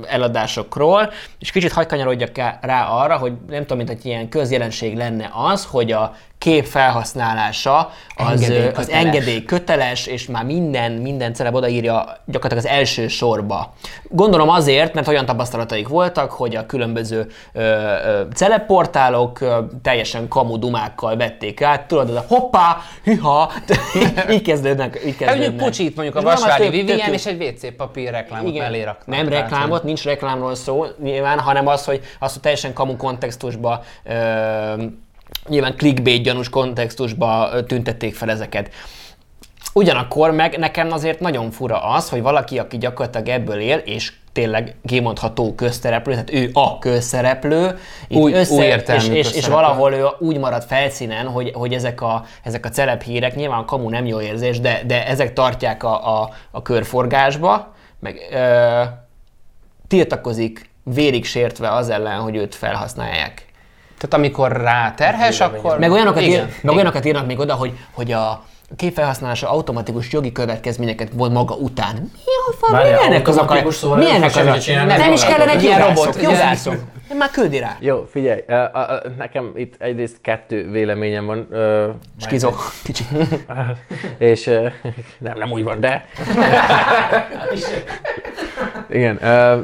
eladásokról, 0.08 1.12
és 1.38 1.50
kicsit 1.50 1.72
hagy 1.72 1.86
kanyarodjak 1.86 2.32
ká- 2.32 2.64
rá 2.64 2.86
arra, 2.86 3.16
hogy 3.16 3.32
nem 3.48 3.60
tudom, 3.60 3.76
mint 3.76 3.88
hogy 3.88 4.06
ilyen 4.06 4.28
közjelenség 4.28 4.96
lenne 4.96 5.30
az, 5.34 5.64
hogy 5.70 5.92
a 5.92 6.14
kép 6.40 6.64
felhasználása 6.64 7.90
az, 8.16 8.48
ö, 8.48 8.68
az 8.74 8.88
engedély 8.88 9.44
köteles, 9.44 10.06
és 10.06 10.26
már 10.26 10.44
minden, 10.44 10.92
minden 10.92 11.34
celeb 11.34 11.54
odaírja 11.54 12.16
gyakorlatilag 12.24 12.64
az 12.64 12.78
első 12.78 13.08
sorba. 13.08 13.74
Gondolom 14.08 14.48
azért, 14.48 14.94
mert 14.94 15.08
olyan 15.08 15.24
tapasztalataik 15.26 15.88
voltak, 15.88 16.30
hogy 16.30 16.56
a 16.56 16.66
különböző 16.66 17.26
ö, 17.52 17.60
ö, 17.62 18.22
celebportálok 18.34 19.40
ö, 19.40 19.58
teljesen 19.82 20.28
kamu 20.28 20.58
dumákkal 20.58 21.16
vették 21.16 21.62
át, 21.62 21.86
tudod, 21.86 22.16
a 22.16 22.24
hoppá, 22.28 22.76
hiha, 23.04 23.52
így 24.30 24.42
kezdődnek. 24.42 24.94
Így 24.94 25.02
Hát 25.04 25.16
kezdődnek. 25.16 25.38
mondjuk 25.38 25.56
pucsit, 25.56 25.96
mondjuk 25.96 26.16
a 26.16 26.22
Vasvári 26.22 26.84
tök- 26.84 27.06
és 27.06 27.26
egy 27.26 27.42
WC 27.42 27.76
papír 27.76 28.10
reklámot 28.10 28.48
igen. 28.48 28.62
mellé 28.62 28.82
raknak. 28.82 29.16
Nem 29.16 29.28
reklámot, 29.28 29.84
nincs 29.84 30.04
reklámról 30.04 30.54
szó 30.54 30.84
nyilván, 31.02 31.38
hanem 31.38 31.66
az, 31.66 31.84
hogy, 31.84 32.00
az, 32.18 32.32
hogy 32.32 32.42
teljesen 32.42 32.72
kamu 32.72 32.96
kontextusba, 32.96 33.82
ö, 34.04 34.82
nyilván 35.48 35.76
clickbait 35.76 36.22
gyanús 36.22 36.48
kontextusba 36.48 37.50
tüntették 37.66 38.14
fel 38.14 38.30
ezeket. 38.30 38.70
Ugyanakkor 39.72 40.30
meg 40.30 40.58
nekem 40.58 40.92
azért 40.92 41.20
nagyon 41.20 41.50
fura 41.50 41.82
az, 41.82 42.08
hogy 42.08 42.22
valaki, 42.22 42.58
aki 42.58 42.78
gyakorlatilag 42.78 43.28
ebből 43.28 43.60
él, 43.60 43.76
és 43.76 44.12
tényleg 44.32 44.76
kimondható 44.86 45.54
közszereplő, 45.54 46.12
tehát 46.12 46.32
ő 46.32 46.50
a 46.52 46.78
közszereplő, 46.78 47.78
Új- 48.08 48.34
össze, 48.34 48.54
új 48.54 48.64
és, 48.64 48.82
és, 48.86 49.08
és 49.08 49.22
közszereplő. 49.22 49.54
valahol 49.54 49.92
ő 49.92 50.06
úgy 50.18 50.38
marad 50.38 50.62
felszínen, 50.62 51.26
hogy, 51.26 51.52
hogy 51.54 51.72
ezek 51.72 52.00
a, 52.00 52.24
ezek 52.42 52.64
a 52.66 52.68
celeb 52.68 53.02
hírek, 53.02 53.34
nyilván 53.34 53.58
a 53.58 53.64
kamu 53.64 53.88
nem 53.88 54.06
jó 54.06 54.20
érzés, 54.20 54.60
de, 54.60 54.82
de 54.86 55.06
ezek 55.06 55.32
tartják 55.32 55.82
a, 55.82 56.20
a, 56.20 56.30
a 56.50 56.62
körforgásba, 56.62 57.74
meg 57.98 58.28
ö, 58.32 58.82
tiltakozik 59.88 60.70
vérig 60.82 61.24
sértve 61.24 61.72
az 61.72 61.88
ellen, 61.88 62.20
hogy 62.20 62.36
őt 62.36 62.54
felhasználják. 62.54 63.49
Tehát 64.00 64.14
amikor 64.14 64.52
rá 64.52 64.94
terhes, 64.94 65.40
akkor... 65.40 65.78
Meg 65.78 65.90
olyanokat, 65.90 66.22
igen, 66.22 66.46
ír, 66.46 66.54
meg 66.62 66.74
olyanokat 66.74 67.04
írnak 67.04 67.26
még 67.26 67.38
oda, 67.38 67.54
hogy, 67.54 67.72
hogy 67.92 68.12
a 68.12 68.44
képfelhasználása 68.76 69.50
automatikus 69.50 70.12
jogi 70.12 70.32
következményeket 70.32 71.08
von 71.12 71.32
maga 71.32 71.54
után. 71.54 71.94
Mi 71.94 72.32
a 72.48 72.56
fa, 72.58 72.72
Várjál, 72.72 72.94
milyenek 72.94 73.28
az 73.28 73.36
akar? 73.36 73.72
szóval 73.72 73.98
Milyenek 73.98 74.34
nem 74.34 74.48
az 74.48 74.68
a... 74.68 74.84
Nem 74.84 75.12
is 75.12 75.22
magától. 75.22 75.36
kellenek 75.36 75.62
Ilyen 75.62 75.86
robot, 75.86 76.22
jogászok. 76.22 76.74
Már 77.18 77.30
küldi 77.30 77.58
rá. 77.58 77.76
Jó, 77.80 78.06
figyelj, 78.10 78.44
ö, 78.46 78.54
ö, 78.54 79.08
nekem 79.18 79.52
itt 79.54 79.74
egyrészt 79.78 80.16
kettő 80.20 80.70
véleményem 80.70 81.26
van. 81.26 81.46
ö, 81.50 81.88
Skizok. 82.20 82.72
Kicsit. 82.84 83.06
és 84.18 84.46
ö, 84.46 84.68
nem, 85.18 85.38
nem 85.38 85.50
úgy 85.50 85.62
van, 85.62 85.80
de... 85.80 86.04
Igen. 88.90 89.24
ö, 89.24 89.60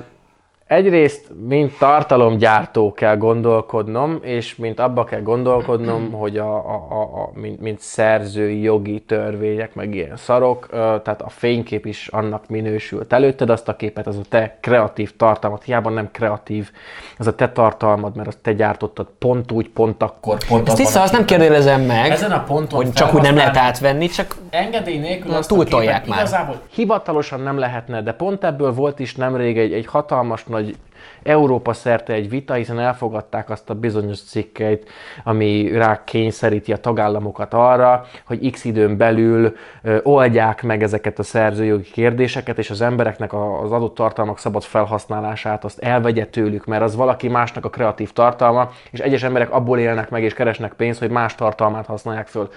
Egyrészt, 0.66 1.30
mint 1.48 1.78
tartalomgyártó 1.78 2.92
kell 2.92 3.16
gondolkodnom, 3.16 4.18
és 4.22 4.56
mint 4.56 4.80
abba 4.80 5.04
kell 5.04 5.20
gondolkodnom, 5.20 6.12
hogy 6.20 6.38
a, 6.38 6.54
a, 6.54 6.86
a, 6.90 7.02
a 7.02 7.30
mint, 7.34 7.60
mint 7.60 7.80
szerzői 7.80 8.60
jogi 8.60 9.00
törvények, 9.00 9.74
meg 9.74 9.94
ilyen 9.94 10.16
szarok, 10.16 10.66
tehát 10.70 11.22
a 11.22 11.28
fénykép 11.28 11.86
is 11.86 12.08
annak 12.08 12.48
minősül. 12.48 13.06
Te 13.06 13.16
előtted 13.16 13.50
azt 13.50 13.68
a 13.68 13.76
képet, 13.76 14.06
az 14.06 14.16
a 14.16 14.22
te 14.28 14.58
kreatív 14.60 15.16
tartalmad, 15.16 15.62
hiába 15.62 15.90
nem 15.90 16.10
kreatív, 16.12 16.70
az 17.18 17.26
a 17.26 17.34
te 17.34 17.52
tartalmad, 17.52 18.16
mert 18.16 18.28
azt 18.28 18.38
te 18.38 18.52
gyártottad 18.52 19.06
pont 19.18 19.52
úgy, 19.52 19.68
pont 19.68 20.02
akkor, 20.02 20.38
pont 20.48 20.68
Ezt 20.68 20.78
vissza, 20.78 21.02
azt 21.02 21.12
nem 21.12 21.24
kérdőjelezem 21.24 21.82
meg, 21.82 22.10
Ezen 22.10 22.32
a 22.32 22.42
ponton 22.42 22.84
hogy 22.84 22.92
csak 22.92 23.14
úgy 23.14 23.22
nem 23.22 23.36
lehet 23.36 23.56
átvenni, 23.56 24.06
csak 24.06 24.36
Engedély 24.50 24.98
nélkül 24.98 25.30
Na, 25.30 25.36
azt 25.36 25.50
a 25.50 25.54
túltolják 25.54 25.94
képet 25.94 26.08
már. 26.08 26.18
Igazából 26.18 26.60
Hivatalosan 26.70 27.40
nem 27.40 27.58
lehetne, 27.58 28.02
de 28.02 28.12
pont 28.12 28.44
ebből 28.44 28.72
volt 28.72 28.98
is 28.98 29.14
nemrég 29.14 29.58
egy, 29.58 29.72
egy 29.72 29.86
hatalmas 29.86 30.44
nagy 30.56 30.76
Európa 31.22 31.72
szerte 31.72 32.12
egy 32.12 32.28
vita, 32.28 32.54
hiszen 32.54 32.78
elfogadták 32.78 33.50
azt 33.50 33.70
a 33.70 33.74
bizonyos 33.74 34.22
cikkeit, 34.22 34.88
ami 35.24 35.70
rá 35.72 36.04
kényszeríti 36.04 36.72
a 36.72 36.76
tagállamokat 36.76 37.54
arra, 37.54 38.06
hogy 38.26 38.50
x 38.50 38.64
időn 38.64 38.96
belül 38.96 39.56
oldják 40.02 40.62
meg 40.62 40.82
ezeket 40.82 41.18
a 41.18 41.22
szerzőjogi 41.22 41.90
kérdéseket, 41.90 42.58
és 42.58 42.70
az 42.70 42.80
embereknek 42.80 43.32
az 43.32 43.72
adott 43.72 43.94
tartalmak 43.94 44.38
szabad 44.38 44.62
felhasználását 44.62 45.64
azt 45.64 45.78
elvegye 45.78 46.26
tőlük, 46.26 46.64
mert 46.64 46.82
az 46.82 46.96
valaki 46.96 47.28
másnak 47.28 47.64
a 47.64 47.70
kreatív 47.70 48.12
tartalma, 48.12 48.70
és 48.90 48.98
egyes 48.98 49.22
emberek 49.22 49.52
abból 49.52 49.78
élnek 49.78 50.10
meg 50.10 50.22
és 50.22 50.34
keresnek 50.34 50.72
pénzt, 50.72 50.98
hogy 50.98 51.10
más 51.10 51.34
tartalmát 51.34 51.86
használják 51.86 52.26
föl. 52.26 52.48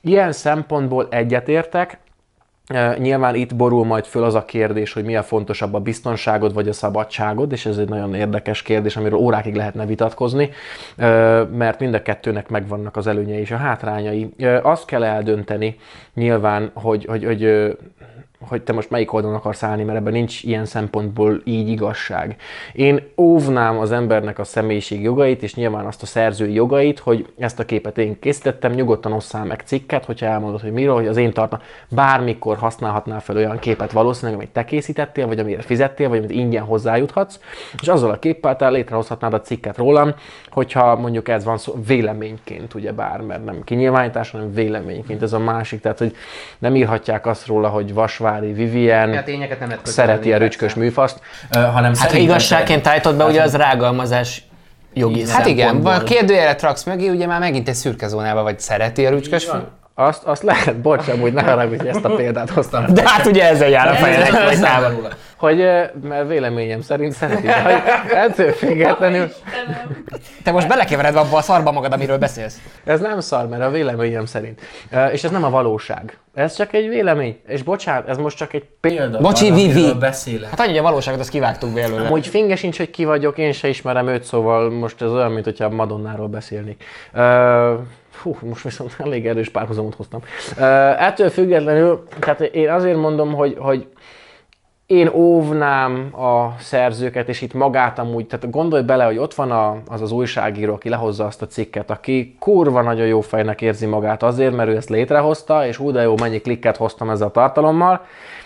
Ilyen 0.00 0.32
szempontból 0.32 1.06
egyetértek, 1.10 1.98
Nyilván 2.98 3.34
itt 3.34 3.56
borul 3.56 3.84
majd 3.84 4.04
föl 4.04 4.24
az 4.24 4.34
a 4.34 4.44
kérdés, 4.44 4.92
hogy 4.92 5.04
mi 5.04 5.16
a 5.16 5.22
fontosabb, 5.22 5.74
a 5.74 5.80
biztonságod 5.80 6.54
vagy 6.54 6.68
a 6.68 6.72
szabadságod, 6.72 7.52
és 7.52 7.66
ez 7.66 7.78
egy 7.78 7.88
nagyon 7.88 8.14
érdekes 8.14 8.62
kérdés, 8.62 8.96
amiről 8.96 9.18
órákig 9.18 9.54
lehetne 9.54 9.86
vitatkozni, 9.86 10.50
mert 11.52 11.80
mind 11.80 11.94
a 11.94 12.02
kettőnek 12.02 12.48
megvannak 12.48 12.96
az 12.96 13.06
előnyei 13.06 13.40
és 13.40 13.50
a 13.50 13.56
hátrányai. 13.56 14.34
Azt 14.62 14.84
kell 14.84 15.04
eldönteni 15.04 15.76
nyilván, 16.14 16.70
hogy, 16.74 17.04
hogy, 17.04 17.24
hogy 17.24 17.76
hogy 18.48 18.62
te 18.62 18.72
most 18.72 18.90
melyik 18.90 19.12
oldalon 19.12 19.36
akarsz 19.36 19.62
állni, 19.62 19.82
mert 19.82 19.98
ebben 19.98 20.12
nincs 20.12 20.42
ilyen 20.42 20.64
szempontból 20.64 21.40
így 21.44 21.68
igazság. 21.68 22.36
Én 22.72 23.00
óvnám 23.16 23.78
az 23.78 23.92
embernek 23.92 24.38
a 24.38 24.44
személyiség 24.44 25.02
jogait, 25.02 25.42
és 25.42 25.54
nyilván 25.54 25.86
azt 25.86 26.02
a 26.02 26.06
szerzői 26.06 26.52
jogait, 26.52 26.98
hogy 26.98 27.26
ezt 27.38 27.58
a 27.58 27.64
képet 27.64 27.98
én 27.98 28.18
készítettem, 28.18 28.72
nyugodtan 28.72 29.12
osszál 29.12 29.44
meg 29.44 29.62
cikket, 29.64 30.04
hogyha 30.04 30.26
elmondod, 30.26 30.60
hogy 30.60 30.72
miről, 30.72 30.94
hogy 30.94 31.06
az 31.06 31.16
én 31.16 31.32
tartom, 31.32 31.60
bármikor 31.88 32.56
használhatnál 32.56 33.20
fel 33.20 33.36
olyan 33.36 33.58
képet 33.58 33.92
valószínűleg, 33.92 34.40
amit 34.40 34.52
te 34.52 34.64
készítettél, 34.64 35.26
vagy 35.26 35.38
amire 35.38 35.62
fizettél, 35.62 36.08
vagy 36.08 36.18
amit 36.18 36.30
ingyen 36.30 36.64
hozzájuthatsz, 36.64 37.40
és 37.80 37.88
azzal 37.88 38.10
a 38.10 38.18
képpel 38.18 38.56
te 38.56 38.68
létrehozhatnád 38.68 39.34
a 39.34 39.40
cikket 39.40 39.76
rólam, 39.76 40.14
hogyha 40.56 40.96
mondjuk 40.96 41.28
ez 41.28 41.44
van 41.44 41.58
szó, 41.58 41.74
véleményként, 41.86 42.74
ugye 42.74 42.92
bár, 42.92 43.20
mert 43.20 43.44
nem 43.44 43.64
kinyilvánítás, 43.64 44.30
hanem 44.30 44.52
véleményként, 44.54 45.22
ez 45.22 45.32
a 45.32 45.38
másik, 45.38 45.80
tehát 45.80 45.98
hogy 45.98 46.16
nem 46.58 46.74
írhatják 46.76 47.26
azt 47.26 47.46
róla, 47.46 47.68
hogy 47.68 47.94
Vasvári 47.94 48.52
Vivian 48.52 49.12
A 49.12 49.22
tényeket 49.22 49.60
nem 49.60 49.72
szereti 49.82 50.32
a 50.32 50.36
rücskös 50.38 50.60
persze. 50.72 50.80
műfaszt, 50.80 51.20
Ö, 51.56 51.58
hanem 51.58 51.94
hát 51.98 52.12
igazságként 52.14 52.86
állítod 52.86 53.16
be, 53.16 53.24
ugye 53.24 53.42
az 53.42 53.56
rágalmazás 53.56 54.42
jogi 54.94 55.28
Hát 55.28 55.46
igen, 55.46 55.66
szempontból. 55.66 55.92
ha 55.92 56.02
kérdőjelet 56.02 56.62
raksz 56.62 56.84
mögé, 56.84 57.08
ugye 57.08 57.26
már 57.26 57.40
megint 57.40 57.68
egy 57.68 57.74
szürke 57.74 58.08
zónába 58.08 58.42
vagy 58.42 58.60
szereti 58.60 59.06
a 59.06 59.10
rücskös 59.10 59.46
van. 59.46 59.68
azt, 59.94 60.22
azt 60.24 60.42
lehet, 60.42 60.76
bocs, 60.80 61.08
amúgy 61.08 61.32
ne 61.32 61.42
haragudj, 61.42 61.76
hogy 61.76 61.86
ezt 61.86 62.04
a 62.04 62.14
példát 62.14 62.50
hoztam. 62.50 62.84
De 62.94 63.02
hát 63.04 63.26
ugye 63.26 63.48
ezzel 63.48 63.68
jár 63.68 63.88
a 63.88 64.88
róla. 64.88 65.08
Hogy, 65.36 65.56
mert 66.02 66.28
véleményem 66.28 66.80
szerint 66.80 67.12
szereti, 67.12 67.46
hogy 67.46 67.82
ettől 68.14 68.52
függetlenül, 68.52 69.28
Te 70.42 70.50
most 70.52 70.68
belekevered 70.68 71.16
abba 71.16 71.36
a 71.36 71.40
szarba 71.40 71.72
magad, 71.72 71.92
amiről 71.92 72.18
beszélsz. 72.18 72.60
ez 72.84 73.00
nem 73.00 73.20
szar, 73.20 73.48
mert 73.48 73.62
a 73.62 73.70
véleményem 73.70 74.24
szerint. 74.24 74.60
És 75.12 75.24
ez 75.24 75.30
nem 75.30 75.44
a 75.44 75.50
valóság. 75.50 76.18
Ez 76.34 76.56
csak 76.56 76.72
egy 76.72 76.88
vélemény. 76.88 77.40
És 77.46 77.62
bocsánat, 77.62 78.08
ez 78.08 78.16
most 78.16 78.36
csak 78.36 78.52
egy 78.52 78.64
példa. 78.80 79.18
Bocsi, 79.18 79.50
Vivi. 79.50 79.94
beszélek. 79.98 80.50
Hát 80.50 80.60
annyi, 80.60 80.68
hogy 80.68 80.78
a 80.78 80.82
valóságot 80.82 81.20
azt 81.20 81.30
kivágtuk 81.30 81.74
belőle. 81.74 82.06
Amúgy 82.06 82.26
finge 82.26 82.56
sincs, 82.56 82.76
hogy 82.76 82.90
ki 82.90 83.04
vagyok, 83.04 83.38
én 83.38 83.52
se 83.52 83.68
ismerem 83.68 84.08
őt, 84.08 84.24
szóval 84.24 84.70
most 84.70 85.02
ez 85.02 85.10
olyan, 85.10 85.32
mint 85.32 85.44
hogyha 85.44 85.68
Madonnáról 85.68 86.28
beszélnék. 86.28 86.84
Uh, 87.14 87.20
hú, 88.22 88.36
most 88.40 88.62
viszont 88.62 88.94
elég 88.98 89.26
erős 89.26 89.48
párhuzamot 89.48 89.94
hoztam. 89.94 90.20
Uh, 90.56 91.02
ettől 91.02 91.30
függetlenül, 91.30 92.06
tehát 92.20 92.40
én 92.40 92.70
azért 92.70 92.96
mondom, 92.96 93.32
hogy, 93.34 93.56
hogy 93.58 93.86
én 94.86 95.10
óvnám 95.14 96.08
a 96.14 96.54
szerzőket, 96.58 97.28
és 97.28 97.42
itt 97.42 97.54
magát 97.54 97.98
amúgy, 97.98 98.26
tehát 98.26 98.50
gondolj 98.50 98.82
bele, 98.82 99.04
hogy 99.04 99.18
ott 99.18 99.34
van 99.34 99.50
a, 99.50 99.76
az 99.88 100.02
az 100.02 100.12
újságíró, 100.12 100.72
aki 100.72 100.88
lehozza 100.88 101.24
azt 101.24 101.42
a 101.42 101.46
cikket, 101.46 101.90
aki 101.90 102.36
kurva 102.38 102.82
nagyon 102.82 103.06
jó 103.06 103.20
fejnek 103.20 103.62
érzi 103.62 103.86
magát 103.86 104.22
azért, 104.22 104.56
mert 104.56 104.68
ő 104.68 104.76
ezt 104.76 104.88
létrehozta, 104.88 105.66
és 105.66 105.76
hú 105.76 105.90
de 105.90 106.02
jó, 106.02 106.14
mennyi 106.20 106.40
klikket 106.40 106.76
hoztam 106.76 107.10
ezzel 107.10 107.26
a 107.26 107.30
tartalommal, 107.30 108.04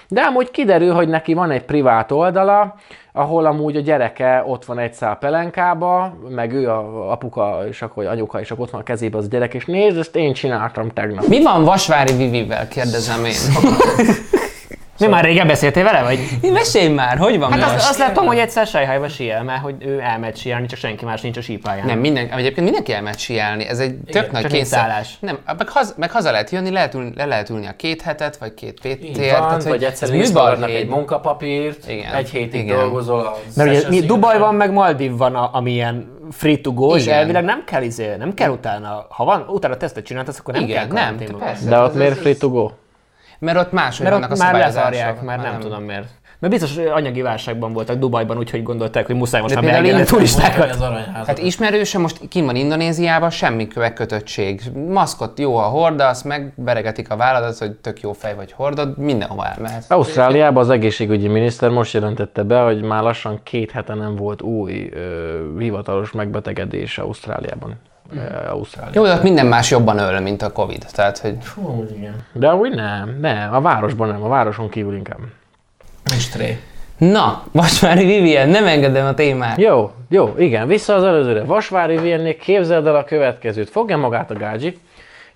de 0.08 0.20
amúgy 0.20 0.50
kiderül, 0.50 0.92
hogy 0.92 1.08
neki 1.08 1.34
van 1.34 1.50
egy 1.50 1.64
privát 1.64 2.12
oldala, 2.12 2.74
ahol 3.12 3.46
amúgy 3.46 3.76
a 3.76 3.80
gyereke 3.80 4.44
ott 4.46 4.64
van 4.64 4.78
egy 4.78 4.92
szál 4.92 5.16
pelenkába, 5.16 6.16
meg 6.28 6.52
ő 6.52 6.68
a 6.68 7.10
apuka, 7.10 7.58
és 7.68 7.82
akkor 7.82 8.06
anyuka, 8.06 8.40
és 8.40 8.50
akkor 8.50 8.64
ott 8.64 8.70
van 8.70 8.80
a 8.80 8.84
kezébe 8.84 9.18
az 9.18 9.24
a 9.24 9.28
gyerek, 9.28 9.54
és 9.54 9.64
nézd, 9.64 9.98
ezt 9.98 10.16
én 10.16 10.32
csináltam 10.32 10.88
tegnap. 10.88 11.26
Mi 11.26 11.42
van 11.42 11.64
Vasvári 11.64 12.12
Vivivel, 12.16 12.68
kérdezem 12.68 13.24
én. 13.24 13.32
Mi 15.00 15.06
már 15.06 15.24
régen 15.24 15.46
beszéltél 15.46 15.84
vele, 15.84 16.02
vagy? 16.02 16.18
Mesélj 16.52 16.88
már, 16.88 17.18
hogy 17.18 17.38
van 17.38 17.50
Hát 17.52 17.60
most? 17.60 17.74
azt, 17.74 17.88
azt 17.88 17.98
láttam, 17.98 18.26
hogy 18.26 18.38
egyszer 18.38 18.66
Sejhajba 18.66 19.08
siel, 19.08 19.42
mert 19.44 19.62
hogy 19.62 19.74
ő 19.78 20.00
elmegy 20.00 20.36
sielni, 20.36 20.66
csak 20.66 20.78
senki 20.78 21.04
más 21.04 21.20
nincs 21.20 21.36
a 21.36 21.40
sípáján. 21.40 21.86
Nem, 21.86 21.98
minden, 21.98 22.28
egyébként 22.30 22.64
mindenki 22.64 22.92
elmegy 22.92 23.18
sielni, 23.18 23.66
ez 23.66 23.78
egy 23.78 23.94
tök 23.94 24.22
csak 24.22 24.30
nagy 24.30 24.40
nincs 24.42 24.54
kényszer. 24.54 24.78
szállás. 24.78 25.16
Nem, 25.20 25.38
meg, 25.58 25.68
haza, 25.68 25.94
meg 25.96 26.10
haza 26.10 26.30
lehet 26.30 26.50
jönni, 26.50 26.70
lehet 26.70 26.94
ülni, 26.94 27.12
le 27.16 27.24
lehet 27.24 27.48
ülni 27.50 27.66
a 27.66 27.72
két 27.76 28.02
hetet, 28.02 28.36
vagy 28.36 28.54
két 28.54 28.84
Így 29.02 29.30
van, 29.38 29.60
vagy 29.64 29.84
egyszerűen 29.84 30.18
installnak 30.18 30.70
egy 30.70 30.88
munkapapírt, 30.88 31.88
Igen. 31.90 32.14
egy 32.14 32.30
hétig 32.30 32.60
Igen. 32.64 32.76
dolgozol 32.76 33.36
Mert 33.56 33.68
ugye 33.68 33.78
mi, 33.78 33.84
Szigeteken. 33.84 34.06
Dubajban 34.06 34.54
meg 34.54 34.72
Maldiv 34.72 35.16
van, 35.16 35.34
a, 35.34 35.50
ami 35.52 35.72
ilyen 35.72 36.18
free 36.30 36.56
to 36.60 36.72
go, 36.72 36.96
és 36.96 37.02
Igen. 37.02 37.18
elvileg 37.18 37.44
nem 37.44 37.64
kell 37.64 37.82
izé, 37.82 38.14
nem 38.18 38.34
kell 38.34 38.50
utána, 38.50 39.06
ha 39.08 39.24
van, 39.24 39.44
utána 39.48 39.76
tesztet 39.76 40.04
csináltasz, 40.04 40.38
akkor 40.38 40.54
nem 40.54 40.62
Igen, 40.62 40.88
kell 40.88 41.10
nem, 41.10 41.38
persze. 41.38 41.68
De 41.68 41.78
ott 41.78 41.94
miért 41.94 42.18
free 42.18 42.36
to 42.36 42.48
go? 42.48 42.70
Mert 43.40 43.58
ott 43.58 43.72
máshogy 43.72 44.06
Mert 44.06 44.14
vannak 44.14 44.30
ott 44.30 44.38
a 44.38 44.42
már 44.42 44.54
lezárják, 44.54 45.22
már 45.22 45.38
nem, 45.38 45.58
tudom 45.58 45.82
miért. 45.82 46.08
Mert 46.38 46.52
biztos 46.52 46.76
hogy 46.76 46.86
anyagi 46.86 47.22
válságban 47.22 47.72
voltak 47.72 47.98
Dubajban, 47.98 48.38
úgyhogy 48.38 48.62
gondolták, 48.62 49.06
hogy 49.06 49.14
muszáj 49.14 49.40
most 49.40 49.54
De 49.54 49.60
már 49.60 49.70
beengedni 49.70 50.04
turistákat. 50.04 50.76
Hát 51.26 51.38
ismerőse 51.38 51.98
most 51.98 52.28
kim 52.28 52.44
van 52.44 52.56
Indonéziában, 52.56 53.30
semmi 53.30 53.68
kötöttség. 53.68 54.62
Maszkot 54.88 55.38
jó, 55.38 55.56
ha 55.56 55.68
hordasz, 55.68 56.22
meg 56.22 56.52
veregetik 56.56 57.10
a 57.10 57.16
válladat, 57.16 57.58
hogy 57.58 57.72
tök 57.72 58.00
jó 58.00 58.12
fej 58.12 58.34
vagy 58.34 58.52
hordod, 58.52 58.98
mindenhova 58.98 59.46
elmehetsz. 59.46 59.90
Ausztráliában 59.90 60.62
az 60.62 60.70
egészségügyi 60.70 61.28
miniszter 61.28 61.70
most 61.70 61.92
jelentette 61.92 62.42
be, 62.42 62.60
hogy 62.60 62.82
már 62.82 63.02
lassan 63.02 63.40
két 63.42 63.70
hete 63.70 63.94
nem 63.94 64.16
volt 64.16 64.42
új 64.42 64.90
ö, 64.92 65.58
hivatalos 65.58 66.12
megbetegedés 66.12 66.98
Ausztráliában. 66.98 67.78
Ausztrália. 68.50 68.92
Jó, 68.94 69.04
de 69.04 69.14
ott 69.14 69.22
minden 69.22 69.46
más 69.46 69.70
jobban 69.70 69.98
öl, 69.98 70.20
mint 70.20 70.42
a 70.42 70.52
Covid. 70.52 70.86
Tehát, 70.92 71.18
hogy 71.18 71.36
Hú, 71.54 71.86
igen. 71.96 72.14
De 72.32 72.54
úgy 72.54 72.74
nem, 72.74 73.18
nem, 73.20 73.54
a 73.54 73.60
városban 73.60 74.08
nem, 74.08 74.22
a 74.22 74.28
városon 74.28 74.68
kívül 74.68 74.94
inkább. 74.94 75.18
Mistré. 76.10 76.60
Na, 76.98 77.42
Vasvári 77.52 78.04
Vivien, 78.04 78.48
nem 78.48 78.66
engedem 78.66 79.06
a 79.06 79.14
témát. 79.14 79.58
Jó, 79.58 79.90
jó, 80.08 80.34
igen, 80.38 80.66
vissza 80.66 80.94
az 80.94 81.04
előzőre. 81.04 81.44
Vasvári 81.44 81.96
Viennék 81.96 82.38
képzeld 82.38 82.86
el 82.86 82.96
a 82.96 83.04
következőt. 83.04 83.70
Fogja 83.70 83.96
magát 83.96 84.30
a 84.30 84.34
gágyi, 84.34 84.78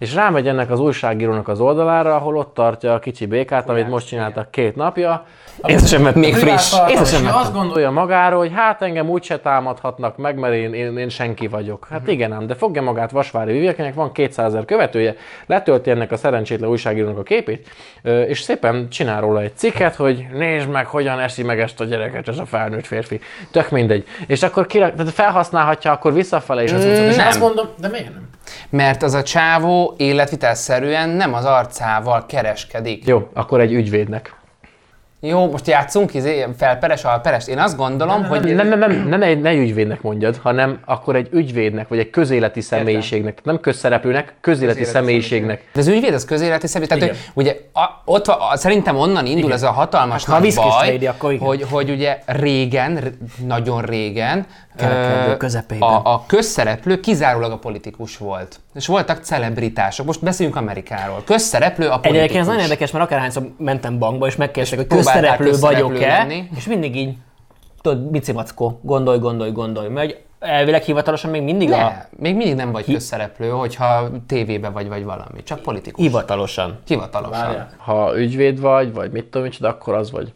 és 0.05 0.15
rámegy 0.15 0.49
ennek 0.49 0.71
az 0.71 0.81
újságírónak 0.81 1.49
az 1.49 1.61
oldalára, 1.61 2.15
ahol 2.15 2.37
ott 2.37 2.55
tartja 2.55 2.95
a 2.95 2.99
kicsi 2.99 3.27
békát, 3.27 3.69
amit 3.69 3.89
most 3.89 4.07
csináltak 4.07 4.51
két 4.51 4.77
napja. 4.77 5.25
Észre. 5.67 6.11
Még 6.15 6.35
friss. 6.35 6.75
Észre 6.89 7.03
És 7.03 7.09
sem 7.09 7.27
azt 7.27 7.53
gondolja 7.53 7.91
magáról, 7.91 8.39
hogy 8.39 8.53
hát 8.55 8.83
engem 8.83 9.09
úgyse 9.09 9.39
támadhatnak 9.39 10.17
meg, 10.17 10.39
mert 10.39 10.55
én, 10.55 10.75
én, 10.75 10.99
én 10.99 11.09
senki 11.09 11.47
vagyok. 11.47 11.87
Hát 11.91 12.09
igen 12.09 12.33
ám, 12.33 12.47
de 12.47 12.55
fogja 12.55 12.83
magát 12.83 13.11
Vasvári 13.11 13.53
Vivieknek, 13.53 13.95
van 13.95 14.13
200 14.13 14.47
ezer 14.47 14.65
követője, 14.65 15.17
letölti 15.47 15.91
ennek 15.91 16.13
a 16.13 16.17
szerencsétlen 16.17 16.71
újságírónak 16.71 17.19
a 17.19 17.23
képét, 17.23 17.69
és 18.03 18.41
szépen 18.41 18.89
csinál 18.91 19.21
róla 19.21 19.41
egy 19.41 19.57
cikket, 19.57 19.95
hogy 19.95 20.27
nézd 20.33 20.69
meg, 20.69 20.87
hogyan 20.87 21.21
eszi 21.21 21.43
meg 21.43 21.61
ezt 21.61 21.81
a 21.81 21.85
gyereket 21.85 22.29
ez 22.29 22.39
a 22.39 22.47
felnőtt 22.47 22.87
férfi. 22.87 23.21
Tök 23.51 23.71
mindegy. 23.71 24.05
És 24.27 24.43
akkor 24.43 24.67
ki, 24.67 24.79
tehát 24.79 25.11
felhasználhatja 25.11 25.93
akkor 25.93 26.13
visszafele 26.13 26.63
is 26.63 26.73
az 26.73 26.85
mm, 26.85 26.91
és 26.91 27.17
nem. 27.17 27.27
azt 27.27 27.41
mondom, 27.41 27.67
de 27.81 27.89
miért 27.89 28.13
nem? 28.13 28.29
Mert 28.71 29.03
az 29.03 29.15
a 29.15 29.23
csávó 29.23 29.95
életvitelszerűen 29.97 31.09
nem 31.09 31.35
az 31.35 31.45
arcával 31.45 32.27
kereskedik. 32.27 33.07
Jó, 33.07 33.29
akkor 33.33 33.61
egy 33.61 33.73
ügyvédnek. 33.73 34.35
Jó, 35.27 35.51
most 35.51 35.67
játszunk 35.67 36.15
izé, 36.15 36.47
felperes, 36.57 37.05
alperes. 37.05 37.49
Én 37.49 37.59
azt 37.59 37.77
gondolom, 37.77 38.25
hogy... 38.25 38.55
Nem, 38.55 38.69
nem, 38.69 38.79
nem, 38.79 39.09
nem, 39.09 39.19
ne, 39.19 39.35
ne 39.35 39.53
ügyvédnek 39.53 40.03
mondjad, 40.03 40.37
hanem 40.43 40.79
akkor 40.85 41.17
egy 41.17 41.29
ügyvédnek, 41.33 41.89
vagy 41.89 41.99
egy 41.99 42.11
közéleti 42.11 42.61
személyiségnek, 42.61 43.39
nem 43.43 43.61
közszereplőnek, 43.61 44.35
közéleti 44.41 44.85
személyiségnek. 44.85 45.65
De 45.73 45.81
az 45.81 45.87
ügyvéd 45.89 46.15
az 46.15 46.25
közéleti 46.25 46.67
személy, 46.67 46.89
tehát 46.89 47.05
hogy 47.09 47.17
ugye 47.35 47.57
a, 47.73 48.03
ott 48.05 48.27
a, 48.27 48.39
szerintem 48.55 48.97
onnan 48.97 49.27
indul 49.27 49.53
ez 49.53 49.63
a 49.63 49.71
hatalmas 49.71 50.25
Hát, 50.25 50.27
ha 50.27 50.33
nagy 50.33 50.43
viszkis 50.43 50.65
baj, 50.65 50.93
lady, 50.93 51.07
akkor 51.07 51.33
igen. 51.33 51.47
hogy, 51.47 51.67
hogy 51.71 51.91
ugye 51.91 52.19
régen, 52.27 52.97
r- 52.97 53.47
nagyon 53.47 53.83
régen, 53.83 54.47
Kerekedő 54.77 55.37
közepében. 55.37 55.89
a, 55.89 56.13
a 56.15 56.25
közszereplő 56.27 57.01
kizárólag 57.01 57.53
a 57.53 57.59
politikus 57.59 58.17
volt. 58.17 58.61
És 58.75 58.87
voltak 58.87 59.25
celebritások. 59.25 60.07
Most 60.07 60.23
beszéljünk 60.23 60.59
Amerikáról. 60.59 61.23
Közszereplő 61.25 61.87
a 61.87 61.89
politikus. 61.89 62.17
Egyébként 62.17 62.41
ez 62.41 62.47
nagyon 62.47 62.63
érdekes, 62.63 62.91
mert 62.91 63.05
akárhányszor 63.05 63.51
mentem 63.59 63.99
bankba, 63.99 64.27
és 64.27 64.37
megkérdeztek, 64.37 64.79
hogy 64.79 64.89
közszereplő 64.89 65.49
közszereplő 65.49 65.89
vagyok-e, 65.89 66.09
lenni. 66.09 66.49
és 66.57 66.67
mindig 66.67 66.97
így, 66.97 67.17
tudod, 67.81 67.99
bicimackó, 67.99 68.79
gondolj, 68.83 69.19
gondolj, 69.19 69.51
gondolj. 69.51 69.89
Mert 69.89 70.07
hogy 70.07 70.25
elvileg 70.39 70.83
hivatalosan 70.83 71.31
még 71.31 71.43
mindig 71.43 71.73
a... 71.73 71.77
Ne, 71.77 72.07
még 72.19 72.37
mindig 72.37 72.55
nem 72.55 72.73
vagy 72.73 72.85
közszereplő, 72.85 73.49
hogyha 73.49 74.11
tévébe 74.27 74.69
vagy, 74.69 74.89
vagy 74.89 75.05
valami. 75.05 75.43
Csak 75.43 75.61
politikus. 75.61 76.05
Hivatalosan. 76.05 76.79
Hivatalosan. 76.87 77.67
Ha 77.77 78.19
ügyvéd 78.19 78.61
vagy, 78.61 78.93
vagy 78.93 79.11
mit 79.11 79.25
tudom, 79.25 79.43
micsoda, 79.43 79.69
akkor 79.69 79.95
az 79.95 80.11
vagy. 80.11 80.33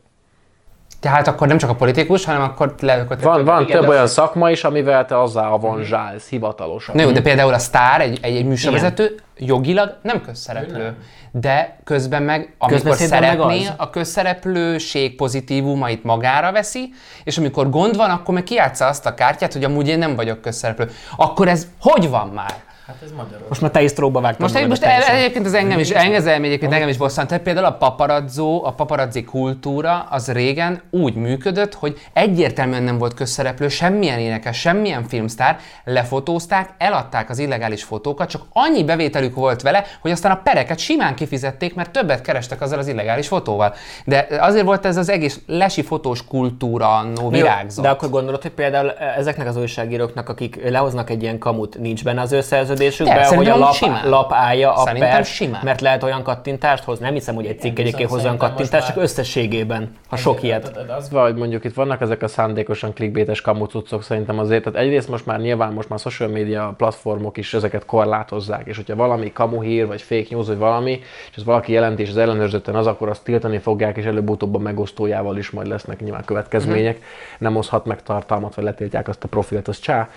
Tehát 1.01 1.27
akkor 1.27 1.47
nem 1.47 1.59
csak 1.59 1.71
a 1.71 1.75
politikus, 1.75 2.25
hanem 2.25 2.43
akkor 2.43 2.75
le, 2.81 2.95
akkor 2.95 3.21
Van, 3.21 3.45
van 3.45 3.63
igen, 3.63 3.81
több 3.81 3.89
olyan 3.89 4.07
szakma 4.07 4.51
is, 4.51 4.65
amivel 4.65 5.07
te 5.07 5.21
azzá 5.21 5.49
avanzsálsz 5.49 6.29
hivatalosan. 6.29 6.95
Na 6.97 7.03
jó, 7.03 7.11
de 7.11 7.21
például 7.21 7.55
a 7.55 7.59
sztár, 7.59 8.01
egy, 8.01 8.19
egy, 8.23 8.37
egy 8.37 8.45
műsorvezető, 8.45 9.15
jogilag 9.37 9.97
nem 10.03 10.21
közszereplő. 10.21 10.95
De 11.31 11.79
közben 11.85 12.23
meg, 12.23 12.55
amikor 12.59 12.85
meg 12.85 12.95
szeretné, 12.95 13.67
az. 13.67 13.73
a 13.77 13.91
közszereplőség 13.91 15.17
pozitívumait 15.17 16.05
magára 16.05 16.53
veszi, 16.53 16.93
és 17.25 17.39
amikor 17.39 17.71
gond 17.71 17.97
van, 17.97 18.11
akkor 18.11 18.35
meg 18.35 18.43
kijátsza 18.43 18.87
azt 18.87 19.07
a 19.07 19.15
kártyát, 19.15 19.53
hogy 19.53 19.65
amúgy 19.65 19.89
én 19.89 19.99
nem 19.99 20.17
vagyok 20.17 20.41
közszereplő. 20.41 20.91
Akkor 21.17 21.49
ez 21.49 21.67
hogy 21.81 22.09
van 22.09 22.29
már? 22.29 22.55
Hát 22.89 22.97
ez 23.03 23.11
Magyarország. 23.11 23.49
Most 23.49 23.61
már 23.61 23.71
te 23.71 23.83
is 23.83 23.93
tróba 23.93 24.21
vágtad 24.21 24.41
Most, 24.41 24.55
magad, 24.55 24.69
most 24.69 24.83
el, 24.83 25.03
egyébként 25.03 25.47
az 25.47 25.55
engem 25.55 25.79
is, 25.79 25.91
engem, 25.91 26.45
egyébként 26.45 26.73
engem 26.73 26.89
is 26.89 26.97
bosszant. 26.97 27.29
Tehát 27.29 27.43
például 27.43 27.67
a 27.67 27.73
paparazzó, 27.73 28.65
a 28.65 28.73
paparazzi 28.73 29.25
kultúra 29.25 30.07
az 30.11 30.33
régen 30.33 30.83
úgy 30.91 31.15
működött, 31.15 31.75
hogy 31.75 31.99
egyértelműen 32.13 32.83
nem 32.83 32.99
volt 32.99 33.15
közszereplő, 33.15 33.69
semmilyen 33.69 34.19
énekes, 34.19 34.61
semmilyen 34.61 35.05
filmsztár, 35.05 35.59
lefotózták, 35.85 36.71
eladták 36.79 37.31
az 37.31 37.39
illegális 37.39 37.85
fotókat, 37.85 38.29
csak 38.29 38.43
annyi 38.53 38.85
bevételük 38.85 39.35
volt 39.35 39.63
vele, 39.63 39.85
hogy 40.01 40.11
aztán 40.11 40.33
a 40.33 40.41
pereket 40.43 40.79
simán 40.79 41.15
kifizették, 41.15 41.75
mert 41.75 41.91
többet 41.91 42.21
kerestek 42.21 42.61
azzal 42.61 42.79
az 42.79 42.89
illegális 42.89 43.29
fotóval. 43.29 43.75
De 44.05 44.27
azért 44.41 44.65
volt 44.65 44.87
ez 44.87 44.97
az 44.97 45.09
egész 45.09 45.41
lesi 45.47 45.83
fotós 45.83 46.27
kultúra 46.27 47.07
Jó, 47.21 47.29
virágzott. 47.29 47.85
De 47.85 47.91
akkor 47.91 48.11
gondolod, 48.11 48.43
hogy 48.43 48.51
például 48.51 48.91
ezeknek 48.91 49.47
az 49.47 49.57
újságíróknak, 49.57 50.29
akik 50.29 50.71
lehoznak 50.71 51.11
egy 51.11 51.23
ilyen 51.23 51.39
kamut, 51.39 51.79
nincs 51.79 52.05
benne 52.05 52.21
az 52.21 52.33
ő 52.33 52.41
szerződésükben, 52.79 53.31
De, 53.31 53.37
hogy 53.37 53.49
a 53.49 53.57
lap, 53.57 53.73
simán. 53.73 54.09
lap 54.09 54.33
állja 54.33 54.73
a 54.75 54.85
Szerintem 54.85 55.11
pert, 55.11 55.27
simán. 55.27 55.61
mert 55.65 55.81
lehet 55.81 56.03
olyan 56.03 56.23
kattintást 56.23 56.85
hoz. 56.85 56.99
Nem 56.99 57.13
hiszem, 57.13 57.35
hogy 57.35 57.47
egy 57.47 57.61
cikk 57.61 57.79
egyébként 57.79 58.11
hoz 58.11 58.23
olyan 58.23 58.37
kattintást, 58.37 58.87
csak 58.87 58.97
összességében, 58.97 59.97
ha 60.09 60.17
sok 60.17 60.43
ilyet. 60.43 60.77
Az 60.99 61.11
Vagy 61.11 61.35
mondjuk 61.35 61.65
itt 61.65 61.75
vannak 61.75 62.01
ezek 62.01 62.23
a 62.23 62.29
szándékosan 62.29 62.93
clickbaites 62.95 63.41
kamucucok 63.41 64.03
szerintem 64.03 64.39
azért, 64.39 64.65
tehát 64.65 64.79
egyrészt 64.79 65.09
most 65.09 65.27
már 65.27 65.41
nyilván 65.41 65.73
most 65.73 65.89
már 65.89 65.99
social 65.99 66.29
media 66.29 66.75
platformok 66.77 67.37
is 67.37 67.55
ezeket 67.55 67.85
korlátozzák, 67.85 68.67
és 68.67 68.77
hogyha 68.77 68.97
valami 68.97 69.33
kamu 69.33 69.61
hír, 69.61 69.87
vagy 69.87 70.03
fake 70.03 70.27
news, 70.31 70.47
vagy 70.47 70.59
valami, 70.59 71.01
és 71.31 71.37
ez 71.37 71.45
valaki 71.45 71.73
jelenti, 71.73 72.03
és 72.03 72.09
az 72.09 72.17
ellenőrzötten 72.17 72.75
az, 72.75 72.87
akkor 72.87 73.09
azt 73.09 73.25
tiltani 73.25 73.59
fogják, 73.59 73.97
és 73.97 74.05
előbb-utóbb 74.05 74.55
a 74.55 74.59
megosztójával 74.59 75.37
is 75.37 75.51
majd 75.51 75.67
lesznek 75.67 76.01
nyilván 76.01 76.25
következmények. 76.25 76.97
Mhm. 76.97 77.05
Nem 77.39 77.57
oszhat 77.57 77.85
meg 77.85 78.03
tartalmat, 78.03 78.55
vagy 78.55 78.65
letiltják 78.65 79.09
azt 79.09 79.25
a 79.25 79.29
profilt, 79.29 79.69
az 79.69 79.79
csá. 79.79 80.09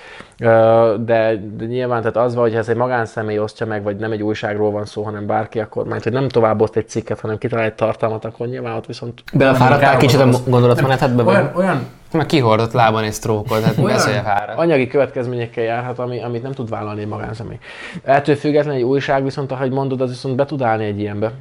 De, 0.97 1.35
de 1.57 1.65
nyilván 1.65 1.99
tehát 1.99 2.17
az 2.17 2.35
van, 2.35 2.49
hogy 2.51 2.59
ha 2.59 2.65
ez 2.65 2.75
egy 2.75 2.81
magánszemély 2.81 3.39
osztja 3.39 3.65
meg, 3.65 3.83
vagy 3.83 3.95
nem 3.95 4.11
egy 4.11 4.23
újságról 4.23 4.71
van 4.71 4.85
szó, 4.85 5.03
hanem 5.03 5.25
bárki, 5.25 5.59
akkor 5.59 5.85
majd, 5.85 6.03
hogy 6.03 6.11
nem 6.11 6.27
tovább 6.29 6.61
oszt 6.61 6.75
egy 6.75 6.87
cikket, 6.89 7.19
hanem 7.19 7.37
kitalál 7.37 7.65
egy 7.65 7.73
tartalmat, 7.73 8.25
akkor 8.25 8.47
nyilván 8.47 8.75
ott 8.75 8.85
viszont 8.85 9.23
Belefáradtál 9.33 9.97
kicsit 9.97 10.19
a 10.19 10.29
gondolatmenetedbe? 10.47 11.23
olyan, 11.23 11.51
olyan 11.55 11.87
Meg 12.11 12.25
kihordott 12.25 12.71
lábon 12.71 13.03
egy 13.03 13.11
sztrókot, 13.13 13.63
hát 13.63 13.81
beszélj 13.83 14.17
fáradt. 14.23 14.59
anyagi 14.59 14.87
következményekkel 14.87 15.63
járhat, 15.63 15.99
ami, 15.99 16.23
amit 16.23 16.43
nem 16.43 16.51
tud 16.51 16.69
vállalni 16.69 17.01
egy 17.01 17.07
magánszemély. 17.07 17.57
Ettől 18.03 18.35
függetlenül 18.35 18.79
egy 18.79 18.85
újság 18.85 19.23
viszont, 19.23 19.51
ahogy 19.51 19.71
mondod, 19.71 20.01
az 20.01 20.09
viszont 20.09 20.35
be 20.35 20.45
tud 20.45 20.61
állni 20.61 20.85
egy 20.85 20.99
ilyenbe. 20.99 21.31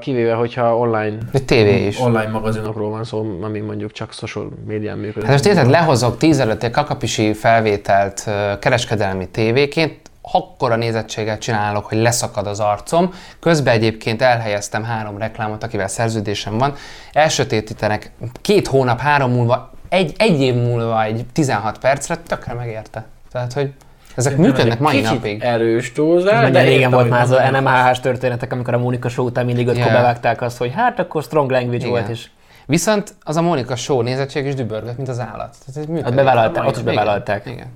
Kivéve, 0.00 0.32
hogyha 0.34 0.76
online 0.76 1.16
De 1.32 1.38
tévé 1.38 1.86
is. 1.86 2.00
online 2.00 2.30
magazinok. 2.30 2.76
ról 2.76 2.90
van 2.90 3.04
szó, 3.04 3.38
ami 3.42 3.58
mondjuk 3.60 3.92
csak 3.92 4.12
social 4.12 4.48
médián 4.66 4.98
működik. 4.98 5.22
Hát 5.22 5.32
most 5.32 5.46
érted, 5.46 5.70
lehozok 5.70 6.16
tíz 6.16 6.40
előtt 6.40 6.62
egy 6.62 6.70
kakapisi 6.70 7.32
felvételt 7.32 8.30
kereskedelmi 8.60 9.28
tévéként, 9.28 10.09
akkora 10.32 10.76
nézettséget 10.76 11.40
csinálok, 11.40 11.86
hogy 11.86 11.98
leszakad 11.98 12.46
az 12.46 12.60
arcom. 12.60 13.12
Közben 13.40 13.74
egyébként 13.74 14.22
elhelyeztem 14.22 14.84
három 14.84 15.18
reklámot, 15.18 15.62
akivel 15.62 15.88
szerződésem 15.88 16.58
van. 16.58 16.74
Elsötétítenek 17.12 18.10
két 18.40 18.66
hónap, 18.66 19.00
három 19.00 19.32
múlva, 19.32 19.70
egy, 19.88 20.14
egy 20.18 20.40
év 20.40 20.54
múlva 20.54 21.02
egy 21.04 21.26
16 21.32 21.78
percre, 21.78 22.16
tökre 22.16 22.54
megérte. 22.54 23.04
Tehát, 23.32 23.52
hogy 23.52 23.72
ezek 24.14 24.36
működnek 24.36 24.78
mai 24.78 25.00
napig. 25.00 25.42
erős 25.42 25.92
túlzás, 25.92 26.32
Nagyon 26.32 26.52
de 26.52 26.62
régen 26.62 26.90
volt 26.90 27.08
már 27.08 27.22
az 27.22 27.30
a. 27.30 27.50
NMHH-s 27.50 28.00
történetek, 28.00 28.52
amikor 28.52 28.74
a 28.74 28.78
Mónika 28.78 29.08
Show 29.08 29.26
után 29.26 29.44
mindig 29.44 29.66
ötkor 29.66 29.84
Yeah. 29.84 29.96
bevágták 29.96 30.42
azt, 30.42 30.58
hogy 30.58 30.72
hát 30.74 30.98
akkor 30.98 31.22
strong 31.22 31.50
language 31.50 31.76
Igen. 31.76 31.90
volt, 31.90 32.08
és 32.08 32.28
Viszont 32.66 33.14
az 33.22 33.36
a 33.36 33.42
Monika 33.42 33.76
show 33.76 34.00
nézettség 34.00 34.46
is 34.46 34.54
dübörgött, 34.54 34.96
mint 34.96 35.08
az 35.08 35.18
állat. 35.18 35.56
Tehát 35.66 35.76
ez 35.76 35.76
működik. 35.76 36.04
Hát 36.04 36.14
bevállalták, 36.14 36.64
ott 36.64 36.76
is 36.76 36.82
Igen, 36.82 36.94
bevállalták. 36.94 37.46
Igen. 37.46 37.66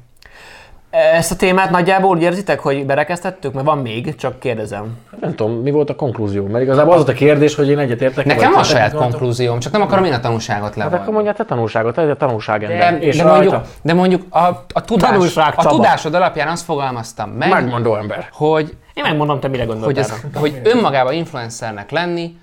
Ezt 0.95 1.31
a 1.31 1.37
témát 1.37 1.71
nagyjából 1.71 2.11
úgy 2.17 2.23
érzitek, 2.23 2.61
hogy 2.61 2.87
berekeztettük? 2.87 3.53
Mert 3.53 3.67
van 3.67 3.79
még, 3.79 4.15
csak 4.15 4.41
kérdezem. 4.41 4.99
Nem 5.21 5.35
tudom, 5.35 5.53
mi 5.53 5.71
volt 5.71 5.91
a 5.91 5.97
konklúzió, 5.97 6.47
mert 6.47 6.65
igazából 6.65 6.93
az 6.93 6.97
volt 7.05 7.11
a 7.11 7.19
kérdés, 7.19 7.55
hogy 7.55 7.69
én 7.69 7.79
egyetértek. 7.79 8.25
Nekem 8.25 8.53
van 8.53 8.63
saját 8.65 8.95
konklúzióm, 8.95 9.59
csak 9.59 9.73
nem 9.73 9.83
akarom 9.83 10.05
én 10.05 10.13
a 10.13 10.21
tanulságot 10.21 10.75
Hát 10.75 10.77
akkor 10.77 10.91
levonni. 10.91 11.13
mondjál 11.13 11.35
te 11.35 11.45
tanulságot, 11.45 11.99
ez 11.99 12.09
a 12.09 12.17
tanulság 12.17 12.67
De. 12.67 12.99
És 12.99 13.17
de, 13.17 13.23
rajta 13.23 13.51
mondjuk, 13.51 13.63
de 13.83 13.95
mondjuk 13.95 14.23
a, 14.35 14.39
a, 14.73 14.81
tudás, 14.85 15.37
a 15.57 15.67
tudásod 15.69 16.15
alapján 16.15 16.49
azt 16.49 16.65
fogalmaztam 16.65 17.31
meg, 17.31 17.51
megmondó 17.51 17.97
ember. 17.97 18.29
hogy 18.33 18.77
Én 18.95 19.03
megmondom, 19.03 19.41
te 19.41 19.49
mire 19.49 19.65
hogy, 19.65 19.73
gondoltál. 19.73 20.03
ez, 20.03 20.21
hogy 20.35 20.61
önmagában 20.65 21.13
influencernek 21.13 21.91
lenni 21.91 22.37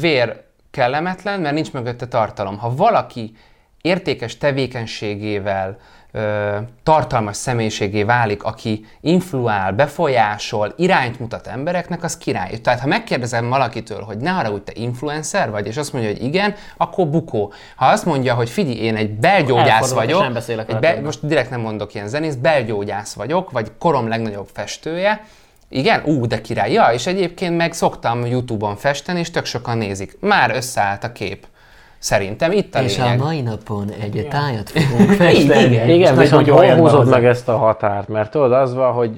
vér 0.00 0.36
kellemetlen, 0.70 1.40
mert 1.40 1.54
nincs 1.54 1.72
mögötte 1.72 2.06
tartalom. 2.06 2.58
Ha 2.58 2.74
valaki 2.76 3.36
értékes 3.80 4.38
tevékenységével 4.38 5.78
ö, 6.12 6.56
tartalmas 6.82 7.36
személyiségé 7.36 8.02
válik, 8.02 8.42
aki 8.42 8.86
influál, 9.00 9.72
befolyásol, 9.72 10.74
irányt 10.76 11.20
mutat 11.20 11.46
embereknek, 11.46 12.02
az 12.02 12.18
király. 12.18 12.58
Tehát 12.58 12.80
ha 12.80 12.86
megkérdezem 12.86 13.48
valakitől, 13.48 14.02
hogy 14.02 14.16
ne 14.16 14.30
haragudj, 14.30 14.62
te 14.62 14.72
influencer 14.74 15.50
vagy, 15.50 15.66
és 15.66 15.76
azt 15.76 15.92
mondja, 15.92 16.10
hogy 16.10 16.22
igen, 16.22 16.54
akkor 16.76 17.08
bukó. 17.08 17.52
Ha 17.76 17.86
azt 17.86 18.04
mondja, 18.04 18.34
hogy 18.34 18.50
figyelj, 18.50 18.76
én 18.76 18.96
egy 18.96 19.10
belgyógyász 19.10 19.92
vagyok, 19.92 20.20
nem 20.20 20.32
beszélek 20.32 20.70
egy 20.70 20.78
be, 20.78 21.00
most 21.00 21.26
direkt 21.26 21.50
nem 21.50 21.60
mondok 21.60 21.94
ilyen 21.94 22.08
zenész, 22.08 22.34
belgyógyász 22.34 23.12
vagyok, 23.12 23.50
vagy 23.50 23.70
korom 23.78 24.08
legnagyobb 24.08 24.48
festője, 24.52 25.24
igen, 25.72 26.02
ú, 26.04 26.26
de 26.26 26.40
király. 26.40 26.72
Ja, 26.72 26.88
és 26.92 27.06
egyébként 27.06 27.56
meg 27.56 27.72
szoktam 27.72 28.26
YouTube-on 28.26 28.76
festeni, 28.76 29.18
és 29.18 29.30
tök 29.30 29.44
sokan 29.44 29.78
nézik. 29.78 30.16
Már 30.20 30.50
összeállt 30.50 31.04
a 31.04 31.12
kép. 31.12 31.46
Szerintem 32.00 32.52
itt 32.52 32.74
a 32.74 32.82
És 32.82 32.98
a 32.98 33.02
lényeg. 33.02 33.18
mai 33.18 33.40
napon 33.40 33.90
egy 34.00 34.26
tájat 34.30 34.70
fogunk 34.74 35.10
festeni. 35.10 35.64
Igen. 35.72 35.88
Igen, 35.88 36.16
viszont 36.16 36.48
hol 36.48 36.74
húzod 36.74 37.08
meg 37.08 37.24
ezt 37.24 37.48
a 37.48 37.56
határt? 37.56 38.08
Mert 38.08 38.30
tudod, 38.30 38.52
az 38.52 38.74
van, 38.74 38.92
hogy 38.92 39.10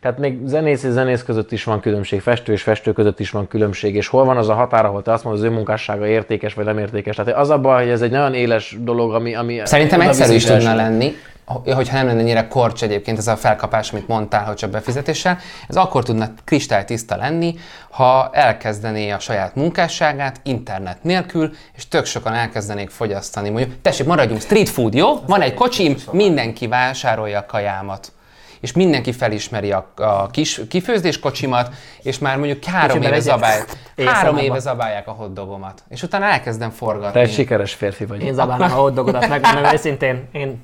tehát 0.00 0.18
még 0.18 0.38
zenész 0.44 0.82
és 0.82 0.90
zenész 0.90 1.22
között 1.22 1.52
is 1.52 1.64
van 1.64 1.80
különbség, 1.80 2.20
festő 2.20 2.52
és 2.52 2.62
festő 2.62 2.92
között 2.92 3.20
is 3.20 3.30
van 3.30 3.48
különbség, 3.48 3.94
és 3.94 4.08
hol 4.08 4.24
van 4.24 4.36
az 4.36 4.48
a 4.48 4.54
határ, 4.54 4.84
ahol 4.84 5.02
te 5.02 5.12
azt 5.12 5.24
mondod, 5.24 5.42
az 5.42 5.50
ő 5.50 5.52
munkássága 5.54 6.06
értékes 6.06 6.54
vagy 6.54 6.64
nem 6.64 6.78
értékes. 6.78 7.16
Tehát 7.16 7.34
az 7.40 7.50
abban, 7.50 7.78
hogy 7.78 7.88
ez 7.88 8.02
egy 8.02 8.10
nagyon 8.10 8.34
éles 8.34 8.76
dolog, 8.80 9.14
ami... 9.14 9.34
ami 9.34 9.60
Szerintem 9.64 10.00
egyszerű 10.00 10.34
is 10.34 10.44
tudna 10.44 10.74
lenni, 10.74 11.14
hogyha 11.46 11.96
nem 11.96 12.06
lenne 12.06 12.20
ennyire 12.20 12.48
korcs 12.48 12.82
egyébként 12.82 13.18
ez 13.18 13.26
a 13.26 13.36
felkapás, 13.36 13.92
amit 13.92 14.08
mondtál, 14.08 14.44
hogy 14.44 14.56
csak 14.56 14.70
befizetéssel, 14.70 15.38
ez 15.68 15.76
akkor 15.76 16.02
tudna 16.02 16.28
kristálytiszta 16.44 17.16
lenni, 17.16 17.54
ha 17.90 18.30
elkezdené 18.32 19.10
a 19.10 19.18
saját 19.18 19.54
munkásságát 19.54 20.40
internet 20.42 21.02
nélkül, 21.02 21.50
és 21.76 21.88
tök 21.88 22.04
sokan 22.04 22.34
elkezdenék 22.34 22.90
fogyasztani. 22.90 23.50
Mondjuk, 23.50 23.80
tessék, 23.82 24.06
maradjunk 24.06 24.40
street 24.40 24.68
food, 24.68 24.94
jó? 24.94 25.20
Van 25.26 25.40
egy 25.40 25.54
kocsim, 25.54 25.96
mindenki 26.10 26.66
vásárolja 26.66 27.38
a 27.38 27.46
kajámat 27.46 28.12
és 28.60 28.72
mindenki 28.72 29.12
felismeri 29.12 29.72
a, 29.72 29.92
a 29.96 30.26
kis 30.26 30.60
kifőzdés 30.68 31.18
kocsimat, 31.18 31.74
és 32.02 32.18
már 32.18 32.36
mondjuk 32.36 32.64
három 32.64 32.88
Kicsiben 32.88 33.12
éve, 33.12 33.20
zabály, 33.20 33.64
három 34.14 34.36
éve 34.36 34.58
zabálják 34.58 35.08
a 35.08 35.10
hotdogomat. 35.10 35.82
És 35.88 36.02
utána 36.02 36.24
elkezdem 36.24 36.70
forgatni. 36.70 37.12
Te 37.12 37.20
egy 37.20 37.32
sikeres 37.32 37.74
férfi 37.74 38.04
vagy. 38.04 38.22
Én 38.22 38.34
zabálnám 38.34 38.72
a 38.72 38.74
hotdogodat, 38.74 39.28
megmondom 39.28 39.72
őszintén. 39.72 40.28
Én 40.32 40.62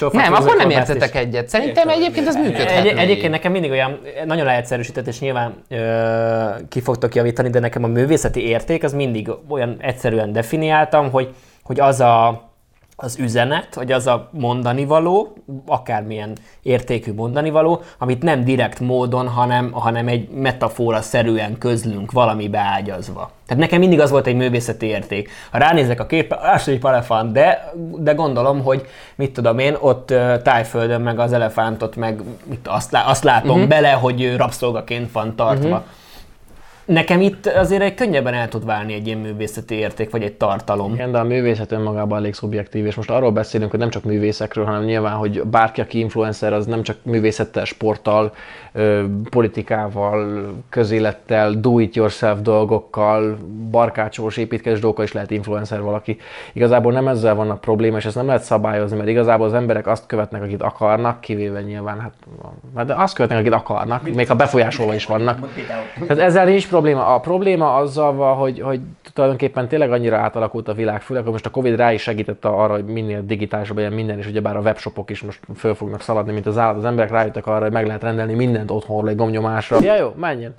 Nem, 0.00 0.32
akkor 0.32 0.56
nem 0.56 0.70
ezt 0.70 0.88
is. 0.88 0.94
értetek 0.94 1.14
egyet. 1.14 1.48
Szerintem 1.48 1.88
egyébként 1.88 2.28
az 2.28 2.36
működhet. 2.36 2.84
Egy, 2.84 2.98
egyébként 2.98 3.30
nekem 3.30 3.52
mindig 3.52 3.70
olyan, 3.70 4.00
nagyon 4.24 4.44
leegyszerűsített, 4.44 5.06
és 5.06 5.20
nyilván 5.20 5.54
ö, 5.68 6.64
ki 6.68 6.80
fogtok 6.80 7.14
javítani, 7.14 7.50
de 7.50 7.60
nekem 7.60 7.84
a 7.84 7.86
művészeti 7.86 8.48
érték 8.48 8.84
az 8.84 8.92
mindig 8.92 9.30
olyan 9.48 9.76
egyszerűen 9.80 10.32
definiáltam, 10.32 11.10
hogy, 11.10 11.34
hogy 11.62 11.80
az 11.80 12.00
a, 12.00 12.48
az 12.98 13.18
üzenet, 13.18 13.74
vagy 13.74 13.92
az 13.92 14.06
a 14.06 14.28
mondani 14.32 14.84
való, 14.84 15.36
akármilyen 15.66 16.32
értékű 16.62 17.12
mondani 17.12 17.50
való, 17.50 17.82
amit 17.98 18.22
nem 18.22 18.44
direkt 18.44 18.80
módon, 18.80 19.28
hanem, 19.28 19.72
hanem 19.72 20.08
egy 20.08 20.28
metafora 20.28 21.00
szerűen 21.00 21.58
közlünk 21.58 22.12
valamibe 22.12 22.58
ágyazva. 22.58 23.30
Tehát 23.46 23.62
nekem 23.62 23.78
mindig 23.78 24.00
az 24.00 24.10
volt 24.10 24.26
egy 24.26 24.34
művészeti 24.34 24.86
érték. 24.86 25.30
Ha 25.50 25.58
ránézek 25.58 26.00
a 26.00 26.06
képre, 26.06 26.52
az 26.52 26.68
egy 26.68 26.84
elefánt, 26.84 27.32
de, 27.32 27.72
de 27.98 28.12
gondolom, 28.12 28.62
hogy 28.62 28.86
mit 29.14 29.32
tudom 29.32 29.58
én, 29.58 29.76
ott 29.80 30.14
tájföldön 30.42 31.00
meg 31.00 31.18
az 31.18 31.32
elefántot, 31.32 31.96
meg 31.96 32.22
mit, 32.44 32.68
azt, 32.68 32.92
lá, 32.92 33.04
azt 33.04 33.24
látom 33.24 33.50
uh-huh. 33.50 33.68
bele, 33.68 33.90
hogy 33.90 34.22
ő 34.22 34.36
rabszolgaként 34.36 35.12
van 35.12 35.36
tartva. 35.36 35.68
Uh-huh. 35.68 35.84
Nekem 36.86 37.20
itt 37.20 37.46
azért 37.46 37.82
egy 37.82 37.94
könnyebben 37.94 38.34
el 38.34 38.48
tud 38.48 38.64
válni 38.64 38.94
egy 38.94 39.06
ilyen 39.06 39.18
művészeti 39.18 39.74
érték, 39.74 40.10
vagy 40.10 40.22
egy 40.22 40.32
tartalom. 40.32 40.92
Igen, 40.94 41.12
de 41.12 41.18
a 41.18 41.24
művészet 41.24 41.72
önmagában 41.72 42.18
elég 42.18 42.34
szubjektív, 42.34 42.86
és 42.86 42.94
most 42.94 43.10
arról 43.10 43.30
beszélünk, 43.30 43.70
hogy 43.70 43.80
nem 43.80 43.90
csak 43.90 44.04
művészekről, 44.04 44.64
hanem 44.64 44.84
nyilván, 44.84 45.14
hogy 45.14 45.42
bárki, 45.42 45.80
aki 45.80 45.98
influencer, 45.98 46.52
az 46.52 46.66
nem 46.66 46.82
csak 46.82 46.96
művészettel, 47.02 47.64
sporttal, 47.64 48.32
politikával, 49.30 50.46
közélettel, 50.68 51.52
do-it-yourself 51.52 52.40
dolgokkal, 52.40 53.38
barkácsolós 53.70 54.36
építkezés 54.36 54.80
dolgokkal 54.80 55.04
is 55.04 55.12
lehet 55.12 55.30
influencer 55.30 55.82
valaki. 55.82 56.18
Igazából 56.52 56.92
nem 56.92 57.08
ezzel 57.08 57.34
van 57.34 57.50
a 57.50 57.54
probléma, 57.54 57.96
és 57.96 58.04
ezt 58.04 58.14
nem 58.14 58.26
lehet 58.26 58.42
szabályozni, 58.42 58.96
mert 58.96 59.08
igazából 59.08 59.46
az 59.46 59.54
emberek 59.54 59.86
azt 59.86 60.06
követnek, 60.06 60.42
akit 60.42 60.62
akarnak, 60.62 61.20
kivéve 61.20 61.60
nyilván, 61.60 62.00
hát, 62.00 62.12
hát 62.76 62.86
de 62.86 62.94
azt 62.94 63.14
követnek, 63.14 63.38
akit 63.38 63.52
akarnak, 63.52 64.14
még 64.14 64.28
ha 64.28 64.34
befolyásolva 64.34 64.94
is 64.94 65.06
vannak. 65.06 65.48
Tehát 66.06 66.18
ezzel 66.18 66.44
nincs 66.44 66.68
probléma. 66.76 67.14
A 67.14 67.20
probléma 67.20 67.74
azzal 67.74 68.12
van, 68.14 68.36
hogy, 68.36 68.60
hogy 68.60 68.80
tulajdonképpen 69.12 69.68
tényleg 69.68 69.92
annyira 69.92 70.16
átalakult 70.16 70.68
a 70.68 70.72
világ, 70.72 71.02
főleg, 71.02 71.22
hogy 71.22 71.32
most 71.32 71.46
a 71.46 71.50
Covid 71.50 71.76
rá 71.76 71.92
is 71.92 72.02
segített 72.02 72.44
arra, 72.44 72.72
hogy 72.72 72.84
minél 72.84 73.22
digitálisabb 73.22 73.76
legyen 73.76 73.92
minden, 73.92 74.18
és 74.18 74.26
ugyebár 74.26 74.56
a 74.56 74.60
webshopok 74.60 75.10
is 75.10 75.22
most 75.22 75.40
föl 75.56 75.74
fognak 75.74 76.00
szaladni, 76.00 76.32
mint 76.32 76.46
az 76.46 76.58
állat. 76.58 76.76
Az 76.76 76.84
emberek 76.84 77.10
rájöttek 77.10 77.46
arra, 77.46 77.62
hogy 77.62 77.72
meg 77.72 77.86
lehet 77.86 78.02
rendelni 78.02 78.34
mindent 78.34 78.70
otthonról 78.70 79.08
egy 79.08 79.16
gomnyomásra. 79.16 79.78
Ja, 79.80 79.96
jó, 79.96 80.12
menjen. 80.16 80.54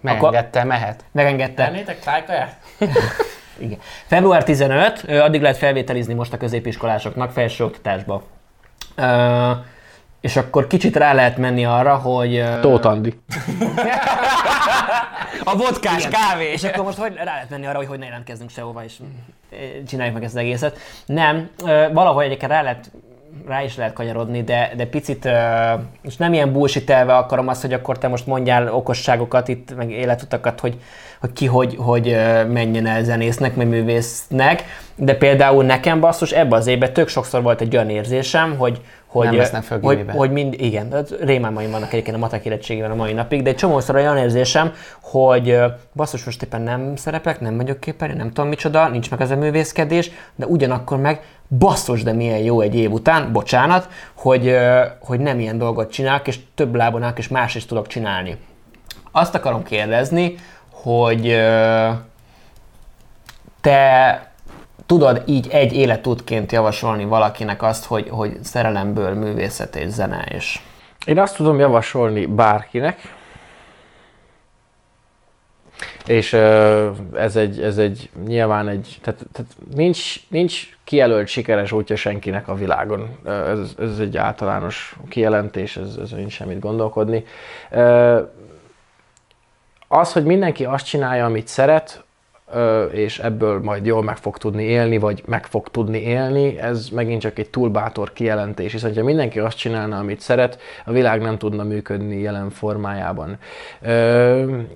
Megengedte, 0.00 0.64
mehet. 0.64 1.04
Megengedte. 1.12 1.64
Tennétek 1.64 2.00
tájkaját? 2.00 2.58
Igen. 3.58 3.78
Február 4.06 4.44
15, 4.44 5.02
ö, 5.06 5.18
addig 5.18 5.40
lehet 5.42 5.56
felvételizni 5.56 6.14
most 6.14 6.32
a 6.32 6.36
középiskolásoknak 6.36 7.30
felsőoktatásba. 7.30 8.22
Ö, 8.96 9.50
és 10.20 10.36
akkor 10.36 10.66
kicsit 10.66 10.96
rá 10.96 11.12
lehet 11.12 11.36
menni 11.36 11.64
arra, 11.64 11.96
hogy... 11.96 12.44
Tóth 12.60 12.86
Andi. 12.86 13.20
A 15.44 15.56
vodkás 15.56 16.08
kávé! 16.08 16.52
És 16.52 16.64
akkor 16.64 16.84
most 16.84 16.98
hogy 16.98 17.14
rá 17.14 17.24
lehet 17.24 17.50
menni 17.50 17.66
arra, 17.66 17.76
hogy 17.76 17.86
hogy 17.86 17.98
ne 17.98 18.04
jelentkezzünk 18.04 18.50
sehova, 18.50 18.84
és 18.84 18.92
ö, 19.50 19.56
csináljuk 19.86 20.14
meg 20.14 20.24
ezt 20.24 20.34
az 20.34 20.40
egészet. 20.40 20.78
Nem, 21.06 21.50
valahogy 21.92 22.24
egyébként 22.24 22.50
rá 22.50 22.62
lehet 22.62 22.90
rá 23.46 23.62
is 23.62 23.76
lehet 23.76 23.92
kanyarodni, 23.92 24.42
de, 24.42 24.72
de 24.76 24.86
picit, 24.86 25.24
ö, 25.24 25.30
és 26.02 26.16
nem 26.16 26.32
ilyen 26.32 26.52
bullshitelve 26.52 27.16
akarom 27.16 27.48
azt, 27.48 27.60
hogy 27.60 27.72
akkor 27.72 27.98
te 27.98 28.08
most 28.08 28.26
mondjál 28.26 28.74
okosságokat 28.74 29.48
itt, 29.48 29.76
meg 29.76 29.90
életutakat, 29.90 30.60
hogy, 30.60 30.80
hogy 31.20 31.32
ki 31.32 31.46
hogy, 31.46 31.76
hogy 31.78 32.08
ö, 32.08 32.44
menjen 32.44 32.86
el 32.86 33.02
zenésznek, 33.02 33.56
meg 33.56 33.66
művésznek, 33.66 34.64
de 34.94 35.14
például 35.14 35.64
nekem 35.64 36.00
basszus 36.00 36.30
ebbe 36.30 36.56
az 36.56 36.66
évben 36.66 36.92
tök 36.92 37.08
sokszor 37.08 37.42
volt 37.42 37.60
egy 37.60 37.74
olyan 37.76 37.90
érzésem, 37.90 38.56
hogy, 38.56 38.80
hogy, 39.10 39.26
Nem 39.26 39.36
vesznek 39.36 39.62
föl 39.62 39.80
hogy, 39.80 40.04
hogy 40.08 40.30
mind, 40.30 40.54
igen, 40.58 41.06
rémálmaim 41.20 41.70
vannak 41.70 41.92
egyébként 41.92 42.16
a 42.16 42.18
matek 42.18 42.58
a 42.90 42.94
mai 42.94 43.12
napig, 43.12 43.42
de 43.42 43.50
egy 43.50 43.56
csomószor 43.56 43.94
olyan 43.94 44.16
érzésem, 44.16 44.72
hogy 45.00 45.58
basszus, 45.92 46.24
most 46.24 46.42
éppen 46.42 46.60
nem 46.60 46.96
szerepek, 46.96 47.40
nem 47.40 47.56
vagyok 47.56 47.80
képernyő, 47.80 48.14
nem 48.14 48.28
tudom 48.28 48.48
micsoda, 48.48 48.88
nincs 48.88 49.10
meg 49.10 49.20
az 49.20 49.30
a 49.30 49.36
művészkedés, 49.36 50.10
de 50.36 50.46
ugyanakkor 50.46 50.98
meg 50.98 51.22
basszus, 51.58 52.02
de 52.02 52.12
milyen 52.12 52.38
jó 52.38 52.60
egy 52.60 52.74
év 52.74 52.92
után, 52.92 53.32
bocsánat, 53.32 53.88
hogy, 54.14 54.56
hogy 55.00 55.20
nem 55.20 55.38
ilyen 55.38 55.58
dolgot 55.58 55.92
csinálok, 55.92 56.26
és 56.26 56.38
több 56.54 56.74
lábon 56.74 57.02
állok, 57.02 57.18
és 57.18 57.28
más 57.28 57.54
is 57.54 57.66
tudok 57.66 57.86
csinálni. 57.86 58.36
Azt 59.12 59.34
akarom 59.34 59.62
kérdezni, 59.62 60.34
hogy 60.70 61.36
te 63.60 64.29
tudod 64.90 65.22
így 65.26 65.48
egy 65.50 65.72
életútként 65.72 66.52
javasolni 66.52 67.04
valakinek 67.04 67.62
azt, 67.62 67.84
hogy, 67.84 68.08
hogy 68.08 68.36
szerelemből 68.42 69.14
művészet 69.14 69.76
és 69.76 69.88
zene 69.88 70.24
és 70.34 70.60
Én 71.04 71.18
azt 71.18 71.36
tudom 71.36 71.58
javasolni 71.58 72.26
bárkinek, 72.26 73.00
és 76.06 76.32
ez 77.14 77.36
egy, 77.36 77.62
ez 77.62 77.78
egy 77.78 78.10
nyilván 78.26 78.68
egy, 78.68 78.98
tehát, 79.02 79.20
tehát 79.32 79.52
nincs, 79.74 80.28
nincs 80.28 80.76
kijelölt 80.84 81.28
sikeres 81.28 81.72
útja 81.72 81.96
senkinek 81.96 82.48
a 82.48 82.54
világon. 82.54 83.18
Ez, 83.24 83.74
ez 83.78 83.98
egy 83.98 84.16
általános 84.16 84.96
kijelentés, 85.08 85.76
ez, 85.76 85.96
ez 86.02 86.10
nincs 86.10 86.32
semmit 86.32 86.60
gondolkodni. 86.60 87.24
Az, 89.88 90.12
hogy 90.12 90.24
mindenki 90.24 90.64
azt 90.64 90.86
csinálja, 90.86 91.24
amit 91.24 91.48
szeret, 91.48 92.04
és 92.92 93.18
ebből 93.18 93.60
majd 93.62 93.86
jól 93.86 94.02
meg 94.02 94.16
fog 94.16 94.38
tudni 94.38 94.62
élni, 94.62 94.98
vagy 94.98 95.22
meg 95.26 95.46
fog 95.46 95.68
tudni 95.68 95.98
élni, 95.98 96.58
ez 96.58 96.88
megint 96.88 97.20
csak 97.20 97.38
egy 97.38 97.50
túlbátor 97.50 98.12
kijelentés, 98.12 98.72
hiszen 98.72 98.94
ha 98.94 99.02
mindenki 99.02 99.38
azt 99.38 99.56
csinálna, 99.56 99.98
amit 99.98 100.20
szeret, 100.20 100.58
a 100.84 100.92
világ 100.92 101.20
nem 101.20 101.38
tudna 101.38 101.62
működni 101.62 102.20
jelen 102.20 102.50
formájában. 102.50 103.38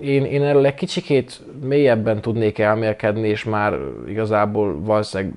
Én, 0.01 0.25
én 0.25 0.43
erről 0.43 0.65
egy 0.65 0.73
kicsikét 0.73 1.41
mélyebben 1.61 2.21
tudnék 2.21 2.59
elmélkedni, 2.59 3.27
és 3.27 3.43
már 3.43 3.77
igazából 4.07 4.81
valószínűleg 4.81 5.33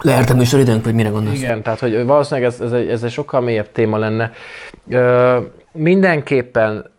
Leért 0.00 0.30
a 0.30 0.34
műsoridőnk, 0.34 0.84
vagy 0.84 0.94
mire 0.94 1.08
gondolsz? 1.08 1.38
Igen, 1.38 1.62
tehát 1.62 1.78
hogy 1.78 2.04
valószínűleg 2.04 2.50
ez, 2.50 2.60
ez, 2.60 2.72
egy, 2.72 2.88
ez 2.88 3.02
egy 3.02 3.10
sokkal 3.10 3.40
mélyebb 3.40 3.72
téma 3.72 3.98
lenne. 3.98 4.32
Ö, 4.88 5.38
mindenképpen, 5.72 6.90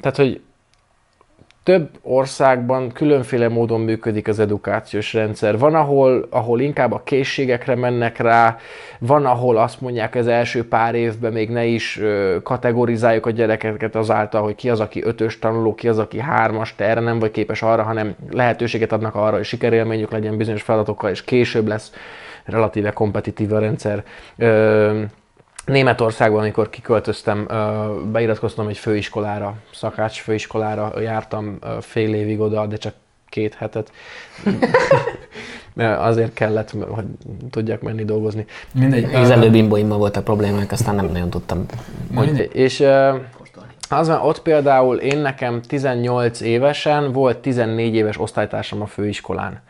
tehát 0.00 0.16
hogy 0.16 0.40
több 1.62 1.88
országban 2.02 2.92
különféle 2.92 3.48
módon 3.48 3.80
működik 3.80 4.28
az 4.28 4.38
edukációs 4.38 5.12
rendszer. 5.14 5.58
Van, 5.58 5.74
ahol, 5.74 6.26
ahol 6.30 6.60
inkább 6.60 6.92
a 6.92 7.02
készségekre 7.04 7.74
mennek 7.74 8.18
rá, 8.18 8.56
van, 8.98 9.26
ahol 9.26 9.56
azt 9.56 9.80
mondják 9.80 10.14
az 10.14 10.26
első 10.26 10.68
pár 10.68 10.94
évben 10.94 11.32
még 11.32 11.50
ne 11.50 11.64
is 11.64 12.00
kategorizáljuk 12.42 13.26
a 13.26 13.30
gyerekeket 13.30 13.94
azáltal, 13.94 14.42
hogy 14.42 14.54
ki 14.54 14.70
az, 14.70 14.80
aki 14.80 15.02
ötös 15.04 15.38
tanuló, 15.38 15.74
ki 15.74 15.88
az, 15.88 15.98
aki 15.98 16.18
hármas, 16.18 16.74
te 16.74 16.84
erre 16.84 17.00
nem 17.00 17.18
vagy 17.18 17.30
képes 17.30 17.62
arra, 17.62 17.82
hanem 17.82 18.14
lehetőséget 18.30 18.92
adnak 18.92 19.14
arra, 19.14 19.36
hogy 19.36 19.44
sikerélményük 19.44 20.10
legyen 20.10 20.36
bizonyos 20.36 20.62
feladatokkal, 20.62 21.10
és 21.10 21.24
később 21.24 21.66
lesz 21.66 21.92
relatíve 22.44 22.90
kompetitív 22.90 23.52
a 23.52 23.58
rendszer. 23.58 24.04
Ö, 24.36 25.02
Németországban, 25.64 26.40
amikor 26.40 26.70
kiköltöztem, 26.70 27.48
beiratkoztam 28.12 28.68
egy 28.68 28.78
főiskolára, 28.78 29.54
szakács 29.72 30.20
főiskolára, 30.20 31.00
jártam 31.00 31.58
fél 31.80 32.14
évig 32.14 32.40
oda, 32.40 32.66
de 32.66 32.76
csak 32.76 32.94
két 33.28 33.54
hetet. 33.54 33.92
Azért 35.98 36.32
kellett, 36.32 36.74
hogy 36.88 37.04
tudjak 37.50 37.82
menni 37.82 38.04
dolgozni. 38.04 38.46
Mindegy. 38.72 39.14
Az 39.14 39.30
előbb 39.30 39.54
imboimmal 39.54 39.98
voltak 39.98 40.24
problémák, 40.24 40.72
aztán 40.72 40.94
nem 40.94 41.06
nagyon 41.06 41.30
tudtam. 41.30 41.66
Hogy, 42.14 42.50
és 42.52 42.84
az 43.88 44.08
van, 44.08 44.20
ott 44.20 44.42
például 44.42 44.96
én 44.96 45.18
nekem 45.18 45.60
18 45.62 46.40
évesen 46.40 47.12
volt 47.12 47.38
14 47.38 47.94
éves 47.94 48.20
osztálytársam 48.20 48.82
a 48.82 48.86
főiskolán. 48.86 49.60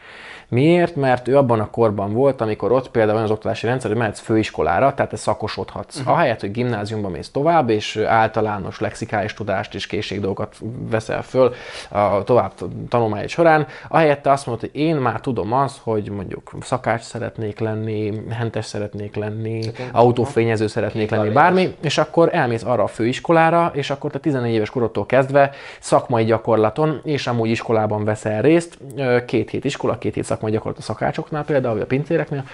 Miért? 0.50 0.96
Mert 0.96 1.28
ő 1.28 1.36
abban 1.36 1.60
a 1.60 1.70
korban 1.70 2.12
volt, 2.12 2.40
amikor 2.40 2.72
ott 2.72 2.90
például 2.90 3.18
az 3.18 3.30
oktatási 3.30 3.66
rendszer, 3.66 3.90
hogy 3.90 3.98
mehetsz 3.98 4.20
főiskolára, 4.20 4.94
tehát 4.94 5.10
te 5.10 5.16
szakosodhatsz. 5.16 5.98
Uh-huh. 5.98 6.14
Ahelyett, 6.14 6.40
hogy 6.40 6.50
gimnáziumba 6.50 7.08
mész 7.08 7.30
tovább, 7.30 7.68
és 7.68 7.96
általános 7.96 8.80
lexikális 8.80 9.34
tudást 9.34 9.74
és 9.74 9.86
készségdolgokat 9.86 10.56
veszel 10.90 11.22
föl 11.22 11.54
a 11.88 12.24
tovább 12.24 12.52
tanulmány 12.88 13.26
során, 13.26 13.66
ahelyett 13.88 14.22
te 14.22 14.30
azt 14.30 14.46
mondod, 14.46 14.70
hogy 14.70 14.80
én 14.80 14.96
már 14.96 15.20
tudom 15.20 15.52
azt, 15.52 15.78
hogy 15.82 16.10
mondjuk 16.10 16.52
szakács 16.60 17.02
szeretnék 17.02 17.58
lenni, 17.58 18.12
hentes 18.30 18.64
szeretnék 18.64 19.16
lenni, 19.16 19.60
autófényező 19.92 20.66
szeretnék 20.66 21.10
lenni, 21.10 21.28
bármi, 21.28 21.74
és 21.80 21.98
akkor 21.98 22.28
elmész 22.32 22.64
arra 22.64 22.82
a 22.82 22.86
főiskolára, 22.86 23.70
és 23.74 23.90
akkor 23.90 24.10
te 24.10 24.18
14 24.18 24.52
éves 24.52 24.70
korodtól 24.70 25.06
kezdve 25.06 25.50
szakmai 25.80 26.24
gyakorlaton, 26.24 27.00
és 27.04 27.26
amúgy 27.26 27.50
iskolában 27.50 28.04
veszel 28.04 28.42
részt, 28.42 28.78
két 29.26 29.50
hét 29.50 29.64
iskola, 29.64 29.98
két 29.98 30.14
hét 30.14 30.24
szakmai 30.40 30.50
gyakorlat 30.50 30.78
a 30.78 30.82
szakácsoknál 30.82 31.44
például, 31.44 31.80
a 31.80 31.84
pincéreknél, 31.84 32.44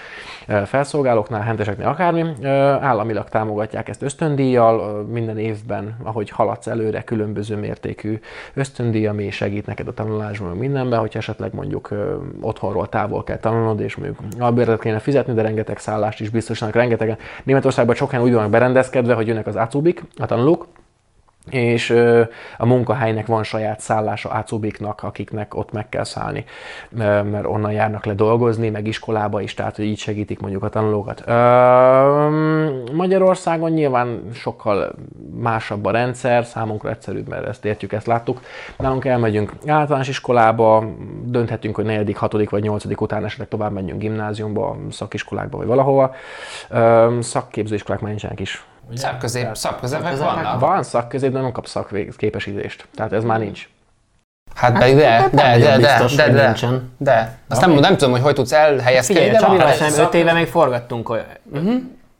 felszolgálóknál, 0.64 1.40
henteseknél, 1.40 1.86
akármi. 1.86 2.24
Államilag 2.80 3.28
támogatják 3.28 3.88
ezt 3.88 4.02
ösztöndíjjal, 4.02 5.02
minden 5.02 5.38
évben, 5.38 5.96
ahogy 6.02 6.30
haladsz 6.30 6.66
előre, 6.66 7.02
különböző 7.02 7.56
mértékű 7.56 8.20
ösztöndíj, 8.54 9.06
ami 9.06 9.30
segít 9.30 9.66
neked 9.66 9.88
a 9.88 9.94
tanulásban, 9.94 10.56
mindenben, 10.56 10.98
hogy 10.98 11.12
esetleg 11.14 11.54
mondjuk 11.54 11.88
otthonról 12.40 12.88
távol 12.88 13.24
kell 13.24 13.38
tanulnod, 13.38 13.80
és 13.80 13.96
mondjuk 13.96 14.18
albérletet 14.38 14.82
kéne 14.82 14.98
fizetni, 14.98 15.34
de 15.34 15.42
rengeteg 15.42 15.78
szállást 15.78 16.20
is 16.20 16.28
biztosanak, 16.28 16.74
rengetegen. 16.74 17.16
Németországban 17.44 17.94
sokan 17.94 18.22
úgy 18.22 18.32
vannak 18.32 18.50
berendezkedve, 18.50 19.14
hogy 19.14 19.26
jönnek 19.26 19.46
az 19.46 19.56
acubik, 19.56 20.02
a 20.16 20.26
tanulók, 20.26 20.66
és 21.50 21.90
a 22.58 22.66
munkahelynek 22.66 23.26
van 23.26 23.42
saját 23.42 23.80
szállása 23.80 24.32
átszubiknak, 24.32 25.02
akiknek 25.02 25.54
ott 25.54 25.72
meg 25.72 25.88
kell 25.88 26.04
szállni, 26.04 26.44
mert 26.90 27.46
onnan 27.46 27.72
járnak 27.72 28.04
le 28.04 28.14
dolgozni, 28.14 28.68
meg 28.68 28.86
iskolába 28.86 29.40
is, 29.40 29.54
tehát 29.54 29.76
hogy 29.76 29.84
így 29.84 29.98
segítik 29.98 30.40
mondjuk 30.40 30.62
a 30.62 30.68
tanulókat. 30.68 31.24
Magyarországon 32.92 33.70
nyilván 33.70 34.22
sokkal 34.32 34.94
másabb 35.40 35.84
a 35.84 35.90
rendszer, 35.90 36.44
számunkra 36.44 36.90
egyszerűbb, 36.90 37.28
mert 37.28 37.46
ezt 37.46 37.64
értjük, 37.64 37.92
ezt 37.92 38.06
láttuk. 38.06 38.40
Nálunk 38.78 39.04
elmegyünk 39.04 39.52
általános 39.66 40.08
iskolába, 40.08 40.84
dönthetünk, 41.24 41.74
hogy 41.74 41.84
negyedik, 41.84 42.16
hatodik 42.16 42.50
vagy 42.50 42.62
nyolcadik 42.62 43.00
után 43.00 43.24
esetleg 43.24 43.48
tovább 43.48 43.72
megyünk 43.72 44.00
gimnáziumba, 44.00 44.76
szakiskolákba 44.90 45.56
vagy 45.56 45.66
valahova. 45.66 46.14
Szakképzőiskolák 47.20 48.00
már 48.00 48.10
nincsenek 48.10 48.40
is 48.40 48.64
Szakközép, 48.94 49.48
szakközepek 49.56 50.16
vannak? 50.16 50.60
Van 50.60 50.82
szakközép, 50.82 51.32
de 51.32 51.40
nem 51.40 51.52
kap 51.52 51.66
szakképesítést. 51.66 52.86
Tehát 52.94 53.12
ez 53.12 53.24
már 53.24 53.38
nincs. 53.38 53.68
Hát 54.54 54.78
pedig 54.78 54.96
de, 54.96 55.28
de, 55.32 55.58
de, 55.58 55.58
de, 55.58 55.76
biztos, 55.76 56.14
de, 56.14 56.24
hogy 56.24 56.32
de, 56.32 56.44
nincsen. 56.44 56.92
de. 56.96 57.38
Azt 57.48 57.60
nem, 57.60 57.72
nem 57.72 57.96
tudom, 57.96 58.12
hogy 58.12 58.22
hogy 58.22 58.34
tudsz 58.34 58.52
elhelyezkedni, 58.52 59.22
Figyelj, 59.22 59.30
de. 59.30 59.46
Csabival 59.46 59.72
sem 59.72 60.04
5 60.04 60.14
éve 60.14 60.32
még 60.32 60.46
forgattunk 60.46 61.08
olyan. 61.08 61.24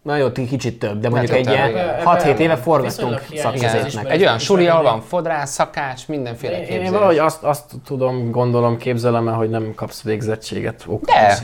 Na 0.07 0.17
jó, 0.17 0.33
kicsit 0.33 0.79
több, 0.79 1.01
de 1.01 1.09
mondjuk 1.09 1.31
Lehet, 1.31 1.47
egy 1.47 1.53
ilyen 1.53 1.73
több, 1.73 2.37
6-7 2.37 2.39
éve 2.39 2.57
forgattunk 2.57 3.23
szakközépnek. 3.35 4.11
Egy 4.11 4.21
olyan 4.21 4.39
suli, 4.39 4.67
ahol 4.67 4.83
van 4.83 5.01
fodrász, 5.01 5.51
szakács, 5.51 6.09
mindenféle 6.09 6.67
Én, 6.67 6.81
én 6.81 6.93
valahogy 6.93 7.19
azt, 7.19 7.43
azt 7.43 7.65
tudom, 7.85 8.31
gondolom, 8.31 8.77
képzelem 8.77 9.29
el, 9.29 9.35
hogy 9.35 9.51
nem 9.51 9.73
kapsz 9.75 10.03
végzettséget. 10.03 10.87
De, 11.01 11.43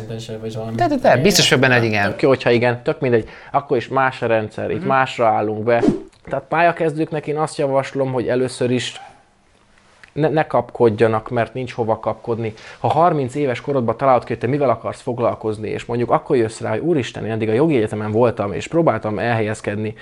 de, 0.76 0.86
de, 0.86 0.96
de, 0.96 1.16
biztos, 1.16 1.50
hogy 1.50 1.58
benne 1.58 1.74
egy 1.74 1.84
igen. 1.84 2.14
Jó, 2.20 2.28
hogyha 2.28 2.50
igen, 2.50 2.82
tök 2.82 3.00
mindegy, 3.00 3.28
akkor 3.52 3.76
is 3.76 3.88
más 3.88 4.22
a 4.22 4.26
rendszer, 4.26 4.70
itt 4.70 4.86
másra 4.86 5.26
állunk 5.26 5.64
be. 5.64 5.82
Tehát 6.24 6.44
pályakezdőknek 6.48 7.26
én 7.26 7.38
azt 7.38 7.58
javaslom, 7.58 8.12
hogy 8.12 8.28
először 8.28 8.70
is 8.70 9.00
ne, 10.12 10.28
ne 10.28 10.46
kapkodjanak, 10.46 11.30
mert 11.30 11.54
nincs 11.54 11.72
hova 11.72 11.98
kapkodni. 11.98 12.54
Ha 12.78 12.88
30 12.88 13.34
éves 13.34 13.60
korodban 13.60 13.96
találod 13.96 14.22
ki, 14.22 14.28
hogy 14.28 14.38
te 14.38 14.46
mivel 14.46 14.70
akarsz 14.70 15.00
foglalkozni, 15.00 15.68
és 15.68 15.84
mondjuk 15.84 16.10
akkor 16.10 16.36
jössz 16.36 16.60
rá, 16.60 16.70
hogy 16.70 16.78
úristen, 16.78 17.24
én 17.24 17.30
eddig 17.30 17.48
a 17.48 17.52
jogi 17.52 17.76
egyetemen 17.76 18.10
voltam, 18.10 18.52
és 18.52 18.66
próbáltam 18.68 19.18
elhelyezkedni, 19.18 19.94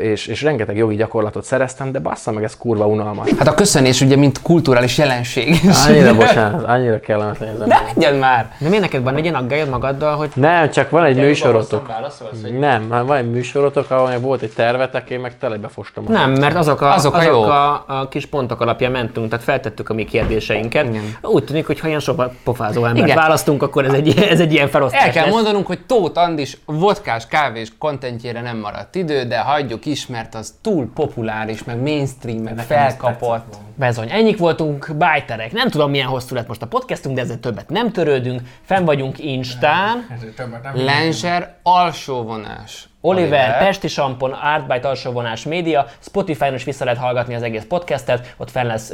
és, 0.00 0.26
és 0.26 0.42
rengeteg 0.42 0.76
jogi 0.76 0.96
gyakorlatot 0.96 1.44
szereztem, 1.44 1.92
de 1.92 1.98
bassza 1.98 2.32
meg, 2.32 2.44
ez 2.44 2.56
kurva 2.56 2.86
unalmas. 2.86 3.30
Hát 3.38 3.48
a 3.48 3.54
köszönés 3.54 4.00
ugye, 4.00 4.16
mint 4.16 4.42
kulturális 4.42 4.98
jelenség. 4.98 5.54
Annyira 5.88 6.14
bocsánat, 6.14 6.64
annyira 6.64 7.00
kellemetlen 7.00 7.48
ez 7.48 7.68
De 7.68 7.82
legyen 7.94 8.14
már! 8.14 8.52
De 8.58 8.68
miért 8.68 8.82
neked 8.82 9.02
van 9.02 9.16
egy 9.16 9.22
ilyen 9.22 9.34
aggályod 9.34 9.68
magaddal, 9.68 10.16
hogy 10.16 10.30
Nem, 10.34 10.70
csak 10.70 10.90
van 10.90 11.04
egy 11.04 11.16
műsorotok. 11.16 11.90
Hogy 12.42 12.58
Nem, 12.58 12.88
van 12.88 13.16
egy 13.16 13.30
műsorotok, 13.30 13.90
ahol 13.90 14.18
volt 14.18 14.42
egy 14.42 14.52
tervetek, 14.52 15.10
én 15.10 15.20
meg 15.20 15.38
telebe 15.38 15.68
fostam. 15.68 16.04
Nem, 16.08 16.30
mert 16.30 16.56
azok 16.56 16.80
a, 16.80 16.92
Azok 16.92 17.14
azok 17.14 17.32
a 17.32 17.36
jók. 17.36 17.46
a, 17.46 17.84
a 17.86 18.08
kis 18.08 18.26
pontok 18.26 18.60
alapján 18.60 18.90
mentünk, 19.14 19.28
tehát 19.28 19.44
feltettük 19.44 19.88
a 19.88 19.94
mi 19.94 20.04
kérdéseinket. 20.04 20.88
Igen. 20.88 21.16
Úgy 21.22 21.44
tűnik, 21.44 21.66
hogy 21.66 21.80
ha 21.80 21.88
ilyen 21.88 22.00
sokat 22.00 22.34
pofázó 22.44 22.84
embert 22.84 23.06
Igen. 23.06 23.16
választunk, 23.16 23.62
akkor 23.62 23.84
ez 23.84 23.92
egy, 23.92 24.18
ez 24.34 24.40
egy 24.40 24.52
ilyen 24.52 24.68
felosztás 24.68 25.02
El 25.02 25.10
kell 25.10 25.24
lesz. 25.24 25.34
mondanunk, 25.34 25.66
hogy 25.66 25.86
Tóth 25.86 26.18
Andis 26.18 26.58
vodkás 26.64 27.26
kávés 27.26 27.72
kontentjére 27.78 28.40
nem 28.40 28.58
maradt 28.58 28.94
idő, 28.94 29.22
de 29.22 29.38
hagyjuk 29.38 29.86
is, 29.86 30.06
mert 30.06 30.34
az 30.34 30.54
túl 30.60 30.90
populáris, 30.94 31.64
meg 31.64 31.80
mainstream, 31.80 32.42
meg 32.42 32.58
felkapott. 32.58 33.56
Bezony, 33.76 34.10
ennyik 34.10 34.38
voltunk, 34.38 34.90
bájterek. 34.98 35.52
Nem 35.52 35.68
tudom, 35.68 35.90
milyen 35.90 36.06
hosszú 36.06 36.34
lett 36.34 36.48
most 36.48 36.62
a 36.62 36.66
podcastunk, 36.66 37.14
de 37.16 37.20
ezzel 37.22 37.40
többet 37.40 37.68
nem 37.68 37.92
törődünk. 37.92 38.40
Fenn 38.62 38.84
vagyunk 38.84 39.18
Instán. 39.18 40.06
Ezért 40.16 40.36
többet 40.36 40.62
nem 40.62 40.76
Alsóvonás. 43.04 43.30
Oliver, 43.30 43.58
Pesti 43.58 43.88
Sampon, 43.88 44.32
Artbyte 44.32 44.88
alsóvonás 44.88 45.44
média, 45.44 45.86
Spotify-on 45.98 46.54
is 46.54 46.64
vissza 46.64 46.84
lehet 46.84 47.00
hallgatni 47.00 47.34
az 47.34 47.42
egész 47.42 47.64
podcastet, 47.68 48.34
ott 48.36 48.50
fenn 48.50 48.66
lesz, 48.66 48.92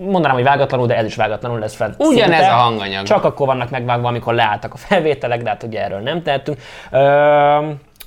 mondanám, 0.00 0.34
hogy 0.34 0.44
vágatlanul, 0.44 0.86
de 0.86 0.96
ez 0.96 1.04
is 1.04 1.16
vágatlanul 1.16 1.58
lesz 1.58 1.74
fenn. 1.74 1.92
Ugyanez 1.98 2.38
szinte. 2.38 2.52
a 2.52 2.56
hanganyag. 2.56 3.06
Csak 3.06 3.24
akkor 3.24 3.46
vannak 3.46 3.70
megvágva, 3.70 4.08
amikor 4.08 4.34
leálltak 4.34 4.72
a 4.74 4.76
felvételek, 4.76 5.42
de 5.42 5.48
hát 5.48 5.62
ugye 5.62 5.82
erről 5.82 6.00
nem 6.00 6.22
tehetünk. 6.22 6.58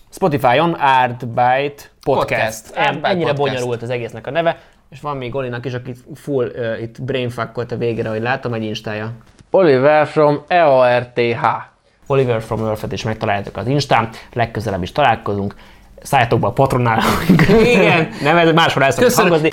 Spotify-on 0.10 0.74
Artbyte 0.74 1.84
Podcast. 2.04 2.04
Podcast. 2.04 2.72
Artbyte 2.76 3.08
Ennyire 3.08 3.34
Podcast. 3.34 3.54
bonyolult 3.54 3.82
az 3.82 3.90
egésznek 3.90 4.28
a 4.28 4.32
neve. 4.32 4.58
És 4.90 5.02
van 5.02 5.18
még 5.18 5.36
Olinak 5.36 5.66
is, 5.66 5.74
aki 5.74 5.94
full 6.16 6.46
uh, 6.46 6.82
itt 6.82 7.02
brainfuckolt 7.02 7.72
a 7.72 7.78
végére, 7.78 8.10
hogy 8.10 8.22
látom 8.22 8.54
egy 8.54 8.64
instája. 8.64 9.12
Oliver 9.52 10.08
from 10.08 10.44
E 10.48 10.56
EORTH. 10.56 11.76
Oliver 12.08 12.42
from 12.42 12.66
Earth-et 12.66 12.92
is 12.92 13.04
megtaláljátok 13.04 13.58
az 13.58 13.68
Instán, 13.68 14.10
legközelebb 14.34 14.84
is 14.84 14.92
találkozunk. 14.92 15.56
Szálljatok 16.02 16.40
be 16.40 16.48
a 16.48 16.52
patronál. 16.52 17.02
Igen, 17.64 18.10
nem, 18.22 18.38
ez 18.38 18.54
máshol 18.54 18.84
el 18.84 18.92
szokott 18.92 19.08
Köszönöm. 19.08 19.32
hangozni. 19.32 19.52